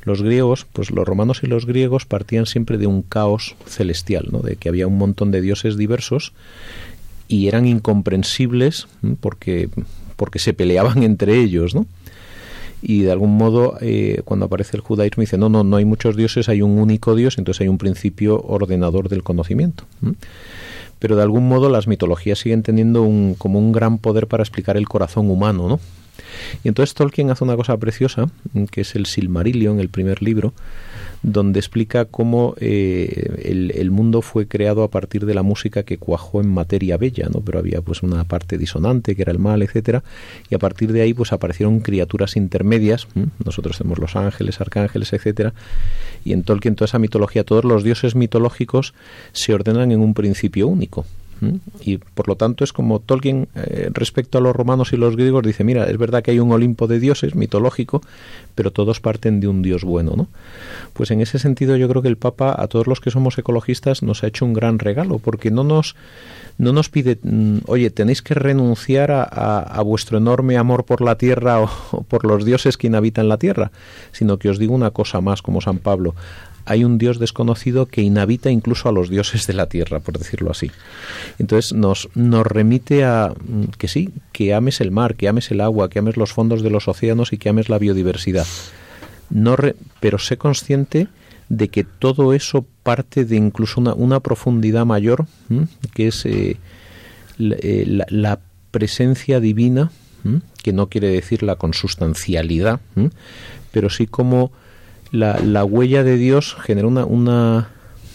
los 0.03 0.23
griegos, 0.23 0.65
pues 0.73 0.89
los 0.89 1.07
romanos 1.07 1.41
y 1.43 1.47
los 1.47 1.67
griegos 1.67 2.07
partían 2.07 2.47
siempre 2.47 2.79
de 2.79 2.88
un 2.88 3.03
caos 3.03 3.55
celestial, 3.67 4.29
¿no? 4.31 4.39
de 4.39 4.55
que 4.55 4.67
había 4.67 4.88
un 4.88 4.97
montón 4.97 5.29
de 5.29 5.41
dioses 5.41 5.77
diversos 5.77 6.34
y 7.27 7.47
eran 7.47 7.67
incomprensibles 7.67 8.88
porque 9.19 9.69
porque 10.15 10.39
se 10.39 10.53
peleaban 10.53 11.03
entre 11.03 11.39
ellos, 11.39 11.75
¿no? 11.75 11.86
Y 12.82 13.02
de 13.02 13.12
algún 13.12 13.38
modo 13.38 13.78
eh, 13.82 14.22
cuando 14.26 14.48
aparece 14.48 14.76
el 14.76 14.82
judaísmo 14.82 15.22
dice 15.22 15.38
no, 15.38 15.50
no, 15.50 15.63
no 15.63 15.78
hay 15.78 15.86
muchos 15.86 16.15
dioses, 16.15 16.50
hay 16.50 16.62
un 16.62 16.80
único 16.80 17.15
Dios, 17.15 17.38
entonces 17.38 17.62
hay 17.62 17.67
un 17.67 17.78
principio 17.78 18.41
ordenador 18.41 19.10
del 19.10 19.24
conocimiento. 19.24 19.86
Pero 21.00 21.15
de 21.15 21.24
algún 21.24 21.48
modo 21.48 21.70
las 21.70 21.88
mitologías 21.88 22.39
siguen 22.39 22.63
teniendo 22.63 23.04
un, 23.04 23.36
como 23.38 23.60
un 23.60 23.72
gran 23.72 23.98
poder 23.98 24.28
para 24.28 24.44
explicar 24.44 24.78
el 24.78 24.88
corazón 24.88 25.30
humano, 25.30 25.67
¿no? 25.67 25.80
Y 26.63 26.67
entonces 26.67 26.94
Tolkien 26.94 27.30
hace 27.30 27.44
una 27.44 27.56
cosa 27.56 27.78
preciosa, 27.78 28.30
que 28.72 28.82
es 28.82 28.96
el 28.96 29.06
Silmarillion, 29.06 29.80
el 29.80 29.89
primer 29.89 30.22
libro, 30.22 30.54
donde 31.23 31.60
explica 31.60 32.05
cómo 32.05 32.55
eh, 32.60 33.41
el, 33.43 33.91
mundo 33.91 34.21
fue 34.21 34.47
creado 34.47 34.84
a 34.84 34.89
partir 34.89 35.25
de 35.25 35.34
la 35.34 35.43
música 35.43 35.84
que 35.84 35.97
cuajó 35.97 36.41
en 36.41 36.49
materia 36.49 36.97
bella, 36.97 37.27
¿no? 37.31 37.41
Pero 37.41 37.60
había 37.60 37.81
pues 37.81 38.01
una 38.01 38.23
parte 38.23 38.57
disonante 38.57 39.15
que 39.15 39.21
era 39.21 39.31
el 39.31 39.39
mal, 39.39 39.62
etcétera, 39.62 40.03
y 40.49 40.55
a 40.55 40.60
partir 40.60 40.91
de 40.91 41.01
ahí 41.01 41.13
pues 41.13 41.31
aparecieron 41.31 41.81
criaturas 41.81 42.36
intermedias. 42.36 43.07
Nosotros 43.43 43.77
tenemos 43.77 43.99
los 43.99 44.15
ángeles, 44.15 44.62
arcángeles, 44.62 45.13
etcétera, 45.13 45.53
y 46.25 46.34
en 46.34 46.43
Tolkien 46.43 46.75
toda 46.75 46.86
esa 46.86 46.99
mitología, 46.99 47.43
todos 47.43 47.65
los 47.65 47.84
dioses 47.84 48.15
mitológicos 48.15 48.93
se 49.31 49.53
ordenan 49.53 49.91
en 49.91 49.99
un 49.99 50.13
principio 50.13 50.67
único. 50.67 51.05
Y 51.84 51.97
por 51.97 52.27
lo 52.27 52.36
tanto 52.36 52.63
es 52.63 52.71
como 52.71 52.99
Tolkien 52.99 53.47
eh, 53.56 53.89
respecto 53.93 54.38
a 54.38 54.41
los 54.41 54.56
romanos 54.56 54.93
y 54.93 54.97
los 54.97 55.15
griegos 55.15 55.43
dice, 55.43 55.63
mira, 55.63 55.86
es 55.89 55.97
verdad 55.97 56.21
que 56.21 56.32
hay 56.32 56.39
un 56.39 56.51
Olimpo 56.51 56.88
de 56.88 56.99
dioses 56.99 57.36
mitológico, 57.36 58.01
pero 58.54 58.71
todos 58.71 58.99
parten 58.99 59.39
de 59.39 59.47
un 59.47 59.62
dios 59.62 59.84
bueno, 59.84 60.13
¿no? 60.15 60.27
Pues 60.93 61.10
en 61.12 61.21
ese 61.21 61.39
sentido 61.39 61.75
yo 61.77 61.89
creo 61.89 62.01
que 62.01 62.08
el 62.08 62.17
Papa 62.17 62.56
a 62.58 62.67
todos 62.67 62.88
los 62.88 62.99
que 62.99 63.12
somos 63.12 63.38
ecologistas 63.38 64.04
nos 64.04 64.23
ha 64.23 64.27
hecho 64.27 64.45
un 64.45 64.54
gran 64.54 64.77
regalo, 64.80 65.17
porque 65.17 65.51
no 65.51 65.63
nos 65.63 65.95
no 66.58 66.73
nos 66.73 66.89
pide, 66.89 67.17
oye, 67.65 67.89
tenéis 67.89 68.21
que 68.21 68.36
renunciar 68.36 69.10
a, 69.10 69.23
a, 69.23 69.62
a 69.62 69.82
vuestro 69.82 70.19
enorme 70.19 70.58
amor 70.58 70.84
por 70.84 71.01
la 71.01 71.17
tierra 71.17 71.60
o, 71.60 71.69
o 71.91 72.04
por 72.04 72.23
los 72.25 72.45
dioses 72.45 72.77
que 72.77 72.88
inhabitan 72.88 73.30
la 73.30 73.38
tierra, 73.38 73.71
sino 74.12 74.38
que 74.38 74.49
os 74.49 74.60
digo 74.60 74.75
una 74.75 74.91
cosa 74.91 75.21
más, 75.21 75.41
como 75.41 75.62
San 75.62 75.80
Pablo, 75.80 76.13
hay 76.65 76.84
un 76.84 76.97
Dios 76.97 77.19
desconocido 77.19 77.86
que 77.86 78.02
inhabita 78.02 78.50
incluso 78.52 78.89
a 78.89 78.91
los 78.91 79.10
dioses 79.10 79.47
de 79.47 79.54
la 79.54 79.67
tierra, 79.67 80.00
por 80.00 80.17
decirlo 80.17 80.52
así. 80.52 80.71
Entonces 81.39 81.74
nos, 81.74 82.10
nos 82.15 82.45
remite 82.45 83.04
a 83.04 83.34
que 83.78 83.88
sí, 83.88 84.10
que 84.32 84.54
ames 84.54 84.82
el 84.82 84.91
mar, 84.91 85.15
que 85.15 85.28
ames 85.28 85.52
el 85.52 85.62
agua, 85.62 85.89
que 85.89 86.00
ames 86.00 86.17
los 86.17 86.34
fondos 86.34 86.62
de 86.62 86.69
los 86.69 86.88
océanos 86.88 87.34
y 87.34 87.38
que 87.38 87.50
ames 87.50 87.69
la 87.69 87.78
biodiversidad. 87.78 88.47
No 89.30 89.56
re, 89.56 89.76
pero 90.00 90.19
sé 90.19 90.38
consciente 90.38 91.08
de 91.50 91.67
que 91.67 91.84
todo 91.84 92.34
eso 92.34 92.65
parte 92.84 93.26
de 93.26 93.36
incluso 93.36 93.82
una, 93.82 93.93
una 93.93 94.19
profundidad 94.21 94.86
mayor, 94.86 95.26
que 95.93 96.08
es 96.08 96.26
eh, 96.26 96.58
la, 97.38 98.06
la, 98.10 98.39
presencia 98.71 99.41
divina, 99.41 99.91
que 100.63 100.71
no 100.71 100.88
quiere 100.88 101.10
decir 101.10 101.43
la 101.43 101.58
consustancialidad, 101.58 102.80
pero 103.71 103.89
sí 103.89 104.08
como 104.08 104.54
la, 105.12 105.39
la 105.39 105.63
huella 105.63 106.04
de 106.04 106.17
Dios 106.17 106.56
genera 106.62 106.88
una, 106.88 107.06
una, 107.06 107.69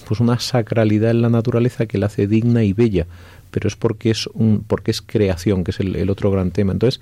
pues 0.06 0.20
una 0.20 0.38
sacralidad 0.38 1.11
en 1.11 1.22
la 1.22 1.28
naturaleza 1.28 1.87
que 1.87 1.98
la 1.98 2.06
hace 2.06 2.26
digna 2.26 2.64
y 2.64 2.72
bella, 2.72 3.06
pero 3.50 3.68
es 3.68 3.76
porque 3.76 4.11
es, 4.11 4.26
un, 4.28 4.64
porque 4.66 4.90
es 4.90 5.02
creación, 5.02 5.62
que 5.62 5.70
es 5.70 5.80
el, 5.80 6.09
otro 6.11 6.30
gran 6.30 6.50
tema. 6.50 6.72
Entonces, 6.72 7.00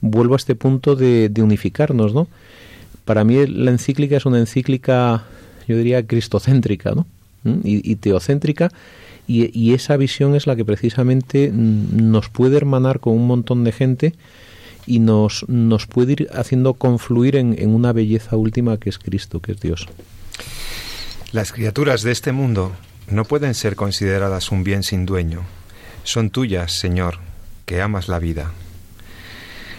vuelvo 0.00 0.34
a 0.34 0.36
este 0.36 0.54
punto 0.54 0.96
de, 0.96 1.28
de, 1.28 1.42
unificarnos, 1.42 2.12
¿no? 2.12 2.28
Para 3.04 3.24
mí 3.24 3.46
la 3.46 3.70
encíclica 3.70 4.16
es 4.16 4.26
una 4.26 4.38
encíclica, 4.38 5.24
yo 5.66 5.76
diría, 5.76 6.06
cristocéntrica, 6.06 6.92
¿no? 6.92 7.06
Y, 7.64 7.90
y 7.90 7.96
teocéntrica, 7.96 8.70
y, 9.26 9.58
y, 9.58 9.74
esa 9.74 9.96
visión 9.96 10.34
es 10.34 10.46
la 10.46 10.56
que 10.56 10.64
precisamente 10.64 11.50
nos 11.54 12.28
puede 12.28 12.56
hermanar 12.56 13.00
con 13.00 13.14
un 13.14 13.26
montón 13.26 13.64
de 13.64 13.72
gente 13.72 14.14
y 14.90 14.98
nos, 14.98 15.48
nos 15.48 15.86
puede 15.86 16.12
ir 16.12 16.28
haciendo 16.34 16.74
confluir 16.74 17.36
en, 17.36 17.54
en 17.56 17.72
una 17.72 17.92
belleza 17.92 18.36
última 18.36 18.76
que 18.76 18.90
es 18.90 18.98
Cristo, 18.98 19.38
que 19.38 19.52
es 19.52 19.60
Dios. 19.60 19.86
Las 21.30 21.52
criaturas 21.52 22.02
de 22.02 22.10
este 22.10 22.32
mundo 22.32 22.72
no 23.08 23.24
pueden 23.24 23.54
ser 23.54 23.76
consideradas 23.76 24.50
un 24.50 24.64
bien 24.64 24.82
sin 24.82 25.06
dueño. 25.06 25.42
Son 26.02 26.30
tuyas, 26.30 26.72
Señor, 26.72 27.18
que 27.66 27.80
amas 27.80 28.08
la 28.08 28.18
vida. 28.18 28.50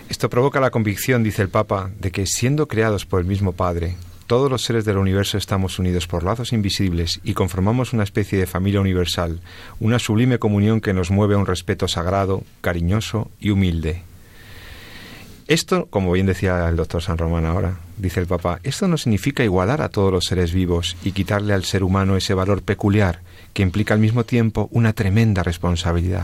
Esto 0.08 0.30
provoca 0.30 0.62
la 0.62 0.72
convicción, 0.72 1.24
dice 1.24 1.42
el 1.42 1.50
Papa, 1.50 1.92
de 2.00 2.12
que 2.12 2.26
siendo 2.26 2.70
creados 2.70 3.06
por 3.06 3.20
el 3.20 3.28
mismo 3.28 3.52
Padre, 3.52 3.98
todos 4.28 4.50
los 4.50 4.64
seres 4.64 4.86
del 4.86 4.98
universo 4.98 5.38
estamos 5.38 5.78
unidos 5.78 6.08
por 6.08 6.24
lazos 6.24 6.54
invisibles 6.54 7.20
y 7.26 7.34
conformamos 7.34 7.92
una 7.92 8.04
especie 8.04 8.40
de 8.40 8.48
familia 8.48 8.80
universal, 8.80 9.42
una 9.82 10.00
sublime 10.00 10.40
comunión 10.40 10.80
que 10.80 10.94
nos 10.94 11.12
mueve 11.12 11.36
a 11.36 11.38
un 11.38 11.46
respeto 11.46 11.90
sagrado, 11.90 12.46
cariñoso 12.62 13.30
y 13.42 13.50
humilde. 13.50 14.04
Esto, 15.52 15.88
como 15.90 16.14
bien 16.14 16.28
decía 16.28 16.70
el 16.70 16.78
doctor 16.78 17.02
San 17.02 17.18
Román 17.18 17.46
ahora, 17.46 17.82
dice 17.98 18.22
el 18.22 18.26
Papa, 18.26 18.62
esto 18.64 18.88
no 18.88 18.96
significa 18.98 19.44
igualar 19.44 19.82
a 19.82 19.90
todos 19.90 20.10
los 20.10 20.24
seres 20.24 20.54
vivos 20.54 20.96
y 21.04 21.12
quitarle 21.12 21.54
al 21.54 21.66
ser 21.66 21.84
humano 21.84 22.16
ese 22.16 22.34
valor 22.34 22.62
peculiar 22.62 23.20
que 23.52 23.62
implica 23.62 23.94
al 23.94 24.00
mismo 24.00 24.24
tiempo 24.24 24.70
una 24.72 24.94
tremenda 24.94 25.44
responsabilidad. 25.44 26.24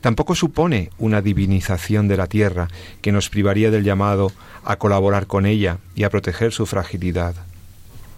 Tampoco 0.00 0.34
supone 0.34 0.90
una 0.98 1.22
divinización 1.22 2.08
de 2.08 2.16
la 2.16 2.26
tierra 2.26 2.66
que 3.02 3.12
nos 3.12 3.30
privaría 3.30 3.70
del 3.70 3.84
llamado 3.84 4.32
a 4.64 4.74
colaborar 4.74 5.28
con 5.28 5.46
ella 5.46 5.78
y 5.94 6.02
a 6.02 6.10
proteger 6.10 6.50
su 6.50 6.66
fragilidad. 6.66 7.36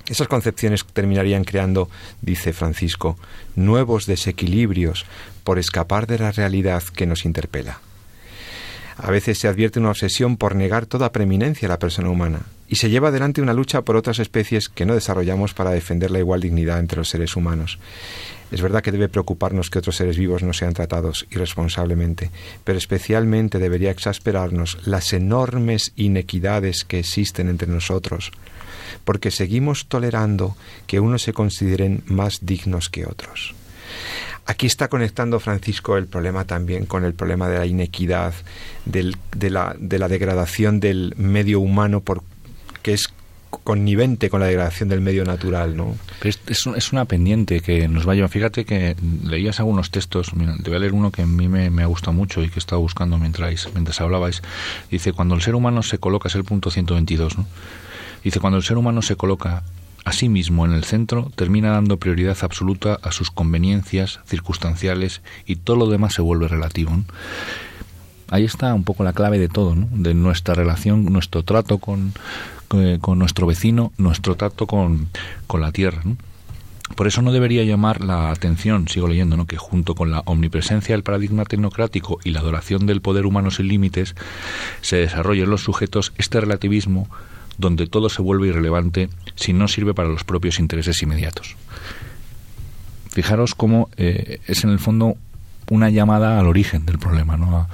Esas 0.08 0.28
concepciones 0.28 0.82
terminarían 0.86 1.44
creando, 1.44 1.90
dice 2.22 2.54
Francisco, 2.54 3.18
nuevos 3.54 4.06
desequilibrios 4.06 5.04
por 5.44 5.58
escapar 5.58 6.06
de 6.06 6.18
la 6.20 6.32
realidad 6.32 6.82
que 6.84 7.04
nos 7.04 7.26
interpela. 7.26 7.80
A 9.00 9.12
veces 9.12 9.38
se 9.38 9.46
advierte 9.46 9.78
una 9.78 9.90
obsesión 9.90 10.36
por 10.36 10.56
negar 10.56 10.86
toda 10.86 11.12
preeminencia 11.12 11.66
a 11.66 11.70
la 11.70 11.78
persona 11.78 12.10
humana, 12.10 12.40
y 12.68 12.76
se 12.76 12.90
lleva 12.90 13.08
adelante 13.08 13.40
una 13.40 13.54
lucha 13.54 13.82
por 13.82 13.96
otras 13.96 14.18
especies 14.18 14.68
que 14.68 14.84
no 14.84 14.94
desarrollamos 14.94 15.54
para 15.54 15.70
defender 15.70 16.10
la 16.10 16.18
igual 16.18 16.40
dignidad 16.40 16.80
entre 16.80 16.98
los 16.98 17.08
seres 17.08 17.36
humanos. 17.36 17.78
Es 18.50 18.60
verdad 18.60 18.82
que 18.82 18.90
debe 18.90 19.08
preocuparnos 19.08 19.70
que 19.70 19.78
otros 19.78 19.96
seres 19.96 20.18
vivos 20.18 20.42
no 20.42 20.52
sean 20.52 20.74
tratados 20.74 21.26
irresponsablemente, 21.30 22.32
pero 22.64 22.76
especialmente 22.76 23.60
debería 23.60 23.92
exasperarnos 23.92 24.78
las 24.84 25.12
enormes 25.12 25.92
inequidades 25.94 26.84
que 26.84 26.98
existen 26.98 27.48
entre 27.48 27.68
nosotros, 27.68 28.32
porque 29.04 29.30
seguimos 29.30 29.86
tolerando 29.86 30.56
que 30.88 30.98
unos 30.98 31.22
se 31.22 31.32
consideren 31.32 32.02
más 32.06 32.38
dignos 32.42 32.88
que 32.88 33.06
otros. 33.06 33.54
Aquí 34.48 34.66
está 34.66 34.88
conectando 34.88 35.40
Francisco 35.40 35.98
el 35.98 36.06
problema 36.06 36.46
también 36.46 36.86
con 36.86 37.04
el 37.04 37.12
problema 37.12 37.48
de 37.48 37.58
la 37.58 37.66
inequidad, 37.66 38.32
de, 38.86 39.14
la, 39.50 39.76
de 39.78 39.98
la 39.98 40.08
degradación 40.08 40.80
del 40.80 41.12
medio 41.18 41.60
humano 41.60 42.00
por, 42.00 42.22
que 42.82 42.94
es 42.94 43.12
connivente 43.50 44.30
con 44.30 44.40
la 44.40 44.46
degradación 44.46 44.88
del 44.88 45.02
medio 45.02 45.26
natural, 45.26 45.76
¿no? 45.76 45.94
es, 46.22 46.40
es, 46.46 46.92
una 46.92 47.04
pendiente 47.04 47.60
que 47.60 47.88
nos 47.88 48.08
va 48.08 48.12
a 48.12 48.14
llevar. 48.14 48.30
Fíjate 48.30 48.64
que 48.64 48.96
leías 49.22 49.60
algunos 49.60 49.90
textos, 49.90 50.32
te 50.62 50.70
voy 50.70 50.76
a 50.76 50.80
leer 50.80 50.94
uno 50.94 51.10
que 51.10 51.20
a 51.20 51.26
mí 51.26 51.46
me, 51.46 51.82
ha 51.82 51.86
gustado 51.86 52.14
mucho 52.14 52.42
y 52.42 52.48
que 52.48 52.54
he 52.54 52.58
estado 52.58 52.80
buscando 52.80 53.18
mientras, 53.18 53.68
mientras 53.74 54.00
hablabais. 54.00 54.42
Dice, 54.90 55.12
cuando 55.12 55.34
el 55.34 55.42
ser 55.42 55.56
humano 55.56 55.82
se 55.82 55.98
coloca, 55.98 56.28
es 56.28 56.34
el 56.36 56.44
punto 56.44 56.70
122, 56.70 57.36
¿no? 57.36 57.46
Dice, 58.24 58.40
cuando 58.40 58.56
el 58.56 58.62
ser 58.62 58.78
humano 58.78 59.02
se 59.02 59.16
coloca 59.16 59.62
a 60.04 60.12
sí 60.12 60.28
mismo 60.28 60.64
en 60.64 60.72
el 60.72 60.84
centro, 60.84 61.30
termina 61.34 61.70
dando 61.70 61.98
prioridad 61.98 62.36
absoluta 62.42 62.98
a 63.02 63.12
sus 63.12 63.30
conveniencias 63.30 64.20
circunstanciales 64.26 65.22
y 65.46 65.56
todo 65.56 65.76
lo 65.76 65.86
demás 65.88 66.14
se 66.14 66.22
vuelve 66.22 66.48
relativo. 66.48 66.92
Ahí 68.30 68.44
está 68.44 68.74
un 68.74 68.84
poco 68.84 69.04
la 69.04 69.12
clave 69.12 69.38
de 69.38 69.48
todo, 69.48 69.74
¿no? 69.74 69.88
de 69.90 70.14
nuestra 70.14 70.54
relación, 70.54 71.04
nuestro 71.06 71.42
trato 71.42 71.78
con, 71.78 72.12
con 73.00 73.18
nuestro 73.18 73.46
vecino, 73.46 73.92
nuestro 73.96 74.36
trato 74.36 74.66
con, 74.66 75.08
con 75.46 75.60
la 75.60 75.72
tierra. 75.72 76.02
Por 76.94 77.06
eso 77.06 77.22
no 77.22 77.32
debería 77.32 77.64
llamar 77.64 78.02
la 78.02 78.30
atención, 78.30 78.88
sigo 78.88 79.08
leyendo, 79.08 79.36
¿no? 79.36 79.46
que 79.46 79.56
junto 79.56 79.94
con 79.94 80.10
la 80.10 80.22
omnipresencia 80.24 80.94
del 80.94 81.02
paradigma 81.02 81.44
tecnocrático 81.44 82.18
y 82.24 82.30
la 82.30 82.40
adoración 82.40 82.86
del 82.86 83.00
poder 83.00 83.26
humano 83.26 83.50
sin 83.50 83.68
límites, 83.68 84.14
se 84.80 84.96
desarrolla 84.96 85.44
en 85.44 85.50
los 85.50 85.62
sujetos 85.62 86.12
este 86.16 86.40
relativismo 86.40 87.08
donde 87.58 87.86
todo 87.86 88.08
se 88.08 88.22
vuelve 88.22 88.48
irrelevante 88.48 89.10
si 89.34 89.52
no 89.52 89.68
sirve 89.68 89.94
para 89.94 90.08
los 90.08 90.24
propios 90.24 90.58
intereses 90.58 91.02
inmediatos. 91.02 91.56
Fijaros 93.10 93.54
cómo 93.54 93.90
eh, 93.96 94.40
es 94.46 94.64
en 94.64 94.70
el 94.70 94.78
fondo 94.78 95.16
una 95.70 95.90
llamada 95.90 96.38
al 96.38 96.46
origen 96.46 96.86
del 96.86 96.98
problema, 96.98 97.36
¿no? 97.36 97.68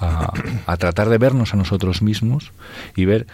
a 0.00 0.76
tratar 0.78 1.10
de 1.10 1.18
vernos 1.18 1.52
a 1.52 1.58
nosotros 1.58 2.00
mismos 2.00 2.52
y 2.96 3.04
ver 3.04 3.26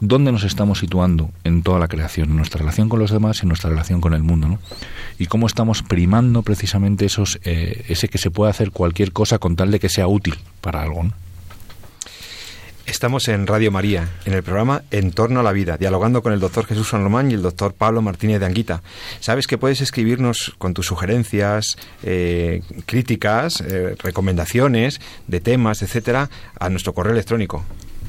dónde 0.00 0.32
nos 0.32 0.44
estamos 0.44 0.78
situando 0.78 1.30
en 1.44 1.62
toda 1.62 1.78
la 1.78 1.88
creación, 1.88 2.30
en 2.30 2.36
nuestra 2.36 2.58
relación 2.58 2.88
con 2.88 2.98
los 2.98 3.10
demás 3.10 3.38
y 3.38 3.42
en 3.42 3.48
nuestra 3.48 3.70
relación 3.70 4.00
con 4.00 4.14
el 4.14 4.22
mundo, 4.22 4.48
¿no? 4.48 4.58
Y 5.18 5.26
cómo 5.26 5.46
estamos 5.46 5.82
primando 5.82 6.42
precisamente 6.42 7.04
esos, 7.04 7.38
eh, 7.44 7.84
ese 7.88 8.08
que 8.08 8.18
se 8.18 8.30
puede 8.30 8.50
hacer 8.50 8.70
cualquier 8.70 9.12
cosa 9.12 9.38
con 9.38 9.56
tal 9.56 9.70
de 9.70 9.78
que 9.78 9.88
sea 9.88 10.08
útil 10.08 10.36
para 10.62 10.82
algo, 10.82 11.10
Estamos 12.90 13.28
en 13.28 13.46
Radio 13.46 13.70
María, 13.70 14.08
en 14.24 14.32
el 14.32 14.42
programa 14.42 14.82
En 14.90 15.12
torno 15.12 15.38
a 15.38 15.42
la 15.44 15.52
vida, 15.52 15.76
dialogando 15.76 16.22
con 16.22 16.32
el 16.32 16.40
doctor 16.40 16.66
Jesús 16.66 16.88
San 16.88 17.30
y 17.30 17.34
el 17.34 17.40
doctor 17.40 17.72
Pablo 17.72 18.02
Martínez 18.02 18.40
de 18.40 18.46
Anguita. 18.46 18.82
Sabes 19.20 19.46
que 19.46 19.58
puedes 19.58 19.80
escribirnos 19.80 20.56
con 20.58 20.74
tus 20.74 20.86
sugerencias, 20.86 21.78
eh, 22.02 22.62
críticas, 22.86 23.60
eh, 23.60 23.94
recomendaciones 23.96 25.00
de 25.28 25.38
temas, 25.38 25.82
etcétera, 25.82 26.30
a 26.58 26.68
nuestro 26.68 26.92
correo 26.92 27.12
electrónico 27.12 27.64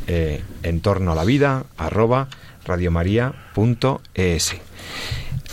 eh, 0.07 0.41
en 0.63 0.81
torno 0.81 1.11
a 1.11 1.15
la 1.15 1.25
vida 1.25 1.65
arroba 1.77 2.27
radiomaria.es 2.65 4.55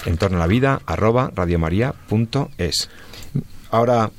en 0.06 0.16
torno 0.16 0.38
a 0.38 0.40
la 0.40 0.46
vida 0.46 0.80
arroba 0.86 1.30
radiomaria.es 1.34 2.88
ahora 3.70 4.10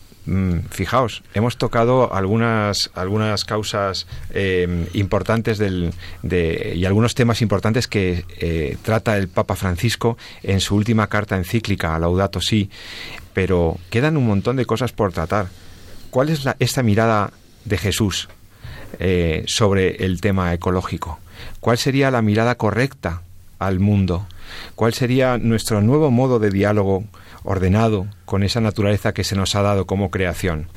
fijaos 0.69 1.23
hemos 1.33 1.57
tocado 1.57 2.13
algunas 2.13 2.91
algunas 2.93 3.45
causas 3.45 4.07
eh, 4.31 4.87
importantes 4.93 5.57
del, 5.57 5.93
de, 6.23 6.73
y 6.75 6.85
algunos 6.85 7.15
temas 7.15 7.41
importantes 7.41 7.87
que 7.87 8.25
eh, 8.39 8.77
trata 8.81 9.17
el 9.17 9.27
Papa 9.27 9.55
Francisco 9.55 10.17
en 10.43 10.59
su 10.59 10.75
última 10.75 11.07
carta 11.07 11.35
encíclica 11.37 11.97
Laudato 11.99 12.41
Si 12.41 12.69
pero 13.33 13.77
quedan 13.89 14.17
un 14.17 14.27
montón 14.27 14.55
de 14.55 14.65
cosas 14.65 14.91
por 14.91 15.13
tratar 15.13 15.47
¿cuál 16.09 16.29
es 16.29 16.45
la, 16.45 16.55
esta 16.59 16.83
mirada 16.83 17.31
de 17.65 17.77
Jesús 17.77 18.29
eh, 18.99 19.43
sobre 19.47 20.03
el 20.03 20.19
tema 20.19 20.53
ecológico. 20.53 21.19
¿Cuál 21.59 21.77
sería 21.77 22.11
la 22.11 22.21
mirada 22.21 22.55
correcta 22.55 23.21
al 23.59 23.79
mundo? 23.79 24.27
¿Cuál 24.75 24.93
sería 24.93 25.37
nuestro 25.37 25.81
nuevo 25.81 26.09
modo 26.11 26.39
de 26.39 26.49
diálogo 26.49 27.05
ordenado 27.43 28.07
con 28.25 28.43
esa 28.43 28.61
naturaleza 28.61 29.13
que 29.13 29.23
se 29.23 29.35
nos 29.35 29.55
ha 29.55 29.61
dado 29.61 29.85
como 29.85 30.11
creación? 30.11 30.67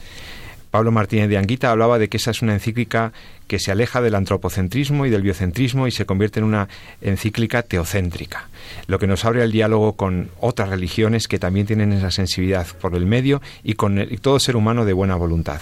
Pablo 0.73 0.91
Martínez 0.91 1.29
de 1.29 1.37
Anguita 1.37 1.71
hablaba 1.71 1.99
de 1.99 2.09
que 2.09 2.17
esa 2.17 2.31
es 2.31 2.41
una 2.41 2.55
encíclica 2.55 3.13
que 3.47 3.59
se 3.59 3.71
aleja 3.71 4.01
del 4.01 4.15
antropocentrismo 4.15 5.05
y 5.05 5.11
del 5.11 5.21
biocentrismo 5.21 5.87
y 5.87 5.91
se 5.91 6.07
convierte 6.07 6.41
en 6.41 6.47
una 6.47 6.69
encíclica 7.03 7.63
teocéntrica, 7.63 8.49
lo 8.87 8.99
que 8.99 9.07
nos 9.07 9.27
abre 9.27 9.43
el 9.43 9.53
diálogo 9.53 9.93
con 9.97 10.31
otras 10.41 10.71
religiones 10.71 11.29
que 11.29 11.39
también 11.39 11.67
tienen 11.67 11.93
esa 11.93 12.11
sensibilidad 12.11 12.67
por 12.81 12.95
el 12.95 13.05
medio 13.05 13.43
y 13.63 13.75
con 13.75 14.03
todo 14.23 14.41
ser 14.41 14.57
humano 14.57 14.87
de 14.87 14.95
buena 14.95 15.15
voluntad. 15.15 15.61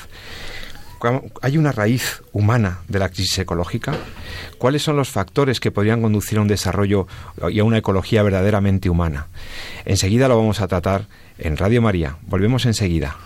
¿Hay 1.43 1.59
una 1.59 1.73
raíz 1.73 2.23
humana 2.33 2.81
de 2.89 2.99
la 2.99 3.09
crisis 3.09 3.39
ecológica? 3.39 3.95
¿Cuáles 4.59 4.83
son 4.83 4.97
los 4.97 5.09
factores 5.09 5.61
que 5.61 5.71
podrían 5.71 6.03
conducir 6.03 6.39
a 6.39 6.43
un 6.43 6.49
desarrollo 6.49 7.07
y 7.51 7.61
a 7.61 7.65
una 7.65 7.79
ecología 7.79 8.23
verdaderamente 8.23 8.91
humana? 8.91 9.29
Enseguida 9.85 10.29
lo 10.29 10.37
vamos 10.37 10.61
a 10.61 10.69
tratar 10.69 11.07
en 11.39 11.57
Radio 11.57 11.81
María. 11.81 12.17
Volvemos 12.23 12.67
enseguida. 12.67 13.17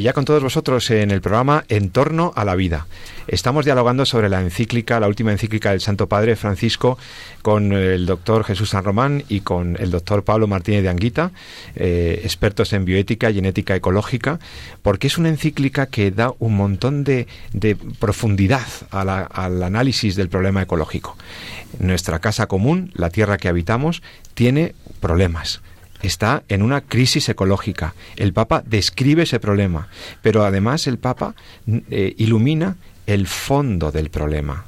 Y 0.00 0.04
ya 0.04 0.14
con 0.14 0.24
todos 0.24 0.42
vosotros 0.42 0.90
en 0.92 1.10
el 1.10 1.20
programa 1.20 1.64
En 1.68 1.90
torno 1.90 2.32
a 2.34 2.46
la 2.46 2.54
vida. 2.54 2.86
Estamos 3.26 3.66
dialogando 3.66 4.06
sobre 4.06 4.30
la 4.30 4.40
encíclica, 4.40 4.98
la 4.98 5.06
última 5.06 5.30
encíclica 5.30 5.72
del 5.72 5.82
Santo 5.82 6.06
Padre 6.06 6.36
Francisco, 6.36 6.96
con 7.42 7.74
el 7.74 8.06
doctor 8.06 8.44
Jesús 8.44 8.70
San 8.70 8.82
Román 8.82 9.24
y 9.28 9.40
con 9.40 9.76
el 9.78 9.90
doctor 9.90 10.24
Pablo 10.24 10.46
Martínez 10.46 10.84
de 10.84 10.88
Anguita, 10.88 11.32
eh, 11.76 12.18
expertos 12.24 12.72
en 12.72 12.86
bioética 12.86 13.28
y 13.28 13.34
genética 13.34 13.76
ecológica, 13.76 14.40
porque 14.80 15.08
es 15.08 15.18
una 15.18 15.28
encíclica 15.28 15.84
que 15.84 16.10
da 16.10 16.32
un 16.38 16.56
montón 16.56 17.04
de, 17.04 17.26
profundidad 17.98 18.66
al 18.90 19.62
análisis 19.62 20.16
del 20.16 20.30
problema 20.30 20.62
ecológico. 20.62 21.14
Nuestra 21.78 22.20
casa 22.20 22.46
común, 22.46 22.90
la 22.94 23.10
tierra 23.10 23.36
que 23.36 23.48
habitamos, 23.48 24.02
tiene 24.32 24.74
problemas 25.00 25.60
está 26.02 26.42
en 26.48 26.62
una 26.62 26.80
crisis 26.80 27.28
ecológica. 27.28 27.94
El 28.16 28.32
Papa 28.32 28.62
describe 28.66 29.22
ese 29.22 29.40
problema, 29.40 29.88
pero 30.22 30.44
además 30.44 30.86
el 30.86 30.98
Papa 30.98 31.34
eh, 31.90 32.14
ilumina 32.18 32.76
el 33.06 33.26
fondo 33.26 33.90
del 33.90 34.10
problema. 34.10 34.66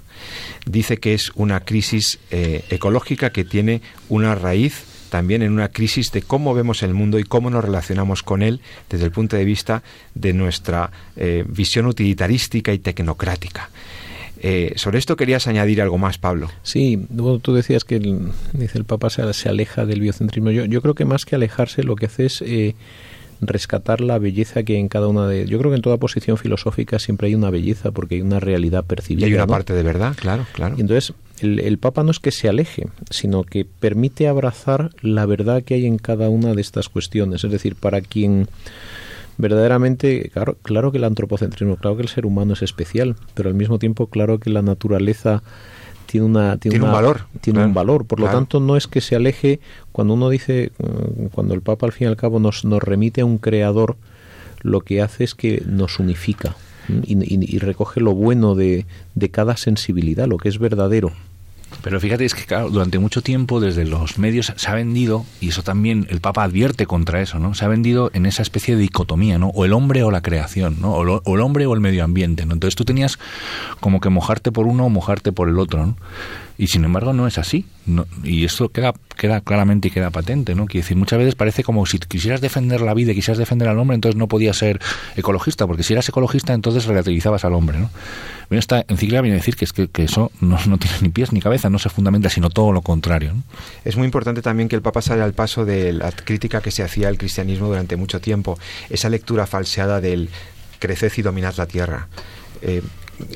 Dice 0.66 0.98
que 0.98 1.14
es 1.14 1.32
una 1.34 1.60
crisis 1.60 2.18
eh, 2.30 2.64
ecológica 2.70 3.30
que 3.30 3.44
tiene 3.44 3.82
una 4.08 4.34
raíz 4.34 4.84
también 5.12 5.42
en 5.42 5.52
una 5.52 5.68
crisis 5.68 6.10
de 6.10 6.22
cómo 6.22 6.54
vemos 6.54 6.82
el 6.82 6.94
mundo 6.94 7.18
y 7.18 7.24
cómo 7.24 7.50
nos 7.50 7.62
relacionamos 7.62 8.22
con 8.22 8.42
él 8.42 8.62
desde 8.88 9.04
el 9.04 9.10
punto 9.10 9.36
de 9.36 9.44
vista 9.44 9.82
de 10.14 10.32
nuestra 10.32 10.90
eh, 11.16 11.44
visión 11.46 11.84
utilitarística 11.84 12.72
y 12.72 12.78
tecnocrática. 12.78 13.68
Eh, 14.44 14.72
sobre 14.74 14.98
esto 14.98 15.14
querías 15.14 15.46
añadir 15.46 15.80
algo 15.80 15.98
más, 15.98 16.18
Pablo. 16.18 16.50
Sí, 16.64 17.06
tú 17.42 17.54
decías 17.54 17.84
que 17.84 17.96
el, 17.96 18.32
dice 18.52 18.76
el 18.76 18.84
Papa 18.84 19.08
se, 19.08 19.32
se 19.34 19.48
aleja 19.48 19.86
del 19.86 20.00
biocentrismo. 20.00 20.50
Yo, 20.50 20.64
yo, 20.64 20.82
creo 20.82 20.94
que 20.94 21.04
más 21.04 21.24
que 21.24 21.36
alejarse, 21.36 21.84
lo 21.84 21.94
que 21.94 22.06
hace 22.06 22.26
es 22.26 22.42
eh, 22.42 22.74
rescatar 23.40 24.00
la 24.00 24.18
belleza 24.18 24.64
que 24.64 24.74
hay 24.74 24.80
en 24.80 24.88
cada 24.88 25.06
una 25.06 25.28
de. 25.28 25.46
Yo 25.46 25.58
creo 25.58 25.70
que 25.70 25.76
en 25.76 25.82
toda 25.82 25.96
posición 25.98 26.38
filosófica 26.38 26.98
siempre 26.98 27.28
hay 27.28 27.36
una 27.36 27.50
belleza 27.50 27.92
porque 27.92 28.16
hay 28.16 28.22
una 28.22 28.40
realidad 28.40 28.84
percibida. 28.84 29.28
Y 29.28 29.30
hay 29.30 29.34
una 29.34 29.46
parte 29.46 29.74
de 29.74 29.82
verdad, 29.84 30.16
claro, 30.18 30.44
claro. 30.52 30.74
Y 30.76 30.80
entonces 30.80 31.14
el, 31.38 31.60
el, 31.60 31.78
Papa 31.78 32.02
no 32.02 32.10
es 32.10 32.18
que 32.18 32.32
se 32.32 32.48
aleje, 32.48 32.88
sino 33.10 33.44
que 33.44 33.64
permite 33.64 34.26
abrazar 34.26 34.90
la 35.02 35.24
verdad 35.24 35.62
que 35.62 35.74
hay 35.74 35.86
en 35.86 35.98
cada 35.98 36.28
una 36.28 36.52
de 36.52 36.62
estas 36.62 36.88
cuestiones. 36.88 37.44
Es 37.44 37.52
decir, 37.52 37.76
para 37.76 38.00
quien 38.00 38.48
verdaderamente, 39.38 40.30
claro, 40.32 40.56
claro 40.62 40.92
que 40.92 40.98
el 40.98 41.04
antropocentrismo, 41.04 41.76
claro 41.76 41.96
que 41.96 42.02
el 42.02 42.08
ser 42.08 42.26
humano 42.26 42.52
es 42.52 42.62
especial, 42.62 43.16
pero 43.34 43.48
al 43.48 43.54
mismo 43.54 43.78
tiempo, 43.78 44.06
claro 44.06 44.38
que 44.38 44.50
la 44.50 44.62
naturaleza 44.62 45.42
tiene 46.06 46.26
una 46.26 46.58
tiene, 46.58 46.80
un 46.80 46.92
valor 46.92 47.22
tiene 47.40 47.64
un 47.64 47.72
valor. 47.72 48.04
Por 48.04 48.20
lo 48.20 48.28
tanto 48.28 48.60
no 48.60 48.76
es 48.76 48.86
que 48.86 49.00
se 49.00 49.16
aleje 49.16 49.60
cuando 49.92 50.14
uno 50.14 50.28
dice 50.28 50.72
mm, 50.78 51.26
cuando 51.26 51.54
el 51.54 51.62
Papa 51.62 51.86
al 51.86 51.92
fin 51.92 52.06
y 52.06 52.10
al 52.10 52.16
cabo 52.16 52.38
nos, 52.38 52.64
nos 52.64 52.82
remite 52.82 53.22
a 53.22 53.24
un 53.24 53.38
creador 53.38 53.96
lo 54.60 54.80
que 54.80 55.02
hace 55.02 55.24
es 55.24 55.34
que 55.34 55.62
nos 55.66 55.98
unifica 55.98 56.54
y, 56.88 57.16
y 57.54 57.58
recoge 57.58 58.00
lo 58.00 58.14
bueno 58.14 58.54
de, 58.54 58.86
de 59.14 59.30
cada 59.30 59.56
sensibilidad 59.56 60.26
lo 60.26 60.36
que 60.36 60.48
es 60.48 60.58
verdadero 60.58 61.12
pero 61.82 61.98
fíjate, 62.00 62.24
es 62.24 62.34
que 62.34 62.44
claro, 62.44 62.70
durante 62.70 62.98
mucho 62.98 63.22
tiempo 63.22 63.60
desde 63.60 63.84
los 63.84 64.18
medios 64.18 64.52
se 64.54 64.70
ha 64.70 64.74
vendido, 64.74 65.24
y 65.40 65.48
eso 65.48 65.62
también 65.62 66.06
el 66.10 66.20
Papa 66.20 66.44
advierte 66.44 66.86
contra 66.86 67.20
eso, 67.20 67.38
¿no? 67.38 67.54
Se 67.54 67.64
ha 67.64 67.68
vendido 67.68 68.10
en 68.14 68.26
esa 68.26 68.42
especie 68.42 68.76
de 68.76 68.82
dicotomía, 68.82 69.38
¿no? 69.38 69.48
O 69.48 69.64
el 69.64 69.72
hombre 69.72 70.02
o 70.02 70.10
la 70.10 70.20
creación, 70.20 70.76
¿no? 70.80 70.92
O, 70.92 71.22
o 71.24 71.34
el 71.34 71.40
hombre 71.40 71.66
o 71.66 71.74
el 71.74 71.80
medio 71.80 72.04
ambiente, 72.04 72.46
¿no? 72.46 72.54
Entonces 72.54 72.76
tú 72.76 72.84
tenías 72.84 73.18
como 73.80 74.00
que 74.00 74.10
mojarte 74.10 74.52
por 74.52 74.66
uno 74.66 74.86
o 74.86 74.88
mojarte 74.88 75.32
por 75.32 75.48
el 75.48 75.58
otro, 75.58 75.86
¿no? 75.86 75.96
Y 76.58 76.68
sin 76.68 76.84
embargo 76.84 77.12
no 77.12 77.26
es 77.26 77.38
así. 77.38 77.64
y 78.22 78.44
esto 78.44 78.68
queda, 78.68 78.94
queda 79.22 79.40
claramente 79.40 79.86
y 79.86 79.90
queda 79.92 80.10
patente, 80.10 80.56
¿no? 80.56 80.66
Quiere 80.66 80.82
decir, 80.82 80.96
muchas 80.96 81.16
veces 81.16 81.36
parece 81.36 81.62
como 81.62 81.86
si 81.86 82.00
quisieras 82.00 82.40
defender 82.40 82.80
la 82.80 82.92
vida 82.92 83.12
y 83.12 83.14
quisieras 83.14 83.38
defender 83.38 83.68
al 83.68 83.78
hombre, 83.78 83.94
entonces 83.94 84.18
no 84.18 84.26
podías 84.26 84.56
ser 84.56 84.80
ecologista, 85.14 85.64
porque 85.64 85.84
si 85.84 85.92
eras 85.92 86.08
ecologista 86.08 86.54
entonces 86.54 86.86
relativizabas 86.86 87.44
al 87.44 87.54
hombre, 87.54 87.78
¿no? 87.78 87.88
Bueno, 88.48 88.58
esta 88.58 88.84
encíclica 88.88 89.20
viene 89.20 89.36
a 89.36 89.38
decir 89.38 89.54
que, 89.54 89.64
es 89.64 89.72
que, 89.72 89.88
eso 90.02 90.32
no, 90.40 90.58
tiene 90.76 90.96
ni 91.02 91.08
pies 91.10 91.32
ni 91.32 91.40
cabeza, 91.40 91.70
no 91.70 91.78
se 91.78 91.88
fundamenta, 91.88 92.30
sino 92.30 92.50
todo 92.50 92.72
lo 92.72 92.82
contrario. 92.82 93.32
Es 93.84 93.96
muy 93.96 94.06
importante 94.06 94.42
también 94.42 94.68
que 94.68 94.74
el 94.74 94.82
Papa 94.82 95.00
salga 95.02 95.22
al 95.22 95.34
paso 95.34 95.64
de 95.64 95.92
la 95.92 96.10
crítica 96.10 96.60
que 96.60 96.72
se 96.72 96.82
hacía 96.82 97.06
al 97.06 97.16
cristianismo 97.16 97.68
durante 97.68 97.94
mucho 97.94 98.20
tiempo, 98.20 98.58
esa 98.90 99.08
lectura 99.08 99.46
falseada 99.46 100.00
del 100.00 100.30
creced 100.80 101.12
y 101.16 101.22
dominad 101.22 101.54
la 101.58 101.66
tierra. 101.66 102.08
Eh, 102.60 102.82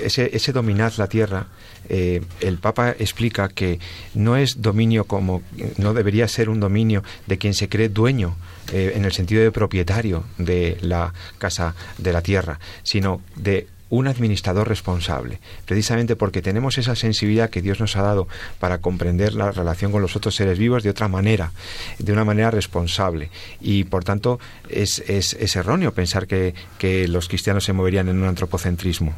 ese, 0.03 0.31
ese 0.35 0.51
dominad 0.51 0.93
la 0.97 1.07
tierra 1.07 1.47
eh, 1.89 2.23
el 2.41 2.59
Papa 2.59 2.91
explica 2.99 3.49
que 3.49 3.79
no 4.15 4.37
es 4.37 4.61
dominio 4.63 5.05
como, 5.05 5.43
no 5.79 5.95
debería 5.95 6.29
ser 6.29 6.49
un 6.49 6.61
dominio 6.61 7.03
de 7.27 7.39
quien 7.39 7.55
se 7.55 7.69
cree 7.69 7.89
dueño 7.89 8.37
eh, 8.73 8.93
en 8.97 9.05
el 9.05 9.13
sentido 9.13 9.43
de 9.43 9.53
propietario 9.53 10.25
de 10.39 10.79
la 10.81 11.13
casa 11.39 11.75
de 11.99 12.13
la 12.13 12.23
tierra, 12.23 12.59
sino 12.83 13.21
de 13.37 13.69
un 13.89 14.09
administrador 14.09 14.69
responsable, 14.69 15.39
precisamente 15.65 16.17
porque 16.17 16.43
tenemos 16.43 16.79
esa 16.79 16.97
sensibilidad 16.97 17.51
que 17.51 17.63
Dios 17.63 17.79
nos 17.81 17.97
ha 17.97 18.03
dado 18.03 18.27
para 18.59 18.79
comprender 18.79 19.35
la 19.35 19.53
relación 19.53 19.93
con 19.93 20.03
los 20.03 20.17
otros 20.17 20.35
seres 20.35 20.59
vivos 20.59 20.83
de 20.83 20.91
otra 20.91 21.09
manera, 21.09 21.53
de 21.99 22.13
una 22.13 22.25
manera 22.25 22.51
responsable. 22.51 23.31
Y 23.61 23.85
por 23.85 24.05
tanto 24.05 24.41
es, 24.69 24.99
es, 25.09 25.57
erróneo 25.57 25.93
pensar 25.93 26.27
que, 26.27 26.55
que, 26.79 27.07
los 27.09 27.29
cristianos 27.29 27.65
se 27.65 27.73
moverían 27.73 28.09
en 28.09 28.19
un 28.19 28.29
antropocentrismo. 28.29 29.15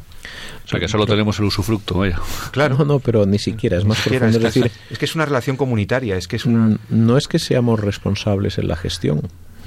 O 0.65 0.67
sea 0.67 0.79
que 0.79 0.87
solo 0.87 1.07
tenemos 1.07 1.39
el 1.39 1.45
usufructo, 1.45 1.95
vaya. 1.95 2.19
Claro. 2.51 2.77
No, 2.77 2.85
no, 2.85 2.99
pero 2.99 3.25
ni 3.25 3.39
siquiera, 3.39 3.77
es 3.77 3.85
más 3.85 3.99
profundo. 4.01 4.37
Es, 4.37 4.39
decir, 4.39 4.71
es 4.89 4.99
que 4.99 5.05
es 5.05 5.15
una 5.15 5.25
relación 5.25 5.57
comunitaria, 5.57 6.15
es 6.15 6.27
que 6.27 6.35
es 6.35 6.45
una... 6.45 6.77
No 6.89 7.17
es 7.17 7.27
que 7.27 7.39
seamos 7.39 7.79
responsables 7.79 8.59
en 8.59 8.67
la 8.67 8.75
gestión, 8.75 9.21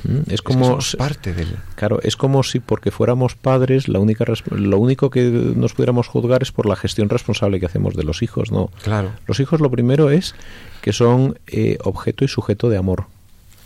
Mm, 0.04 0.30
es 0.30 0.42
como 0.42 0.78
parte 0.98 1.32
del 1.32 1.56
claro 1.76 2.00
es 2.02 2.16
como 2.16 2.42
si 2.42 2.58
porque 2.58 2.90
fuéramos 2.90 3.36
padres 3.36 3.88
la 3.88 4.00
única 4.00 4.24
lo 4.50 4.78
único 4.78 5.10
que 5.10 5.22
nos 5.22 5.74
pudiéramos 5.74 6.08
juzgar 6.08 6.42
es 6.42 6.50
por 6.50 6.66
la 6.66 6.74
gestión 6.74 7.08
responsable 7.08 7.60
que 7.60 7.66
hacemos 7.66 7.94
de 7.94 8.02
los 8.02 8.22
hijos 8.22 8.50
no 8.50 8.70
claro. 8.82 9.12
Los 9.26 9.38
hijos 9.38 9.60
lo 9.60 9.70
primero 9.70 10.10
es 10.10 10.34
que 10.80 10.92
son 10.92 11.38
eh, 11.46 11.78
objeto 11.84 12.24
y 12.24 12.28
sujeto 12.28 12.68
de 12.68 12.78
amor 12.78 13.06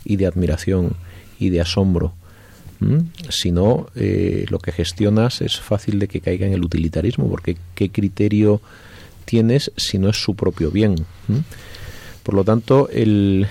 y 0.05 0.17
de 0.17 0.27
admiración 0.27 0.93
y 1.39 1.49
de 1.49 1.61
asombro. 1.61 2.13
Si 3.29 3.51
no 3.51 3.87
eh, 3.95 4.45
lo 4.49 4.59
que 4.59 4.71
gestionas 4.71 5.41
es 5.41 5.59
fácil 5.59 5.97
de 5.97 6.07
que 6.07 6.21
caiga 6.21 6.45
en 6.45 6.53
el 6.53 6.63
utilitarismo 6.63 7.27
porque 7.27 7.57
qué 7.73 7.89
criterio 7.89 8.61
tienes 9.25 9.71
si 9.75 9.97
no 9.97 10.09
es 10.09 10.17
su 10.17 10.35
propio 10.35 10.69
bien 10.69 10.95
por 12.21 12.35
lo 12.35 12.43
tanto 12.43 12.89
el 12.89 13.47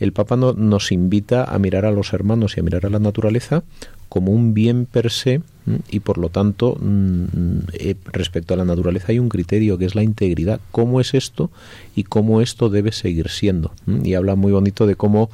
el 0.00 0.12
Papa 0.12 0.36
nos 0.36 0.92
invita 0.92 1.44
a 1.44 1.58
mirar 1.58 1.84
a 1.84 1.90
los 1.90 2.12
hermanos 2.12 2.56
y 2.56 2.60
a 2.60 2.62
mirar 2.62 2.86
a 2.86 2.90
la 2.90 2.98
naturaleza 2.98 3.62
como 4.08 4.32
un 4.32 4.54
bien 4.54 4.86
per 4.86 5.10
se 5.10 5.42
y 5.90 6.00
por 6.00 6.18
lo 6.18 6.28
tanto 6.28 6.76
mm, 6.78 7.58
eh, 7.72 7.96
respecto 8.12 8.54
a 8.54 8.56
la 8.56 8.64
naturaleza 8.64 9.06
hay 9.08 9.18
un 9.18 9.28
criterio 9.28 9.78
que 9.78 9.86
es 9.86 9.94
la 9.94 10.02
integridad. 10.02 10.60
¿Cómo 10.70 11.00
es 11.00 11.14
esto 11.14 11.50
y 11.96 12.04
cómo 12.04 12.40
esto 12.40 12.68
debe 12.68 12.92
seguir 12.92 13.28
siendo? 13.28 13.72
Y 14.04 14.14
habla 14.14 14.36
muy 14.36 14.52
bonito 14.52 14.86
de 14.86 14.94
cómo 14.94 15.30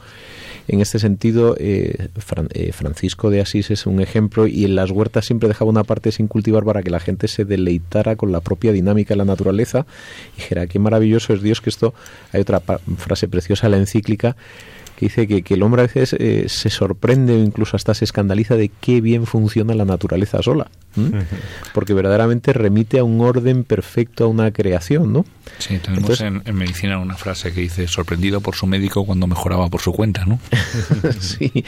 en 0.73 0.81
este 0.81 1.01
sentido, 1.01 1.57
eh, 1.59 2.09
eh, 2.55 2.73
Francisco 2.73 3.29
de 3.29 3.41
Asís 3.41 3.73
es 3.73 3.87
un 3.87 4.01
ejemplo 4.01 4.47
y 4.47 4.65
en 4.65 4.77
las 4.77 4.93
huertas 4.93 5.27
siempre 5.27 5.49
dejaba 5.49 5.69
una 5.69 5.83
parte 5.83 6.13
sin 6.13 6.29
cultivar 6.29 6.65
para 6.65 6.83
que 6.85 6.91
la 6.91 7.01
gente 7.01 7.27
se 7.27 7.45
deleitara 7.45 8.15
con 8.15 8.31
la 8.31 8.41
propia 8.41 8.71
dinámica 8.71 9.15
de 9.15 9.19
la 9.19 9.25
naturaleza. 9.25 9.85
Y 10.37 10.43
dijera, 10.43 10.69
qué 10.69 10.79
maravilloso 10.79 11.33
es 11.33 11.43
Dios 11.43 11.61
que 11.61 11.71
esto... 11.71 11.93
Hay 12.33 12.41
otra 12.41 12.61
frase 12.61 13.27
preciosa 13.27 13.69
la 13.69 13.79
encíclica 13.79 14.37
que 15.01 15.07
dice 15.07 15.27
que, 15.27 15.41
que 15.41 15.55
el 15.55 15.63
hombre 15.63 15.81
a 15.81 15.87
veces 15.87 16.15
eh, 16.19 16.45
se 16.49 16.69
sorprende 16.69 17.33
o 17.33 17.39
incluso 17.39 17.75
hasta 17.75 17.95
se 17.95 18.05
escandaliza 18.05 18.55
de 18.55 18.69
qué 18.69 19.01
bien 19.01 19.25
funciona 19.25 19.75
la 19.75 19.87
naturaleza 19.87 20.43
sola. 20.43 20.71
Porque 21.73 21.95
verdaderamente 21.95 22.53
remite 22.53 22.99
a 22.99 23.05
un 23.05 23.23
orden 23.23 23.65
perfecto, 23.65 24.25
a 24.25 24.27
una 24.27 24.51
creación, 24.51 25.11
¿no? 25.11 25.25
Sí, 25.59 25.79
tenemos 25.79 26.21
en, 26.21 26.43
medicina 26.53 26.99
una 26.99 27.17
frase 27.17 27.55
que 27.55 27.63
dice 27.63 27.89
sorprendido 27.89 28.43
por 28.43 28.57
su 28.57 28.67
médico 28.67 29.07
cuando 29.07 29.27
mejoraba 29.27 29.71
por 29.71 29.81
su 29.81 29.93
cuenta, 29.93 30.27
¿no? 30.27 30.39
sí, 31.19 31.65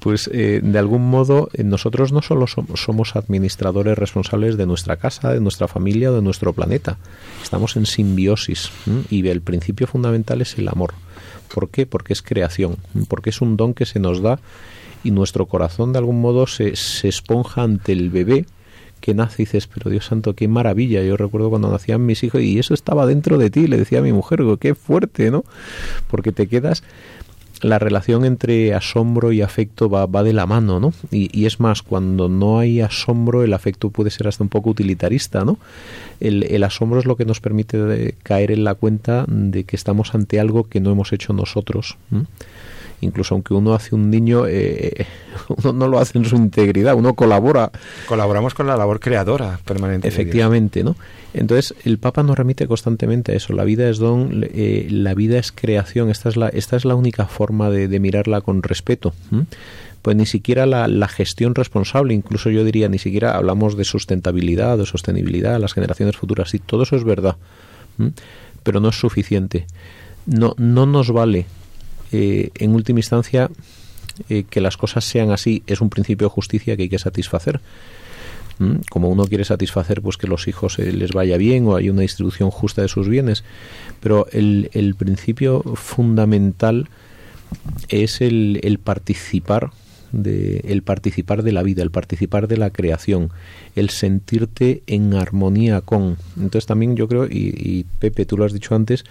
pues 0.00 0.28
eh, 0.32 0.60
de 0.60 0.78
algún 0.78 1.08
modo 1.08 1.50
eh, 1.52 1.62
nosotros 1.62 2.10
no 2.10 2.20
solo 2.20 2.46
somos, 2.48 3.14
administradores 3.14 3.96
responsables 3.96 4.56
de 4.56 4.66
nuestra 4.66 4.96
casa, 4.96 5.32
de 5.32 5.40
nuestra 5.40 5.68
familia 5.68 6.10
o 6.10 6.16
de 6.16 6.22
nuestro 6.22 6.52
planeta. 6.52 6.98
Estamos 7.44 7.76
en 7.76 7.86
simbiosis 7.86 8.72
y 9.08 9.28
el 9.28 9.40
principio 9.40 9.86
fundamental 9.86 10.40
es 10.40 10.58
el 10.58 10.66
amor. 10.66 10.94
¿Por 11.52 11.68
qué? 11.68 11.86
Porque 11.86 12.12
es 12.12 12.22
creación, 12.22 12.76
porque 13.08 13.30
es 13.30 13.40
un 13.40 13.56
don 13.56 13.74
que 13.74 13.86
se 13.86 14.00
nos 14.00 14.22
da 14.22 14.38
y 15.04 15.10
nuestro 15.10 15.46
corazón 15.46 15.92
de 15.92 15.98
algún 15.98 16.20
modo 16.20 16.46
se, 16.46 16.76
se 16.76 17.08
esponja 17.08 17.62
ante 17.62 17.92
el 17.92 18.10
bebé 18.10 18.46
que 19.02 19.14
nace 19.14 19.42
y 19.42 19.44
dices, 19.44 19.66
pero 19.66 19.90
Dios 19.90 20.06
santo, 20.06 20.34
qué 20.34 20.48
maravilla. 20.48 21.02
Yo 21.02 21.16
recuerdo 21.16 21.50
cuando 21.50 21.70
nacían 21.70 22.06
mis 22.06 22.22
hijos 22.22 22.40
y 22.40 22.58
eso 22.58 22.72
estaba 22.72 23.04
dentro 23.04 23.36
de 23.36 23.50
ti, 23.50 23.66
le 23.66 23.76
decía 23.76 23.98
a 23.98 24.02
mi 24.02 24.12
mujer, 24.12 24.40
qué 24.60 24.74
fuerte, 24.74 25.30
¿no? 25.30 25.44
Porque 26.08 26.32
te 26.32 26.46
quedas 26.46 26.84
la 27.62 27.78
relación 27.78 28.24
entre 28.24 28.74
asombro 28.74 29.32
y 29.32 29.40
afecto 29.40 29.88
va, 29.88 30.06
va 30.06 30.22
de 30.22 30.32
la 30.32 30.46
mano, 30.46 30.80
¿no? 30.80 30.92
Y, 31.10 31.46
es 31.46 31.60
más, 31.60 31.82
cuando 31.82 32.28
no 32.28 32.58
hay 32.58 32.80
asombro, 32.80 33.42
el 33.42 33.54
afecto 33.54 33.90
puede 33.90 34.10
ser 34.10 34.28
hasta 34.28 34.42
un 34.42 34.48
poco 34.48 34.70
utilitarista, 34.70 35.44
¿no? 35.44 35.58
El, 36.20 36.42
el 36.42 36.64
asombro 36.64 36.98
es 36.98 37.06
lo 37.06 37.16
que 37.16 37.24
nos 37.24 37.40
permite 37.40 38.16
caer 38.22 38.50
en 38.50 38.64
la 38.64 38.74
cuenta 38.74 39.24
de 39.28 39.64
que 39.64 39.76
estamos 39.76 40.14
ante 40.14 40.40
algo 40.40 40.64
que 40.64 40.80
no 40.80 40.90
hemos 40.90 41.12
hecho 41.12 41.32
nosotros. 41.32 41.96
Incluso 43.02 43.34
aunque 43.34 43.52
uno 43.52 43.74
hace 43.74 43.94
un 43.94 44.10
niño, 44.10 44.46
eh, 44.48 45.06
uno 45.48 45.72
no 45.72 45.88
lo 45.88 45.98
hace 45.98 46.18
en 46.18 46.24
su 46.24 46.36
integridad, 46.36 46.94
uno 46.94 47.14
colabora. 47.14 47.70
Colaboramos 48.06 48.54
con 48.54 48.66
la 48.66 48.76
labor 48.76 49.00
creadora 49.00 49.60
permanente. 49.64 50.08
Efectivamente, 50.08 50.82
¿no? 50.82 50.96
Entonces, 51.34 51.74
el 51.84 51.98
Papa 51.98 52.22
nos 52.22 52.38
remite 52.38 52.66
constantemente 52.66 53.32
a 53.32 53.36
eso. 53.36 53.52
La 53.52 53.64
vida 53.64 53.88
es 53.88 53.98
don, 53.98 54.46
eh, 54.52 54.86
la 54.90 55.14
vida 55.14 55.38
es 55.38 55.52
creación. 55.52 56.10
Esta 56.10 56.28
es 56.28 56.36
la, 56.36 56.48
esta 56.48 56.76
es 56.76 56.84
la 56.84 56.94
única 56.94 57.26
forma 57.26 57.70
de, 57.70 58.00
mirarla 58.00 58.40
con 58.40 58.62
respeto. 58.62 59.14
Pues 60.02 60.16
ni 60.16 60.26
siquiera 60.26 60.66
la, 60.66 60.88
la, 60.88 61.08
gestión 61.08 61.54
responsable, 61.54 62.12
incluso 62.12 62.50
yo 62.50 62.64
diría, 62.64 62.88
ni 62.88 62.98
siquiera 62.98 63.36
hablamos 63.36 63.76
de 63.76 63.84
sustentabilidad, 63.84 64.76
de 64.76 64.86
sostenibilidad, 64.86 65.60
las 65.60 65.74
generaciones 65.74 66.16
futuras. 66.16 66.50
Sí, 66.50 66.58
todo 66.58 66.82
eso 66.82 66.96
es 66.96 67.04
verdad, 67.04 67.36
pero 68.64 68.80
no 68.80 68.88
es 68.88 68.98
suficiente. 68.98 69.66
No, 70.26 70.54
no 70.58 70.86
nos 70.86 71.10
vale, 71.10 71.46
eh, 72.12 72.50
en 72.54 72.74
última 72.74 73.00
instancia, 73.00 73.50
eh, 74.28 74.44
que 74.48 74.60
las 74.60 74.76
cosas 74.76 75.04
sean 75.04 75.30
así. 75.30 75.62
Es 75.66 75.80
un 75.80 75.90
principio 75.90 76.28
de 76.28 76.30
justicia 76.34 76.76
que 76.76 76.84
hay 76.84 76.88
que 76.88 76.98
satisfacer 76.98 77.60
como 78.90 79.08
uno 79.08 79.24
quiere 79.24 79.44
satisfacer 79.44 80.02
pues 80.02 80.16
que 80.16 80.28
los 80.28 80.46
hijos 80.46 80.78
eh, 80.78 80.92
les 80.92 81.12
vaya 81.12 81.36
bien 81.36 81.66
o 81.66 81.74
hay 81.74 81.90
una 81.90 82.02
distribución 82.02 82.50
justa 82.50 82.82
de 82.82 82.88
sus 82.88 83.08
bienes 83.08 83.42
pero 83.98 84.28
el, 84.30 84.70
el 84.72 84.94
principio 84.94 85.62
fundamental 85.74 86.88
es 87.88 88.20
el 88.20 88.78
participar 88.84 89.72
de, 90.12 90.58
el 90.64 90.82
participar 90.82 91.42
de 91.42 91.52
la 91.52 91.62
vida, 91.62 91.82
el 91.82 91.90
participar 91.90 92.48
de 92.48 92.56
la 92.56 92.70
creación, 92.70 93.30
el 93.74 93.90
sentirte 93.90 94.82
en 94.86 95.14
armonía 95.14 95.80
con. 95.80 96.16
Entonces 96.36 96.66
también 96.66 96.96
yo 96.96 97.08
creo, 97.08 97.26
y, 97.26 97.86
Pepe, 97.98 98.26
tú 98.26 98.36
lo 98.36 98.44
has 98.44 98.52
dicho 98.52 98.74
antes, 98.74 99.04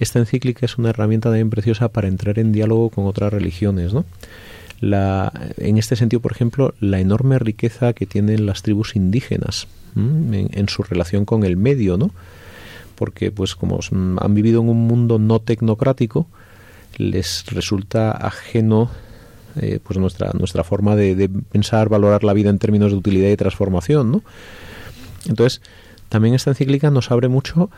esta 0.00 0.18
encíclica 0.18 0.66
es 0.66 0.78
una 0.78 0.90
herramienta 0.90 1.28
también 1.28 1.50
preciosa 1.50 1.88
para 1.88 2.08
entrar 2.08 2.38
en 2.38 2.52
diálogo 2.52 2.90
con 2.90 3.06
otras 3.06 3.32
religiones, 3.32 3.94
¿no? 3.94 4.04
la, 4.80 5.32
en 5.56 5.78
este 5.78 5.96
sentido, 5.96 6.20
por 6.20 6.32
ejemplo, 6.32 6.74
la 6.80 7.00
enorme 7.00 7.38
riqueza 7.38 7.92
que 7.92 8.06
tienen 8.06 8.46
las 8.46 8.62
tribus 8.62 8.96
indígenas 8.96 9.66
en, 9.96 10.68
su 10.68 10.82
relación 10.82 11.24
con 11.24 11.44
el 11.44 11.56
medio, 11.56 11.96
¿no? 11.96 12.10
Porque, 12.96 13.30
pues, 13.30 13.54
como 13.54 13.78
han 13.90 14.34
vivido 14.34 14.60
en 14.60 14.68
un 14.68 14.86
mundo 14.86 15.18
no 15.18 15.40
tecnocrático, 15.40 16.26
les 16.96 17.46
resulta 17.46 18.10
ajeno 18.10 18.90
eh, 19.60 19.78
pues 19.82 19.98
nuestra 19.98 20.30
nuestra 20.32 20.64
forma 20.64 20.96
de, 20.96 21.14
de, 21.14 21.28
pensar, 21.28 21.88
valorar 21.88 22.24
la 22.24 22.32
vida 22.32 22.50
en 22.50 22.58
términos 22.58 22.92
de 22.92 22.98
utilidad 22.98 23.30
y 23.30 23.36
transformación, 23.36 24.12
¿no? 24.12 24.22
Entonces, 25.26 25.62
también 26.08 26.34
esta 26.34 26.50
encíclica 26.50 26.90
nos 26.90 27.10
abre 27.10 27.28
mucho 27.28 27.70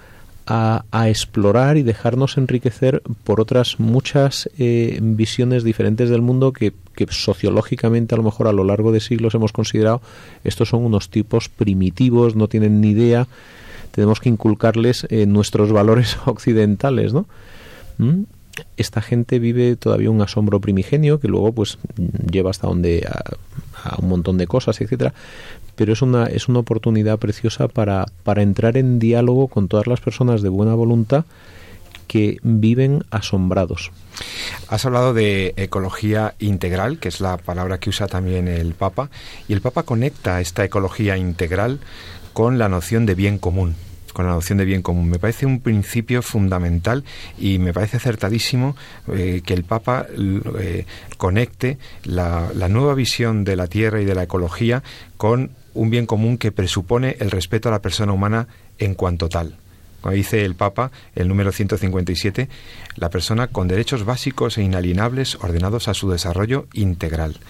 a, 0.46 1.08
explorar 1.08 1.76
y 1.76 1.82
dejarnos 1.82 2.38
enriquecer 2.38 3.02
por 3.24 3.40
otras 3.40 3.80
muchas 3.80 4.48
eh, 4.58 4.98
visiones 5.02 5.64
diferentes 5.64 6.08
del 6.08 6.22
mundo 6.22 6.52
que, 6.52 6.72
sociológicamente 7.08 8.14
a 8.14 8.18
lo 8.18 8.24
mejor 8.24 8.46
a 8.46 8.52
lo 8.52 8.64
largo 8.64 8.92
de 8.92 9.00
siglos 9.00 9.34
hemos 9.34 9.52
considerado 9.52 10.00
estos 10.44 10.68
son 10.68 10.84
unos 10.84 11.10
tipos 11.10 11.48
primitivos, 11.48 12.36
no 12.36 12.48
tienen 12.48 12.80
ni 12.80 12.90
idea, 12.90 13.26
tenemos 13.90 14.20
que 14.20 14.28
inculcarles 14.28 15.06
eh, 15.10 15.26
nuestros 15.26 15.72
valores 15.72 16.16
occidentales, 16.26 17.12
¿no? 17.12 17.26
¿Mm? 17.98 18.22
Esta 18.76 19.02
gente 19.02 19.38
vive 19.38 19.76
todavía 19.76 20.10
un 20.10 20.20
asombro 20.20 20.60
primigenio 20.60 21.20
que 21.20 21.28
luego 21.28 21.52
pues 21.52 21.78
lleva 22.30 22.50
hasta 22.50 22.66
donde 22.66 23.06
a 23.84 23.96
un 24.00 24.08
montón 24.08 24.38
de 24.38 24.46
cosas, 24.46 24.80
etcétera, 24.80 25.14
pero 25.74 25.92
es 25.92 26.02
una, 26.02 26.26
es 26.26 26.48
una 26.48 26.60
oportunidad 26.60 27.18
preciosa 27.18 27.68
para, 27.68 28.06
para 28.24 28.42
entrar 28.42 28.76
en 28.76 28.98
diálogo 28.98 29.48
con 29.48 29.68
todas 29.68 29.86
las 29.86 30.00
personas 30.00 30.42
de 30.42 30.48
buena 30.48 30.74
voluntad 30.74 31.24
que 32.08 32.38
viven 32.42 33.04
asombrados. 33.10 33.90
Has 34.68 34.86
hablado 34.86 35.12
de 35.12 35.54
ecología 35.56 36.34
integral, 36.38 36.98
que 36.98 37.08
es 37.08 37.20
la 37.20 37.36
palabra 37.36 37.78
que 37.78 37.90
usa 37.90 38.06
también 38.06 38.48
el 38.48 38.74
Papa, 38.74 39.10
y 39.48 39.52
el 39.52 39.60
Papa 39.60 39.82
conecta 39.82 40.40
esta 40.40 40.64
ecología 40.64 41.16
integral 41.16 41.80
con 42.32 42.58
la 42.58 42.68
noción 42.68 43.06
de 43.06 43.14
bien 43.14 43.38
común 43.38 43.74
con 44.16 44.24
la 44.24 44.32
noción 44.32 44.56
de 44.56 44.64
bien 44.64 44.80
común. 44.80 45.10
Me 45.10 45.18
parece 45.18 45.44
un 45.44 45.60
principio 45.60 46.22
fundamental 46.22 47.04
y 47.38 47.58
me 47.58 47.74
parece 47.74 47.98
acertadísimo 47.98 48.74
eh, 49.12 49.42
que 49.44 49.52
el 49.52 49.62
Papa 49.62 50.06
eh, 50.58 50.86
conecte 51.18 51.76
la 52.04 52.68
nueva 52.70 52.94
visión 52.94 53.44
de 53.44 53.56
la 53.56 53.66
Tierra 53.66 54.00
y 54.00 54.06
de 54.06 54.14
la 54.14 54.22
ecología 54.22 54.82
con 55.18 55.50
un 55.74 55.90
bien 55.90 56.06
común 56.06 56.38
que 56.38 56.50
presupone 56.50 57.18
el 57.20 57.30
respeto 57.30 57.68
a 57.68 57.72
la 57.72 57.82
persona 57.82 58.14
humana 58.14 58.48
en 58.78 58.94
cuanto 58.94 59.28
tal. 59.28 59.58
Como 60.06 60.14
dice 60.14 60.44
el 60.44 60.54
Papa, 60.54 60.92
el 61.16 61.26
número 61.26 61.50
157, 61.50 62.48
la 62.94 63.10
persona 63.10 63.48
con 63.48 63.66
derechos 63.66 64.04
básicos 64.04 64.56
e 64.56 64.62
inalienables 64.62 65.34
ordenados 65.40 65.88
a 65.88 65.94
su 65.94 66.08
desarrollo 66.08 66.68
integral. 66.74 67.40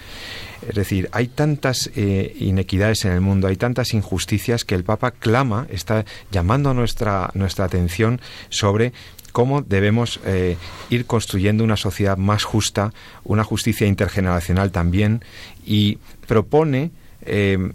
Es 0.67 0.73
decir, 0.73 1.07
hay 1.11 1.27
tantas 1.27 1.91
eh, 1.95 2.35
inequidades 2.39 3.05
en 3.05 3.11
el 3.11 3.21
mundo, 3.21 3.47
hay 3.47 3.57
tantas 3.57 3.93
injusticias 3.93 4.65
que 4.65 4.73
el 4.73 4.83
Papa 4.83 5.11
clama, 5.11 5.67
está 5.69 6.03
llamando 6.31 6.73
nuestra, 6.73 7.29
nuestra 7.35 7.65
atención 7.65 8.21
sobre 8.49 8.91
cómo 9.33 9.61
debemos 9.61 10.19
eh, 10.25 10.57
ir 10.89 11.05
construyendo 11.05 11.63
una 11.63 11.77
sociedad 11.77 12.17
más 12.17 12.43
justa, 12.43 12.91
una 13.23 13.43
justicia 13.43 13.85
intergeneracional 13.85 14.71
también, 14.71 15.23
y 15.63 15.99
propone 16.25 16.89
eh, 17.21 17.71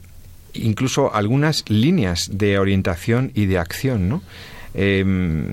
incluso 0.54 1.14
algunas 1.14 1.62
líneas 1.68 2.30
de 2.32 2.58
orientación 2.58 3.30
y 3.36 3.46
de 3.46 3.58
acción, 3.58 4.08
¿no? 4.08 4.22
Em, 4.74 5.46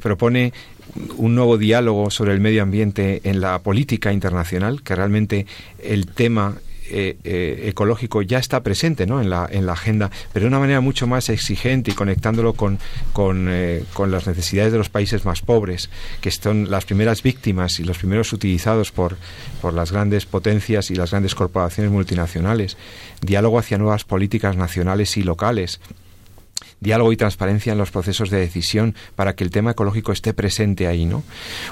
propone 0.00 0.52
un 1.16 1.34
nuevo 1.34 1.58
diálogo 1.58 2.10
sobre 2.10 2.32
el 2.32 2.40
medio 2.40 2.62
ambiente 2.62 3.20
en 3.24 3.40
la 3.40 3.58
política 3.60 4.12
internacional, 4.12 4.82
que 4.82 4.94
realmente 4.94 5.46
el 5.82 6.06
tema 6.06 6.56
eh, 6.92 7.16
eh, 7.22 7.68
ecológico 7.68 8.20
ya 8.22 8.38
está 8.38 8.64
presente 8.64 9.06
¿no? 9.06 9.20
en, 9.20 9.30
la, 9.30 9.48
en 9.48 9.64
la 9.64 9.74
agenda, 9.74 10.10
pero 10.32 10.44
de 10.44 10.48
una 10.48 10.58
manera 10.58 10.80
mucho 10.80 11.06
más 11.06 11.28
exigente 11.28 11.92
y 11.92 11.94
conectándolo 11.94 12.54
con, 12.54 12.80
con, 13.12 13.46
eh, 13.48 13.84
con, 13.92 14.10
las 14.10 14.26
necesidades 14.26 14.72
de 14.72 14.78
los 14.78 14.88
países 14.88 15.24
más 15.24 15.40
pobres, 15.40 15.88
que 16.20 16.32
son 16.32 16.68
las 16.68 16.86
primeras 16.86 17.22
víctimas 17.22 17.78
y 17.78 17.84
los 17.84 17.98
primeros 17.98 18.32
utilizados 18.32 18.90
por, 18.90 19.16
por 19.62 19.72
las 19.72 19.92
grandes 19.92 20.26
potencias 20.26 20.90
y 20.90 20.96
las 20.96 21.12
grandes 21.12 21.36
corporaciones 21.36 21.92
multinacionales. 21.92 22.76
Diálogo 23.20 23.60
hacia 23.60 23.78
nuevas 23.78 24.02
políticas 24.02 24.56
nacionales 24.56 25.16
y 25.16 25.22
locales 25.22 25.80
diálogo 26.80 27.12
y 27.12 27.16
transparencia 27.16 27.72
en 27.72 27.78
los 27.78 27.90
procesos 27.90 28.30
de 28.30 28.38
decisión 28.38 28.94
para 29.14 29.34
que 29.34 29.44
el 29.44 29.50
tema 29.50 29.72
ecológico 29.72 30.12
esté 30.12 30.34
presente 30.34 30.86
ahí, 30.86 31.04
¿no? 31.04 31.22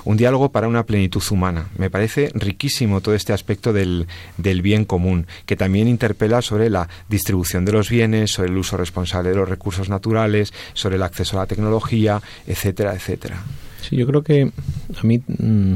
Un 0.05 0.17
diálogo 0.17 0.53
para 0.53 0.69
una 0.69 0.85
plenitud 0.85 1.23
humana. 1.31 1.69
Me 1.77 1.91
parece 1.91 2.31
riquísimo 2.35 3.01
todo 3.01 3.15
este 3.15 3.33
aspecto 3.33 3.73
del, 3.73 4.07
del 4.37 4.63
bien 4.63 4.85
común, 4.85 5.27
que 5.47 5.57
también 5.57 5.89
interpela 5.89 6.43
sobre 6.43 6.71
la 6.71 6.89
distribución 7.09 7.65
de 7.65 7.73
los 7.73 7.89
bienes, 7.89 8.33
sobre 8.33 8.51
el 8.51 8.59
uso 8.59 8.77
responsable 8.77 9.31
de 9.31 9.37
los 9.37 9.49
recursos 9.49 9.89
naturales, 9.89 10.53
sobre 10.75 10.97
el 10.97 11.03
acceso 11.03 11.37
a 11.37 11.41
la 11.41 11.47
tecnología, 11.47 12.21
etcétera, 12.47 12.95
etcétera. 12.95 13.43
Sí, 13.81 13.97
yo 13.97 14.07
creo 14.07 14.23
que 14.23 14.53
a 14.97 15.07
mí 15.07 15.23
mm, 15.27 15.75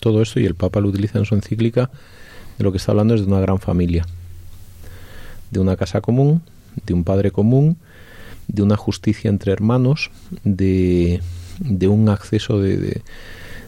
todo 0.00 0.22
esto, 0.22 0.40
y 0.40 0.46
el 0.46 0.54
Papa 0.54 0.80
lo 0.80 0.88
utiliza 0.88 1.18
en 1.18 1.24
su 1.24 1.34
encíclica, 1.34 1.90
de 2.58 2.64
lo 2.64 2.72
que 2.72 2.78
está 2.78 2.92
hablando 2.92 3.14
es 3.14 3.20
de 3.20 3.26
una 3.26 3.40
gran 3.40 3.58
familia, 3.58 4.06
de 5.50 5.60
una 5.60 5.76
casa 5.76 6.00
común, 6.00 6.42
de 6.84 6.94
un 6.94 7.04
padre 7.04 7.30
común, 7.30 7.76
de 8.48 8.62
una 8.62 8.76
justicia 8.76 9.28
entre 9.28 9.52
hermanos, 9.52 10.10
de, 10.44 11.20
de 11.60 11.88
un 11.88 12.08
acceso 12.08 12.60
de, 12.60 13.02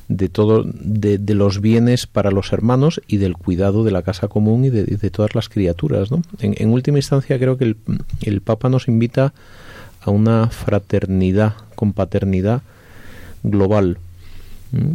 de, 0.08 0.28
todo, 0.28 0.64
de, 0.64 1.18
de, 1.18 1.34
los 1.34 1.60
bienes 1.60 2.06
para 2.06 2.30
los 2.30 2.52
hermanos 2.52 3.00
y 3.06 3.18
del 3.18 3.36
cuidado 3.36 3.84
de 3.84 3.90
la 3.90 4.02
casa 4.02 4.28
común 4.28 4.64
y 4.64 4.70
de, 4.70 5.10
todas 5.10 5.34
las 5.34 5.48
criaturas. 5.48 6.10
¿no? 6.10 6.22
En, 6.40 6.70
última 6.70 6.98
instancia 6.98 7.38
creo 7.38 7.56
que 7.56 7.64
el, 7.64 7.76
el, 8.22 8.40
Papa 8.40 8.68
nos 8.68 8.88
invita 8.88 9.32
a 10.00 10.10
una 10.10 10.48
fraternidad, 10.48 11.54
compaternidad 11.74 12.62
global. 13.42 13.98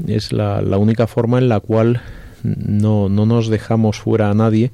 Es 0.07 0.34
la, 0.34 0.61
la 0.61 0.77
única 0.77 1.07
forma 1.07 1.38
en 1.38 1.49
la 1.49 1.59
cual 1.59 2.01
no, 2.43 3.09
no 3.09 3.25
nos 3.25 3.47
dejamos 3.47 3.99
fuera 3.99 4.30
a 4.30 4.34
nadie 4.34 4.71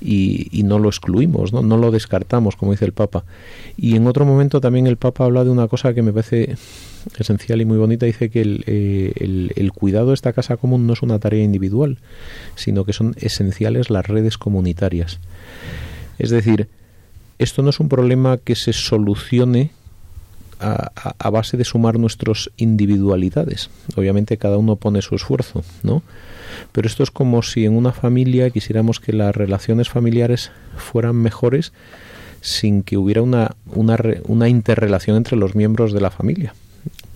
y, 0.00 0.62
no 0.64 0.78
lo 0.78 0.88
excluimos, 0.88 1.52
¿no? 1.52 1.62
no 1.62 1.76
lo 1.76 1.90
descartamos, 1.90 2.56
como 2.56 2.72
dice 2.72 2.84
el 2.84 2.92
Papa. 2.92 3.24
Y 3.76 3.96
en 3.96 4.06
otro 4.06 4.24
momento 4.24 4.60
también 4.60 4.86
el 4.86 4.96
Papa 4.96 5.24
habla 5.24 5.44
de 5.44 5.50
una 5.50 5.68
cosa 5.68 5.94
que 5.94 6.02
me 6.02 6.12
parece 6.12 6.56
esencial 7.18 7.60
y 7.60 7.64
muy 7.64 7.78
bonita, 7.78 8.06
dice 8.06 8.30
que 8.30 8.40
el, 8.40 8.64
eh, 8.66 9.52
el, 9.54 9.72
cuidado 9.72 10.08
de 10.08 10.14
esta 10.14 10.32
casa 10.32 10.56
común 10.56 10.86
no 10.86 10.92
es 10.92 11.02
una 11.02 11.18
tarea 11.18 11.42
individual, 11.42 11.98
sino 12.54 12.84
que 12.84 12.92
son 12.92 13.14
esenciales 13.18 13.90
las 13.90 14.06
redes 14.06 14.38
comunitarias. 14.38 15.18
Es 16.18 16.30
decir, 16.30 16.68
esto 17.38 17.62
no 17.62 17.70
es 17.70 17.80
un 17.80 17.88
problema 17.88 18.36
que 18.38 18.54
se 18.54 18.72
solucione 18.72 19.70
a, 20.60 20.90
a 21.18 21.30
base 21.30 21.56
de 21.56 21.64
sumar 21.64 21.98
nuestras 21.98 22.50
individualidades. 22.58 23.70
Obviamente 23.96 24.36
cada 24.36 24.58
uno 24.58 24.76
pone 24.76 25.00
su 25.00 25.14
esfuerzo, 25.14 25.64
¿no? 25.82 26.02
Pero 26.72 26.86
esto 26.86 27.02
es 27.02 27.10
como 27.10 27.42
si 27.42 27.64
en 27.64 27.76
una 27.76 27.92
familia 27.92 28.50
quisiéramos 28.50 29.00
que 29.00 29.12
las 29.12 29.34
relaciones 29.34 29.88
familiares 29.88 30.50
fueran 30.76 31.16
mejores 31.16 31.72
sin 32.40 32.82
que 32.82 32.96
hubiera 32.96 33.22
una, 33.22 33.56
una, 33.66 33.98
una 34.24 34.48
interrelación 34.48 35.16
entre 35.16 35.36
los 35.36 35.54
miembros 35.54 35.92
de 35.92 36.00
la 36.00 36.10
familia. 36.10 36.54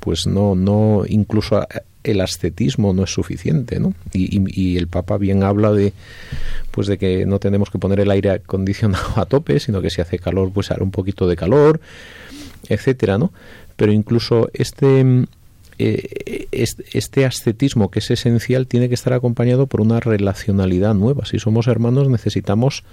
Pues 0.00 0.26
no, 0.26 0.54
no, 0.54 1.04
incluso 1.08 1.66
el 2.04 2.20
ascetismo 2.20 2.92
no 2.92 3.04
es 3.04 3.10
suficiente, 3.10 3.80
¿no? 3.80 3.94
Y, 4.12 4.76
el 4.76 4.86
Papa 4.88 5.16
bien 5.16 5.42
habla 5.42 5.72
de, 5.72 5.94
pues 6.70 6.86
de 6.86 6.98
que 6.98 7.24
no 7.24 7.38
tenemos 7.38 7.70
que 7.70 7.78
poner 7.78 8.00
el 8.00 8.10
aire 8.10 8.30
acondicionado 8.30 9.12
a 9.16 9.24
tope, 9.24 9.58
sino 9.58 9.80
que 9.80 9.90
si 9.90 10.02
hace 10.02 10.18
calor, 10.18 10.50
pues 10.52 10.70
hará 10.70 10.84
un 10.84 10.90
poquito 10.90 11.26
de 11.26 11.36
calor, 11.36 11.80
etcétera, 12.68 13.16
¿no? 13.16 13.32
Pero 13.76 13.92
incluso 13.92 14.50
este, 14.52 15.26
eh, 15.78 16.48
este 16.52 17.24
ascetismo 17.24 17.90
que 17.90 17.98
es 17.98 18.10
esencial 18.10 18.66
tiene 18.66 18.88
que 18.88 18.94
estar 18.94 19.12
acompañado 19.12 19.66
por 19.66 19.80
una 19.80 20.00
relacionalidad 20.00 20.94
nueva. 20.94 21.26
Si 21.26 21.38
somos 21.38 21.66
hermanos 21.66 22.08
necesitamos 22.08 22.84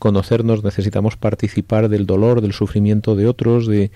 conocernos, 0.00 0.64
necesitamos 0.64 1.16
participar 1.16 1.88
del 1.88 2.06
dolor, 2.06 2.40
del 2.40 2.52
sufrimiento 2.52 3.14
de 3.14 3.28
otros, 3.28 3.68
de, 3.68 3.92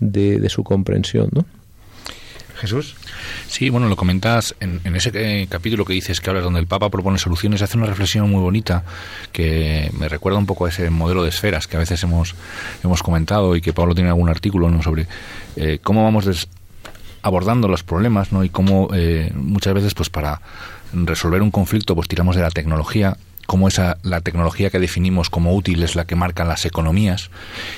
de, 0.00 0.48
su 0.48 0.64
comprensión, 0.64 1.28
¿no? 1.32 1.44
Jesús. 2.56 2.96
Sí, 3.48 3.68
bueno, 3.68 3.88
lo 3.88 3.96
comentas 3.96 4.54
en, 4.60 4.80
ese 4.96 5.10
eh, 5.12 5.46
capítulo 5.46 5.84
que 5.84 5.92
dices 5.92 6.22
que 6.22 6.30
hablas 6.30 6.44
donde 6.44 6.60
el 6.60 6.66
Papa 6.66 6.88
propone 6.88 7.18
soluciones, 7.18 7.60
hace 7.60 7.76
una 7.76 7.86
reflexión 7.86 8.30
muy 8.30 8.40
bonita 8.40 8.84
que 9.32 9.90
me 9.98 10.08
recuerda 10.08 10.38
un 10.38 10.46
poco 10.46 10.64
a 10.64 10.70
ese 10.70 10.88
modelo 10.88 11.22
de 11.22 11.28
esferas 11.28 11.66
que 11.66 11.76
a 11.76 11.80
veces 11.80 12.02
hemos, 12.02 12.34
hemos 12.82 13.02
comentado 13.02 13.56
y 13.56 13.60
que 13.60 13.74
Pablo 13.74 13.94
tiene 13.94 14.08
algún 14.08 14.30
artículo 14.30 14.70
¿no? 14.70 14.82
sobre 14.82 15.06
eh, 15.56 15.80
cómo 15.82 16.02
vamos 16.02 16.26
abordando 17.26 17.66
los 17.66 17.82
problemas 17.82 18.30
¿no? 18.30 18.44
y 18.44 18.48
cómo 18.48 18.88
eh, 18.94 19.32
muchas 19.34 19.74
veces 19.74 19.94
pues 19.94 20.10
para 20.10 20.40
resolver 20.92 21.42
un 21.42 21.50
conflicto 21.50 21.96
pues 21.96 22.06
tiramos 22.06 22.36
de 22.36 22.42
la 22.42 22.50
tecnología 22.50 23.16
cómo 23.46 23.66
esa, 23.66 23.98
la 24.04 24.20
tecnología 24.20 24.70
que 24.70 24.78
definimos 24.78 25.28
como 25.28 25.54
útil 25.54 25.82
es 25.82 25.96
la 25.96 26.04
que 26.04 26.14
marca 26.14 26.44
las 26.44 26.64
economías 26.66 27.30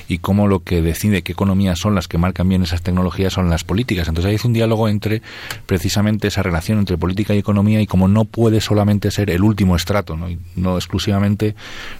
y 0.07 0.19
cómo 0.19 0.47
lo 0.47 0.63
que 0.63 0.83
decide 0.83 1.23
qué 1.23 1.31
economías 1.31 1.79
son 1.79 1.95
las 1.95 2.07
que 2.07 2.19
marcan 2.19 2.47
bien 2.47 2.61
esas 2.61 2.83
tecnologías 2.83 3.33
son 3.33 3.49
las 3.49 3.63
políticas. 3.63 4.07
Entonces 4.07 4.31
hay 4.31 4.47
un 4.47 4.53
diálogo 4.53 4.87
entre 4.87 5.23
precisamente 5.65 6.27
esa 6.27 6.43
relación 6.43 6.77
entre 6.79 6.97
política 6.97 7.33
y 7.33 7.39
economía 7.39 7.81
y 7.81 7.87
como 7.87 8.07
no 8.07 8.25
puede 8.25 8.61
solamente 8.61 9.09
ser 9.09 9.31
el 9.31 9.43
último 9.43 9.75
estrato, 9.75 10.15
no, 10.15 10.27
no 10.55 10.75
exclusivamente, 10.75 11.55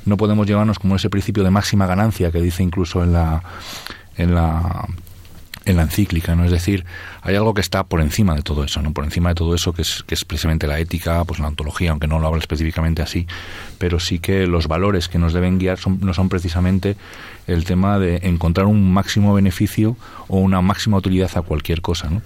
no 0.05 0.17
podemos 0.17 0.45
llevarnos 0.45 0.77
como 0.77 0.95
ese 0.95 1.09
principio 1.09 1.43
de 1.43 1.51
máxima 1.51 1.87
ganancia 1.87 2.31
que 2.31 2.41
dice 2.41 2.63
incluso 2.63 3.03
en 3.03 3.13
la 3.13 3.43
en 4.17 4.35
la 4.35 4.87
en 5.71 5.77
la 5.77 5.83
encíclica, 5.83 6.35
¿no? 6.35 6.45
Es 6.45 6.51
decir, 6.51 6.85
hay 7.21 7.35
algo 7.35 7.53
que 7.53 7.61
está 7.61 7.83
por 7.83 8.01
encima 8.01 8.35
de 8.35 8.41
todo 8.41 8.63
eso, 8.63 8.81
¿no? 8.81 8.91
Por 8.91 9.03
encima 9.03 9.29
de 9.29 9.35
todo 9.35 9.55
eso 9.55 9.73
que 9.73 9.83
es, 9.83 10.03
que 10.03 10.15
es 10.15 10.25
precisamente 10.25 10.67
la 10.67 10.79
ética, 10.79 11.23
pues 11.25 11.39
la 11.39 11.47
ontología, 11.47 11.91
aunque 11.91 12.07
no 12.07 12.19
lo 12.19 12.27
habla 12.27 12.39
específicamente 12.39 13.01
así, 13.01 13.27
pero 13.77 13.99
sí 13.99 14.19
que 14.19 14.47
los 14.47 14.67
valores 14.67 15.07
que 15.07 15.17
nos 15.17 15.33
deben 15.33 15.59
guiar 15.59 15.77
son, 15.77 15.99
no 16.01 16.13
son 16.13 16.29
precisamente 16.29 16.95
el 17.47 17.65
tema 17.65 17.99
de 17.99 18.17
encontrar 18.23 18.67
un 18.67 18.91
máximo 18.91 19.33
beneficio 19.33 19.97
o 20.27 20.39
una 20.39 20.61
máxima 20.61 20.97
utilidad 20.97 21.31
a 21.35 21.41
cualquier 21.41 21.81
cosa, 21.81 22.09
¿no? 22.09 22.21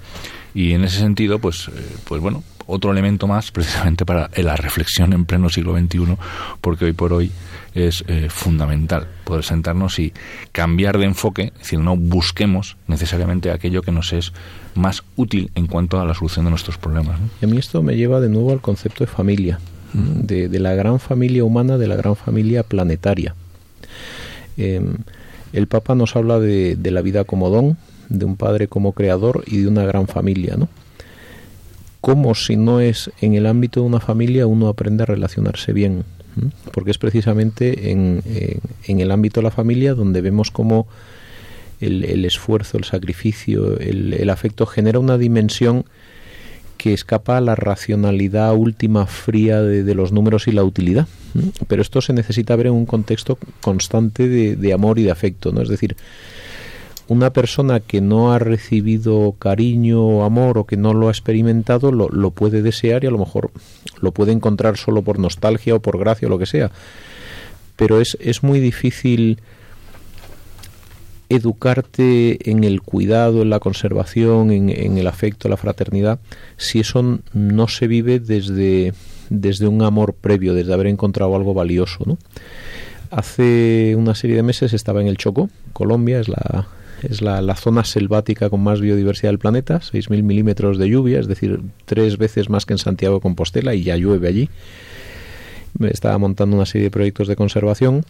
Y 0.55 0.73
en 0.73 0.83
ese 0.83 0.99
sentido, 0.99 1.39
pues, 1.39 1.69
eh, 1.69 1.95
pues 2.05 2.21
bueno, 2.21 2.43
otro 2.65 2.91
elemento 2.91 3.27
más 3.27 3.51
precisamente 3.51 4.05
para 4.05 4.29
la 4.35 4.55
reflexión 4.55 5.13
en 5.13 5.25
pleno 5.25 5.49
siglo 5.49 5.77
XXI, 5.77 6.17
porque 6.61 6.85
hoy 6.85 6.93
por 6.93 7.13
hoy 7.13 7.31
es 7.73 8.03
eh, 8.07 8.27
fundamental 8.29 9.07
poder 9.23 9.43
sentarnos 9.43 9.97
y 9.99 10.13
cambiar 10.51 10.97
de 10.97 11.05
enfoque, 11.05 11.51
es 11.55 11.59
decir, 11.59 11.79
no 11.79 11.95
busquemos 11.97 12.77
necesariamente 12.87 13.51
aquello 13.51 13.81
que 13.81 13.91
nos 13.91 14.13
es 14.13 14.33
más 14.75 15.03
útil 15.15 15.51
en 15.55 15.67
cuanto 15.67 15.99
a 15.99 16.05
la 16.05 16.13
solución 16.13 16.45
de 16.45 16.51
nuestros 16.51 16.77
problemas. 16.77 17.19
Y 17.41 17.45
a 17.45 17.47
mí 17.47 17.57
esto 17.57 17.81
me 17.81 17.95
lleva 17.95 18.19
de 18.19 18.29
nuevo 18.29 18.51
al 18.51 18.61
concepto 18.61 19.03
de 19.03 19.07
familia, 19.07 19.59
de, 19.93 20.47
la 20.59 20.73
gran 20.75 20.99
familia 20.99 21.43
humana, 21.43 21.77
de 21.77 21.87
la 21.87 21.95
gran 21.95 22.15
familia 22.15 22.63
planetaria. 22.63 23.35
Em, 24.57 24.97
el 25.51 25.67
Papa 25.67 25.95
nos 25.95 26.15
habla 26.15 26.39
de, 26.39 26.75
de 26.75 26.91
la 26.91 27.01
vida 27.01 27.23
como 27.23 27.49
don, 27.49 27.77
de 28.09 28.25
un 28.25 28.35
padre 28.35 28.67
como 28.67 28.93
creador 28.93 29.43
y 29.47 29.61
de 29.61 29.67
una 29.67 29.83
gran 29.83 30.07
familia, 30.07 30.55
¿no? 30.57 30.67
¿Cómo 32.03 32.35
si 32.35 32.57
no 32.57 32.81
es 32.81 33.09
en 33.21 33.33
el 33.33 33.45
ámbito 33.45 33.79
de 33.79 33.85
una 33.85 34.01
familia 34.01 34.45
uno 34.45 34.67
aprende 34.67 35.03
a 35.03 35.05
relacionarse 35.05 35.71
bien? 35.71 36.03
porque 36.73 36.91
es 36.91 36.97
precisamente 36.97 37.91
en, 37.91 38.21
el 38.85 39.11
ámbito 39.11 39.39
de 39.39 39.45
la 39.45 39.51
familia 39.51 39.93
donde 39.93 40.19
vemos 40.19 40.51
cómo 40.51 40.85
el, 41.79 42.25
esfuerzo, 42.25 42.77
el 42.77 42.83
sacrificio, 42.83 43.79
el, 43.79 44.29
afecto 44.29 44.65
genera 44.65 44.99
una 44.99 45.17
dimensión 45.17 45.85
que 46.75 46.91
escapa 46.91 47.37
a 47.37 47.41
la 47.41 47.55
racionalidad 47.55 48.53
última 48.53 49.05
fría 49.05 49.61
de, 49.61 49.95
los 49.95 50.11
números 50.11 50.49
y 50.49 50.51
la 50.51 50.65
utilidad. 50.65 51.07
Pero 51.69 51.81
esto 51.81 52.01
se 52.01 52.11
necesita 52.11 52.57
ver 52.57 52.67
en 52.67 52.73
un 52.73 52.85
contexto 52.85 53.37
constante 53.61 54.27
de, 54.27 54.57
de 54.57 54.73
amor 54.73 54.99
y 54.99 55.03
de 55.03 55.11
afecto, 55.11 55.53
¿no? 55.53 55.61
Es 55.61 55.69
decir, 55.69 55.95
una 57.13 57.31
persona 57.31 57.79
que 57.79 58.01
no 58.01 58.33
ha 58.33 58.39
recibido 58.39 59.35
cariño 59.39 60.03
o 60.03 60.23
amor 60.23 60.57
o 60.57 60.65
que 60.65 60.75
no 60.75 60.93
lo 60.93 61.07
ha 61.07 61.11
experimentado 61.11 61.91
lo, 61.91 62.31
puede 62.31 62.61
desear 62.61 63.03
y 63.03 63.07
a 63.07 63.11
lo 63.11 63.19
mejor 63.19 63.51
lo 64.01 64.11
puede 64.11 64.31
encontrar 64.31 64.77
solo 64.77 65.01
por 65.01 65.19
nostalgia 65.19 65.75
o 65.75 65.79
por 65.79 65.97
gracia 65.97 66.27
o 66.27 66.31
lo 66.31 66.39
que 66.39 66.45
sea. 66.45 66.71
Pero 67.75 68.01
es, 68.01 68.17
es 68.19 68.43
muy 68.43 68.59
difícil 68.59 69.39
educarte 71.29 72.49
en 72.49 72.63
el 72.63 72.81
cuidado, 72.81 73.41
en 73.41 73.49
la 73.49 73.59
conservación, 73.59 74.51
en, 74.51 74.69
en, 74.69 74.97
el 74.97 75.07
afecto, 75.07 75.49
la 75.49 75.57
fraternidad, 75.57 76.19
si 76.57 76.79
eso 76.79 77.19
no 77.33 77.67
se 77.67 77.87
vive 77.87 78.19
desde, 78.19 78.93
desde 79.29 79.67
un 79.67 79.81
amor 79.81 80.13
previo, 80.13 80.53
desde 80.53 80.73
haber 80.73 80.87
encontrado 80.87 81.35
algo 81.35 81.53
valioso. 81.53 82.03
¿no? 82.05 82.17
Hace 83.15 83.95
una 83.95 84.15
serie 84.15 84.37
de 84.37 84.41
meses 84.41 84.73
estaba 84.73 84.99
en 84.99 85.07
el 85.07 85.17
Choco, 85.17 85.47
Colombia, 85.71 86.19
es 86.19 86.29
la, 86.29 86.65
es 87.03 87.21
la, 87.21 87.55
zona 87.55 87.83
selvática 87.83 88.49
con 88.49 88.63
más 88.63 88.81
biodiversidad 88.81 89.29
del 89.29 89.37
planeta, 89.37 89.81
6.000 89.81 90.23
milímetros 90.23 90.79
de 90.79 90.89
lluvia, 90.89 91.19
es 91.19 91.27
decir, 91.27 91.61
tres 91.85 92.17
veces 92.17 92.49
más 92.49 92.65
que 92.65 92.73
en 92.73 92.79
Santiago 92.79 93.15
de 93.15 93.21
Compostela 93.21 93.75
y 93.75 93.83
ya 93.83 93.97
llueve 93.97 94.29
allí. 94.29 94.49
Me 95.77 95.89
estaba 95.89 96.17
montando 96.17 96.55
una 96.55 96.65
serie 96.65 96.85
de 96.85 96.91
proyectos 96.91 97.27
de 97.27 97.35
conservación 97.35 98.03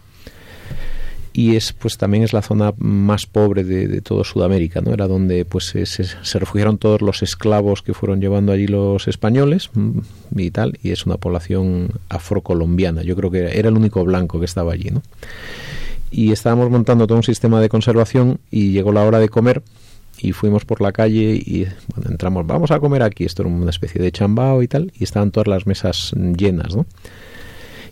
y 1.36 1.56
es 1.56 1.72
pues 1.72 1.98
también 1.98 2.22
es 2.22 2.32
la 2.32 2.42
zona 2.42 2.72
más 2.78 3.26
pobre 3.26 3.64
de, 3.64 4.00
todo 4.00 4.22
Sudamérica 4.22 4.80
no 4.80 4.94
era 4.94 5.08
donde 5.08 5.44
pues 5.44 5.66
se, 5.66 5.84
se, 5.84 6.38
refugiaron 6.38 6.78
todos 6.78 7.02
los 7.02 7.22
esclavos 7.22 7.82
que 7.82 7.92
fueron 7.92 8.20
llevando 8.20 8.52
allí 8.52 8.68
los 8.68 9.08
españoles 9.08 9.68
mm, 9.74 9.98
y 10.36 10.50
tal 10.52 10.78
y 10.82 10.92
es 10.92 11.04
una 11.06 11.16
población 11.16 11.88
afrocolombiana 12.08 13.02
yo 13.02 13.16
creo 13.16 13.32
que 13.32 13.58
era 13.58 13.68
el 13.68 13.76
único 13.76 14.04
blanco 14.04 14.38
que 14.38 14.46
estaba 14.46 14.72
allí 14.72 14.90
no 14.90 15.02
y 16.12 16.30
estábamos 16.30 16.70
montando 16.70 17.08
todo 17.08 17.18
un 17.18 17.24
sistema 17.24 17.60
de 17.60 17.68
conservación 17.68 18.38
y 18.52 18.70
llegó 18.70 18.92
la 18.92 19.02
hora 19.02 19.18
de 19.18 19.28
comer 19.28 19.62
y 20.18 20.30
fuimos 20.30 20.64
por 20.64 20.80
la 20.80 20.92
calle 20.92 21.34
y 21.34 21.66
entramos, 22.08 22.46
vamos 22.46 22.70
a 22.70 22.78
comer 22.78 23.02
aquí, 23.02 23.24
esto 23.24 23.42
era 23.42 23.50
una 23.50 23.70
especie 23.70 24.00
de 24.00 24.12
chambao 24.12 24.62
y 24.62 24.68
tal, 24.68 24.92
y 24.96 25.02
estaban 25.02 25.32
todas 25.32 25.48
las 25.48 25.66
mesas 25.66 26.12
llenas, 26.36 26.76
¿no? 26.76 26.86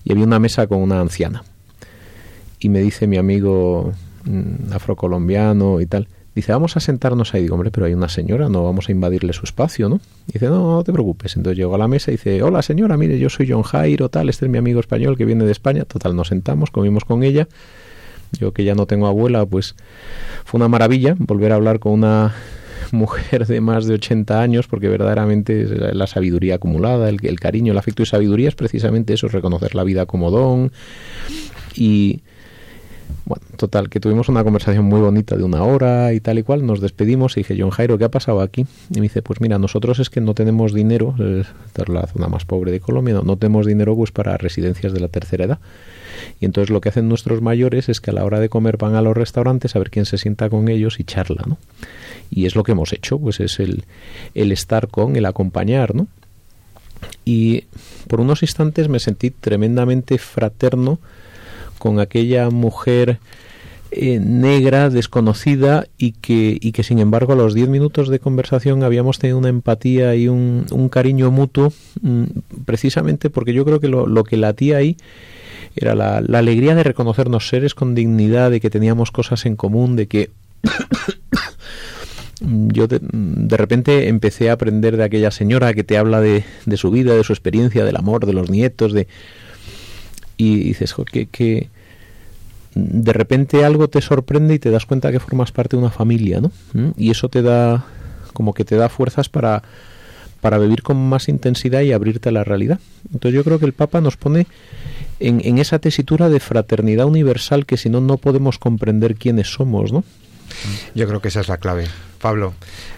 Y 0.05 0.13
había 0.13 0.25
una 0.25 0.39
mesa 0.39 0.69
con 0.69 0.79
una 0.79 1.01
anciana. 1.01 1.43
Y 2.63 2.69
me 2.69 2.81
dice 2.81 3.07
mi 3.07 3.17
amigo 3.17 3.93
mm, 4.25 4.73
afrocolombiano 4.73 5.81
y 5.81 5.87
tal, 5.87 6.09
dice, 6.35 6.53
vamos 6.53 6.77
a 6.77 6.81
sentarnos 6.81 7.35
ahí. 7.35 7.43
Digo, 7.43 7.55
hombre, 7.55 7.71
pero 7.71 7.87
hay 7.87 7.95
una 7.95 8.09
señora, 8.09 8.49
no 8.49 8.65
vamos 8.65 8.89
a 8.89 8.93
invadirle 8.93 9.33
su 9.33 9.45
espacio, 9.45 9.89
¿no? 9.89 10.01
dice, 10.27 10.47
no, 10.47 10.77
no 10.77 10.85
te 10.85 10.93
preocupes. 10.93 11.37
Entonces 11.37 11.59
llegó 11.59 11.75
a 11.75 11.79
la 11.79 11.89
mesa 11.89 12.11
y 12.11 12.15
dice, 12.15 12.43
hola 12.43 12.63
señora, 12.63 12.97
mire, 12.97 13.19
yo 13.19 13.29
soy 13.29 13.51
John 13.51 13.63
Jairo, 13.63 14.09
tal, 14.09 14.29
este 14.29 14.47
es 14.47 14.51
mi 14.51 14.59
amigo 14.59 14.81
español 14.81 15.17
que 15.17 15.25
viene 15.25 15.45
de 15.45 15.53
España. 15.53 15.85
Total, 15.85 16.15
nos 16.15 16.29
sentamos, 16.29 16.71
comimos 16.71 17.05
con 17.05 17.23
ella 17.23 17.49
yo 18.39 18.53
que 18.53 18.65
ya 18.65 18.75
no 18.75 18.87
tengo 18.87 19.07
abuela, 19.07 19.47
pues 19.47 19.75
fue 20.45 20.59
una 20.59 20.69
maravilla 20.69 21.15
volver 21.19 21.53
a 21.53 21.57
hablar 21.57 21.79
con 21.79 21.93
una 21.93 22.35
mujer 22.93 23.47
de 23.47 23.61
más 23.61 23.87
de 23.87 23.95
80 23.95 24.41
años, 24.41 24.67
porque 24.67 24.89
verdaderamente 24.89 25.67
la 25.95 26.07
sabiduría 26.07 26.57
acumulada, 26.57 27.09
el, 27.09 27.19
el 27.23 27.41
cariño, 27.41 27.73
el 27.73 27.79
afecto 27.79 28.03
y 28.03 28.07
sabiduría 28.07 28.49
es 28.49 28.55
precisamente 28.55 29.15
eso, 29.15 29.29
reconocer 29.29 29.75
la 29.75 29.85
vida 29.85 30.07
como 30.07 30.31
don. 30.31 30.73
Y 31.75 32.21
bueno, 33.25 33.45
total, 33.57 33.89
que 33.89 34.01
tuvimos 34.01 34.29
una 34.29 34.45
conversación 34.45 34.85
muy 34.85 35.01
bonita 35.01 35.37
de 35.37 35.45
una 35.45 35.63
hora 35.63 36.13
y 36.13 36.21
tal 36.21 36.39
y 36.39 36.43
cual, 36.43 36.67
nos 36.67 36.81
despedimos 36.81 37.37
y 37.37 37.41
dije, 37.41 37.57
John 37.59 37.71
Jairo, 37.71 37.99
¿qué 37.99 38.05
ha 38.05 38.11
pasado 38.11 38.41
aquí? 38.41 38.67
Y 38.91 38.97
me 38.97 39.03
dice, 39.03 39.23
pues 39.23 39.41
mira, 39.41 39.59
nosotros 39.59 39.99
es 39.99 40.11
que 40.11 40.21
no 40.21 40.35
tenemos 40.35 40.73
dinero, 40.73 41.15
esta 41.19 41.83
es 41.83 41.89
la 41.89 42.07
zona 42.07 42.29
más 42.29 42.45
pobre 42.45 42.73
de 42.73 42.81
Colombia, 42.81 43.15
no, 43.15 43.23
no 43.23 43.37
tenemos 43.37 43.67
dinero 43.67 43.95
pues 43.97 44.11
para 44.11 44.37
residencias 44.37 44.93
de 44.93 45.01
la 45.01 45.09
tercera 45.09 45.45
edad. 45.45 45.59
Y 46.41 46.45
entonces 46.45 46.71
lo 46.71 46.81
que 46.81 46.89
hacen 46.89 47.09
nuestros 47.09 47.41
mayores 47.43 47.89
es 47.89 48.01
que 48.01 48.11
a 48.11 48.15
la 48.15 48.25
hora 48.25 48.41
de 48.41 48.49
comer 48.49 48.77
van 48.77 48.95
a 48.95 49.03
los 49.03 49.17
restaurantes 49.17 49.75
a 49.75 49.79
ver 49.79 49.91
quién 49.91 50.07
se 50.07 50.19
sienta 50.19 50.51
con 50.51 50.69
ellos 50.69 51.01
y 51.01 51.05
charla, 51.05 51.43
¿no? 51.47 51.59
Y 52.31 52.47
es 52.47 52.55
lo 52.55 52.63
que 52.63 52.73
hemos 52.73 52.93
hecho, 52.93 53.19
pues 53.19 53.41
es 53.41 53.61
el, 53.61 53.85
el 54.35 54.53
estar 54.53 54.89
con, 54.89 55.17
el 55.17 55.27
acompañar, 55.27 55.95
¿no? 55.95 56.07
Y 57.25 57.65
por 58.09 58.21
unos 58.21 58.43
instantes 58.43 58.89
me 58.89 59.01
sentí 59.01 59.31
tremendamente 59.31 60.19
fraterno 60.19 60.99
con 61.83 61.99
aquella 61.99 62.49
mujer 62.49 63.19
eh, 63.91 64.21
negra, 64.21 64.89
desconocida 64.89 65.89
y 65.99 66.13
que, 66.13 66.57
y 66.61 66.71
que 66.71 66.85
sin 66.85 67.01
embargo 67.01 67.33
a 67.33 67.37
los 67.37 67.55
diez 67.55 67.69
minutos 67.69 68.09
de 68.09 68.21
conversación 68.21 68.85
habíamos 68.85 69.19
tenido 69.19 69.37
una 69.37 69.49
empatía 69.49 70.15
y 70.15 70.29
un, 70.29 70.65
un 70.71 70.89
cariño 70.89 71.33
mutuo 71.33 71.73
mm, 72.01 72.23
precisamente 72.67 73.31
porque 73.31 73.53
yo 73.53 73.65
creo 73.65 73.81
que 73.81 73.89
lo, 73.89 74.07
lo 74.07 74.23
que 74.23 74.37
latía 74.37 74.77
ahí 74.77 74.97
era 75.75 75.97
la, 75.97 76.19
alegría 76.19 76.77
de 76.77 76.85
reconocernos 76.85 77.49
seres 77.49 77.75
con 77.75 77.97
dignidad, 77.97 78.53
de 78.53 78.61
que 78.61 78.71
teníamos 78.71 79.11
cosas 79.11 79.45
en 79.45 79.57
común, 79.57 79.97
de 79.97 80.07
que 80.07 80.31
yo 82.41 82.87
de, 82.87 83.57
repente 83.57 84.07
empecé 84.07 84.51
a 84.51 84.53
aprender 84.53 84.97
de 84.97 85.03
aquella 85.03 85.33
señora 85.33 85.75
que 85.75 85.83
te 85.83 85.99
habla 85.99 86.21
de, 86.21 86.45
de, 86.65 86.77
su 86.77 86.93
vida, 86.93 87.17
de 87.17 87.25
su 87.25 87.33
experiencia, 87.33 87.85
del 87.85 87.97
amor, 87.97 88.25
de 88.25 88.35
los 88.35 88.51
nietos, 88.51 88.93
de 88.93 89.09
y 90.37 90.61
dices 90.61 90.95
que, 91.31 91.69
de 92.75 93.13
repente 93.13 93.65
algo 93.65 93.89
te 93.89 94.01
sorprende 94.01 94.55
y 94.55 94.59
te 94.59 94.71
das 94.71 94.87
cuenta 94.87 95.13
que 95.13 95.21
formas 95.21 95.53
parte 95.53 95.77
de 95.77 95.83
una 95.83 95.91
familia, 95.91 96.41
¿no? 96.41 96.51
¿Mm? 96.73 96.93
Y 96.97 97.11
eso 97.11 97.29
te 97.29 97.43
da 97.43 97.85
como 98.33 98.55
que 98.55 98.65
te 98.65 98.77
da 98.77 98.89
fuerzas 98.89 99.29
para 99.29 99.63
para 100.41 100.59
vivir 100.59 100.83
con 100.83 100.97
más 101.09 101.29
intensidad 101.29 101.83
y 101.83 101.93
abrirte 101.93 102.31
a 102.31 102.33
la 102.33 102.43
realidad. 102.43 102.81
Entonces 103.13 103.37
yo 103.37 103.45
creo 103.45 103.61
que 103.61 103.65
el 103.65 103.75
Papa 103.75 104.01
nos 104.01 104.17
pone 104.17 104.49
en, 105.21 105.41
en 105.45 105.59
esa 105.59 105.79
tesitura 105.79 106.29
de 106.29 106.41
fraternidad 106.41 107.07
universal 107.07 107.65
que 107.65 107.77
si 107.77 107.89
no 107.89 108.01
no 108.01 108.17
podemos 108.17 108.59
comprender 108.59 109.15
quiénes 109.15 109.53
somos, 109.53 109.93
¿no? 109.93 110.03
Yo 110.97 111.07
creo 111.07 111.23
que 111.23 111.29
esa 111.29 111.41
es 111.41 111.49
la 111.49 111.59
clave. 111.59 111.87
Pablo, 112.21 112.55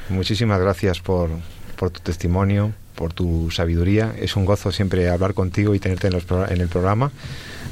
muchísimas 0.08 0.58
gracias 0.58 1.00
por, 1.00 1.28
por 1.76 1.90
tu 1.90 2.00
testimonio, 2.00 2.72
por 2.94 3.12
tu 3.12 3.50
sabiduría. 3.50 4.14
Es 4.18 4.36
un 4.36 4.44
gozo 4.44 4.72
siempre 4.72 5.08
hablar 5.08 5.34
contigo 5.34 5.74
y 5.74 5.78
tenerte 5.78 6.08
en, 6.08 6.14
los, 6.14 6.24
en 6.50 6.60
el 6.60 6.68
programa. 6.68 7.12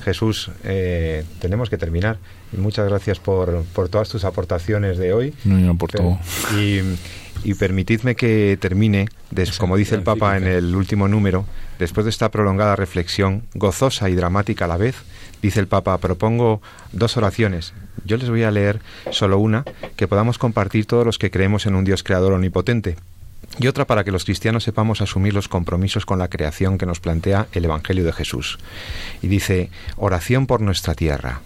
Jesús, 0.04 0.50
eh, 0.64 1.24
tenemos 1.40 1.70
que 1.70 1.78
terminar. 1.78 2.18
muchas 2.56 2.88
gracias 2.88 3.18
por, 3.18 3.62
por, 3.72 3.88
todas 3.88 4.08
tus 4.08 4.24
aportaciones 4.24 4.98
de 4.98 5.12
hoy. 5.12 5.34
No, 5.44 5.76
por 5.76 5.90
todo. 5.90 6.18
Y, 6.58 6.80
y 7.44 7.54
permitidme 7.54 8.14
que 8.14 8.56
termine, 8.60 9.08
como 9.58 9.76
dice 9.76 9.94
el 9.94 10.02
Papa 10.02 10.36
en 10.36 10.46
el 10.46 10.74
último 10.74 11.08
número, 11.08 11.44
después 11.78 12.04
de 12.04 12.10
esta 12.10 12.30
prolongada 12.30 12.76
reflexión, 12.76 13.44
gozosa 13.54 14.10
y 14.10 14.14
dramática 14.14 14.66
a 14.66 14.68
la 14.68 14.76
vez, 14.76 14.96
dice 15.40 15.60
el 15.60 15.66
Papa, 15.66 15.98
propongo 15.98 16.60
dos 16.92 17.16
oraciones. 17.16 17.74
Yo 18.04 18.16
les 18.16 18.30
voy 18.30 18.42
a 18.42 18.50
leer 18.50 18.80
solo 19.10 19.38
una, 19.38 19.64
que 19.96 20.08
podamos 20.08 20.38
compartir 20.38 20.86
todos 20.86 21.04
los 21.04 21.18
que 21.18 21.30
creemos 21.30 21.66
en 21.66 21.74
un 21.74 21.84
Dios 21.84 22.02
creador 22.02 22.32
omnipotente. 22.32 22.96
Y 23.58 23.66
otra 23.66 23.86
para 23.86 24.04
que 24.04 24.12
los 24.12 24.24
cristianos 24.24 24.64
sepamos 24.64 25.00
asumir 25.00 25.34
los 25.34 25.48
compromisos 25.48 26.06
con 26.06 26.18
la 26.18 26.28
creación 26.28 26.78
que 26.78 26.86
nos 26.86 27.00
plantea 27.00 27.48
el 27.52 27.64
Evangelio 27.64 28.04
de 28.04 28.12
Jesús. 28.12 28.58
Y 29.20 29.28
dice, 29.28 29.70
oración 29.96 30.46
por 30.46 30.60
nuestra 30.60 30.94
tierra. 30.94 31.42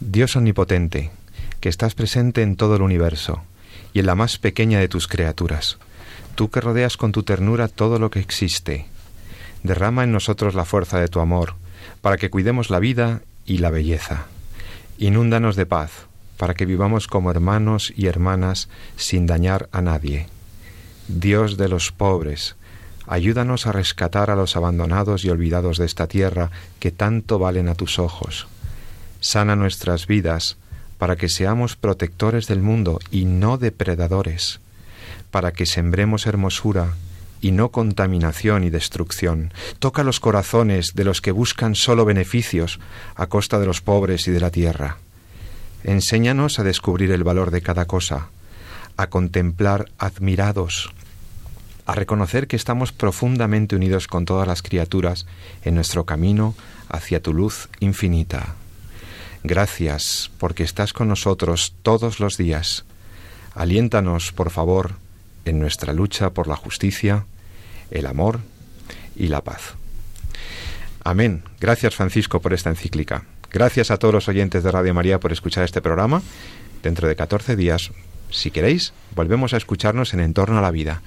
Dios 0.00 0.36
omnipotente, 0.36 1.10
que 1.60 1.68
estás 1.68 1.94
presente 1.94 2.42
en 2.42 2.56
todo 2.56 2.76
el 2.76 2.82
universo 2.82 3.42
y 3.92 4.00
en 4.00 4.06
la 4.06 4.14
más 4.14 4.38
pequeña 4.38 4.78
de 4.78 4.88
tus 4.88 5.08
criaturas, 5.08 5.78
tú 6.34 6.50
que 6.50 6.60
rodeas 6.60 6.96
con 6.96 7.10
tu 7.10 7.24
ternura 7.24 7.66
todo 7.66 7.98
lo 7.98 8.10
que 8.10 8.20
existe, 8.20 8.86
derrama 9.62 10.04
en 10.04 10.12
nosotros 10.12 10.54
la 10.54 10.64
fuerza 10.64 11.00
de 11.00 11.08
tu 11.08 11.20
amor, 11.20 11.54
para 12.00 12.16
que 12.16 12.30
cuidemos 12.30 12.70
la 12.70 12.78
vida 12.78 13.22
y 13.44 13.58
la 13.58 13.70
belleza. 13.70 14.26
Inúndanos 14.98 15.56
de 15.56 15.66
paz, 15.66 16.07
para 16.38 16.54
que 16.54 16.64
vivamos 16.64 17.06
como 17.06 17.30
hermanos 17.30 17.92
y 17.94 18.06
hermanas 18.06 18.68
sin 18.96 19.26
dañar 19.26 19.68
a 19.72 19.82
nadie. 19.82 20.28
Dios 21.08 21.58
de 21.58 21.68
los 21.68 21.92
pobres, 21.92 22.56
ayúdanos 23.06 23.66
a 23.66 23.72
rescatar 23.72 24.30
a 24.30 24.36
los 24.36 24.56
abandonados 24.56 25.24
y 25.24 25.30
olvidados 25.30 25.76
de 25.76 25.84
esta 25.84 26.06
tierra 26.06 26.50
que 26.78 26.92
tanto 26.92 27.38
valen 27.38 27.68
a 27.68 27.74
tus 27.74 27.98
ojos. 27.98 28.46
Sana 29.20 29.56
nuestras 29.56 30.06
vidas, 30.06 30.56
para 30.96 31.16
que 31.16 31.28
seamos 31.28 31.76
protectores 31.76 32.46
del 32.46 32.60
mundo 32.62 33.00
y 33.10 33.24
no 33.24 33.58
depredadores, 33.58 34.60
para 35.30 35.52
que 35.52 35.66
sembremos 35.66 36.26
hermosura 36.26 36.94
y 37.40 37.52
no 37.52 37.70
contaminación 37.70 38.64
y 38.64 38.70
destrucción. 38.70 39.52
Toca 39.78 40.02
los 40.02 40.20
corazones 40.20 40.94
de 40.94 41.04
los 41.04 41.20
que 41.20 41.32
buscan 41.32 41.74
solo 41.74 42.04
beneficios 42.04 42.80
a 43.14 43.26
costa 43.26 43.58
de 43.58 43.66
los 43.66 43.80
pobres 43.80 44.26
y 44.28 44.30
de 44.30 44.40
la 44.40 44.50
tierra. 44.50 44.98
Enséñanos 45.84 46.58
a 46.58 46.64
descubrir 46.64 47.12
el 47.12 47.24
valor 47.24 47.50
de 47.50 47.62
cada 47.62 47.86
cosa, 47.86 48.28
a 48.96 49.08
contemplar 49.08 49.90
admirados, 49.98 50.90
a 51.86 51.94
reconocer 51.94 52.48
que 52.48 52.56
estamos 52.56 52.92
profundamente 52.92 53.76
unidos 53.76 54.08
con 54.08 54.24
todas 54.24 54.46
las 54.46 54.62
criaturas 54.62 55.26
en 55.64 55.74
nuestro 55.74 56.04
camino 56.04 56.54
hacia 56.88 57.22
tu 57.22 57.32
luz 57.32 57.68
infinita. 57.80 58.54
Gracias 59.44 60.30
porque 60.38 60.64
estás 60.64 60.92
con 60.92 61.08
nosotros 61.08 61.74
todos 61.82 62.20
los 62.20 62.36
días. 62.36 62.84
Aliéntanos, 63.54 64.32
por 64.32 64.50
favor, 64.50 64.96
en 65.44 65.60
nuestra 65.60 65.92
lucha 65.92 66.30
por 66.30 66.48
la 66.48 66.56
justicia, 66.56 67.24
el 67.90 68.06
amor 68.06 68.40
y 69.16 69.28
la 69.28 69.42
paz. 69.42 69.74
Amén. 71.04 71.42
Gracias 71.60 71.94
Francisco 71.94 72.40
por 72.40 72.52
esta 72.52 72.68
encíclica. 72.68 73.24
Gracias 73.50 73.90
a 73.90 73.96
todos 73.96 74.12
los 74.12 74.28
oyentes 74.28 74.62
de 74.62 74.70
Radio 74.70 74.92
María 74.92 75.20
por 75.20 75.32
escuchar 75.32 75.64
este 75.64 75.80
programa. 75.80 76.20
Dentro 76.82 77.08
de 77.08 77.16
14 77.16 77.56
días, 77.56 77.90
si 78.30 78.50
queréis, 78.50 78.92
volvemos 79.16 79.54
a 79.54 79.56
escucharnos 79.56 80.12
en 80.12 80.20
Entorno 80.20 80.58
a 80.58 80.62
la 80.62 80.70
Vida. 80.70 81.00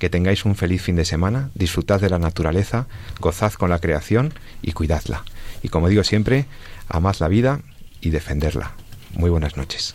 Que 0.00 0.10
tengáis 0.10 0.44
un 0.44 0.56
feliz 0.56 0.82
fin 0.82 0.96
de 0.96 1.04
semana, 1.04 1.50
disfrutad 1.54 2.00
de 2.00 2.10
la 2.10 2.18
naturaleza, 2.18 2.86
gozad 3.20 3.52
con 3.52 3.70
la 3.70 3.78
creación 3.78 4.34
y 4.60 4.72
cuidadla. 4.72 5.22
Y 5.62 5.68
como 5.68 5.88
digo 5.88 6.02
siempre, 6.02 6.46
amad 6.88 7.14
la 7.20 7.28
vida 7.28 7.60
y 8.00 8.10
defenderla. 8.10 8.72
Muy 9.12 9.30
buenas 9.30 9.56
noches. 9.56 9.94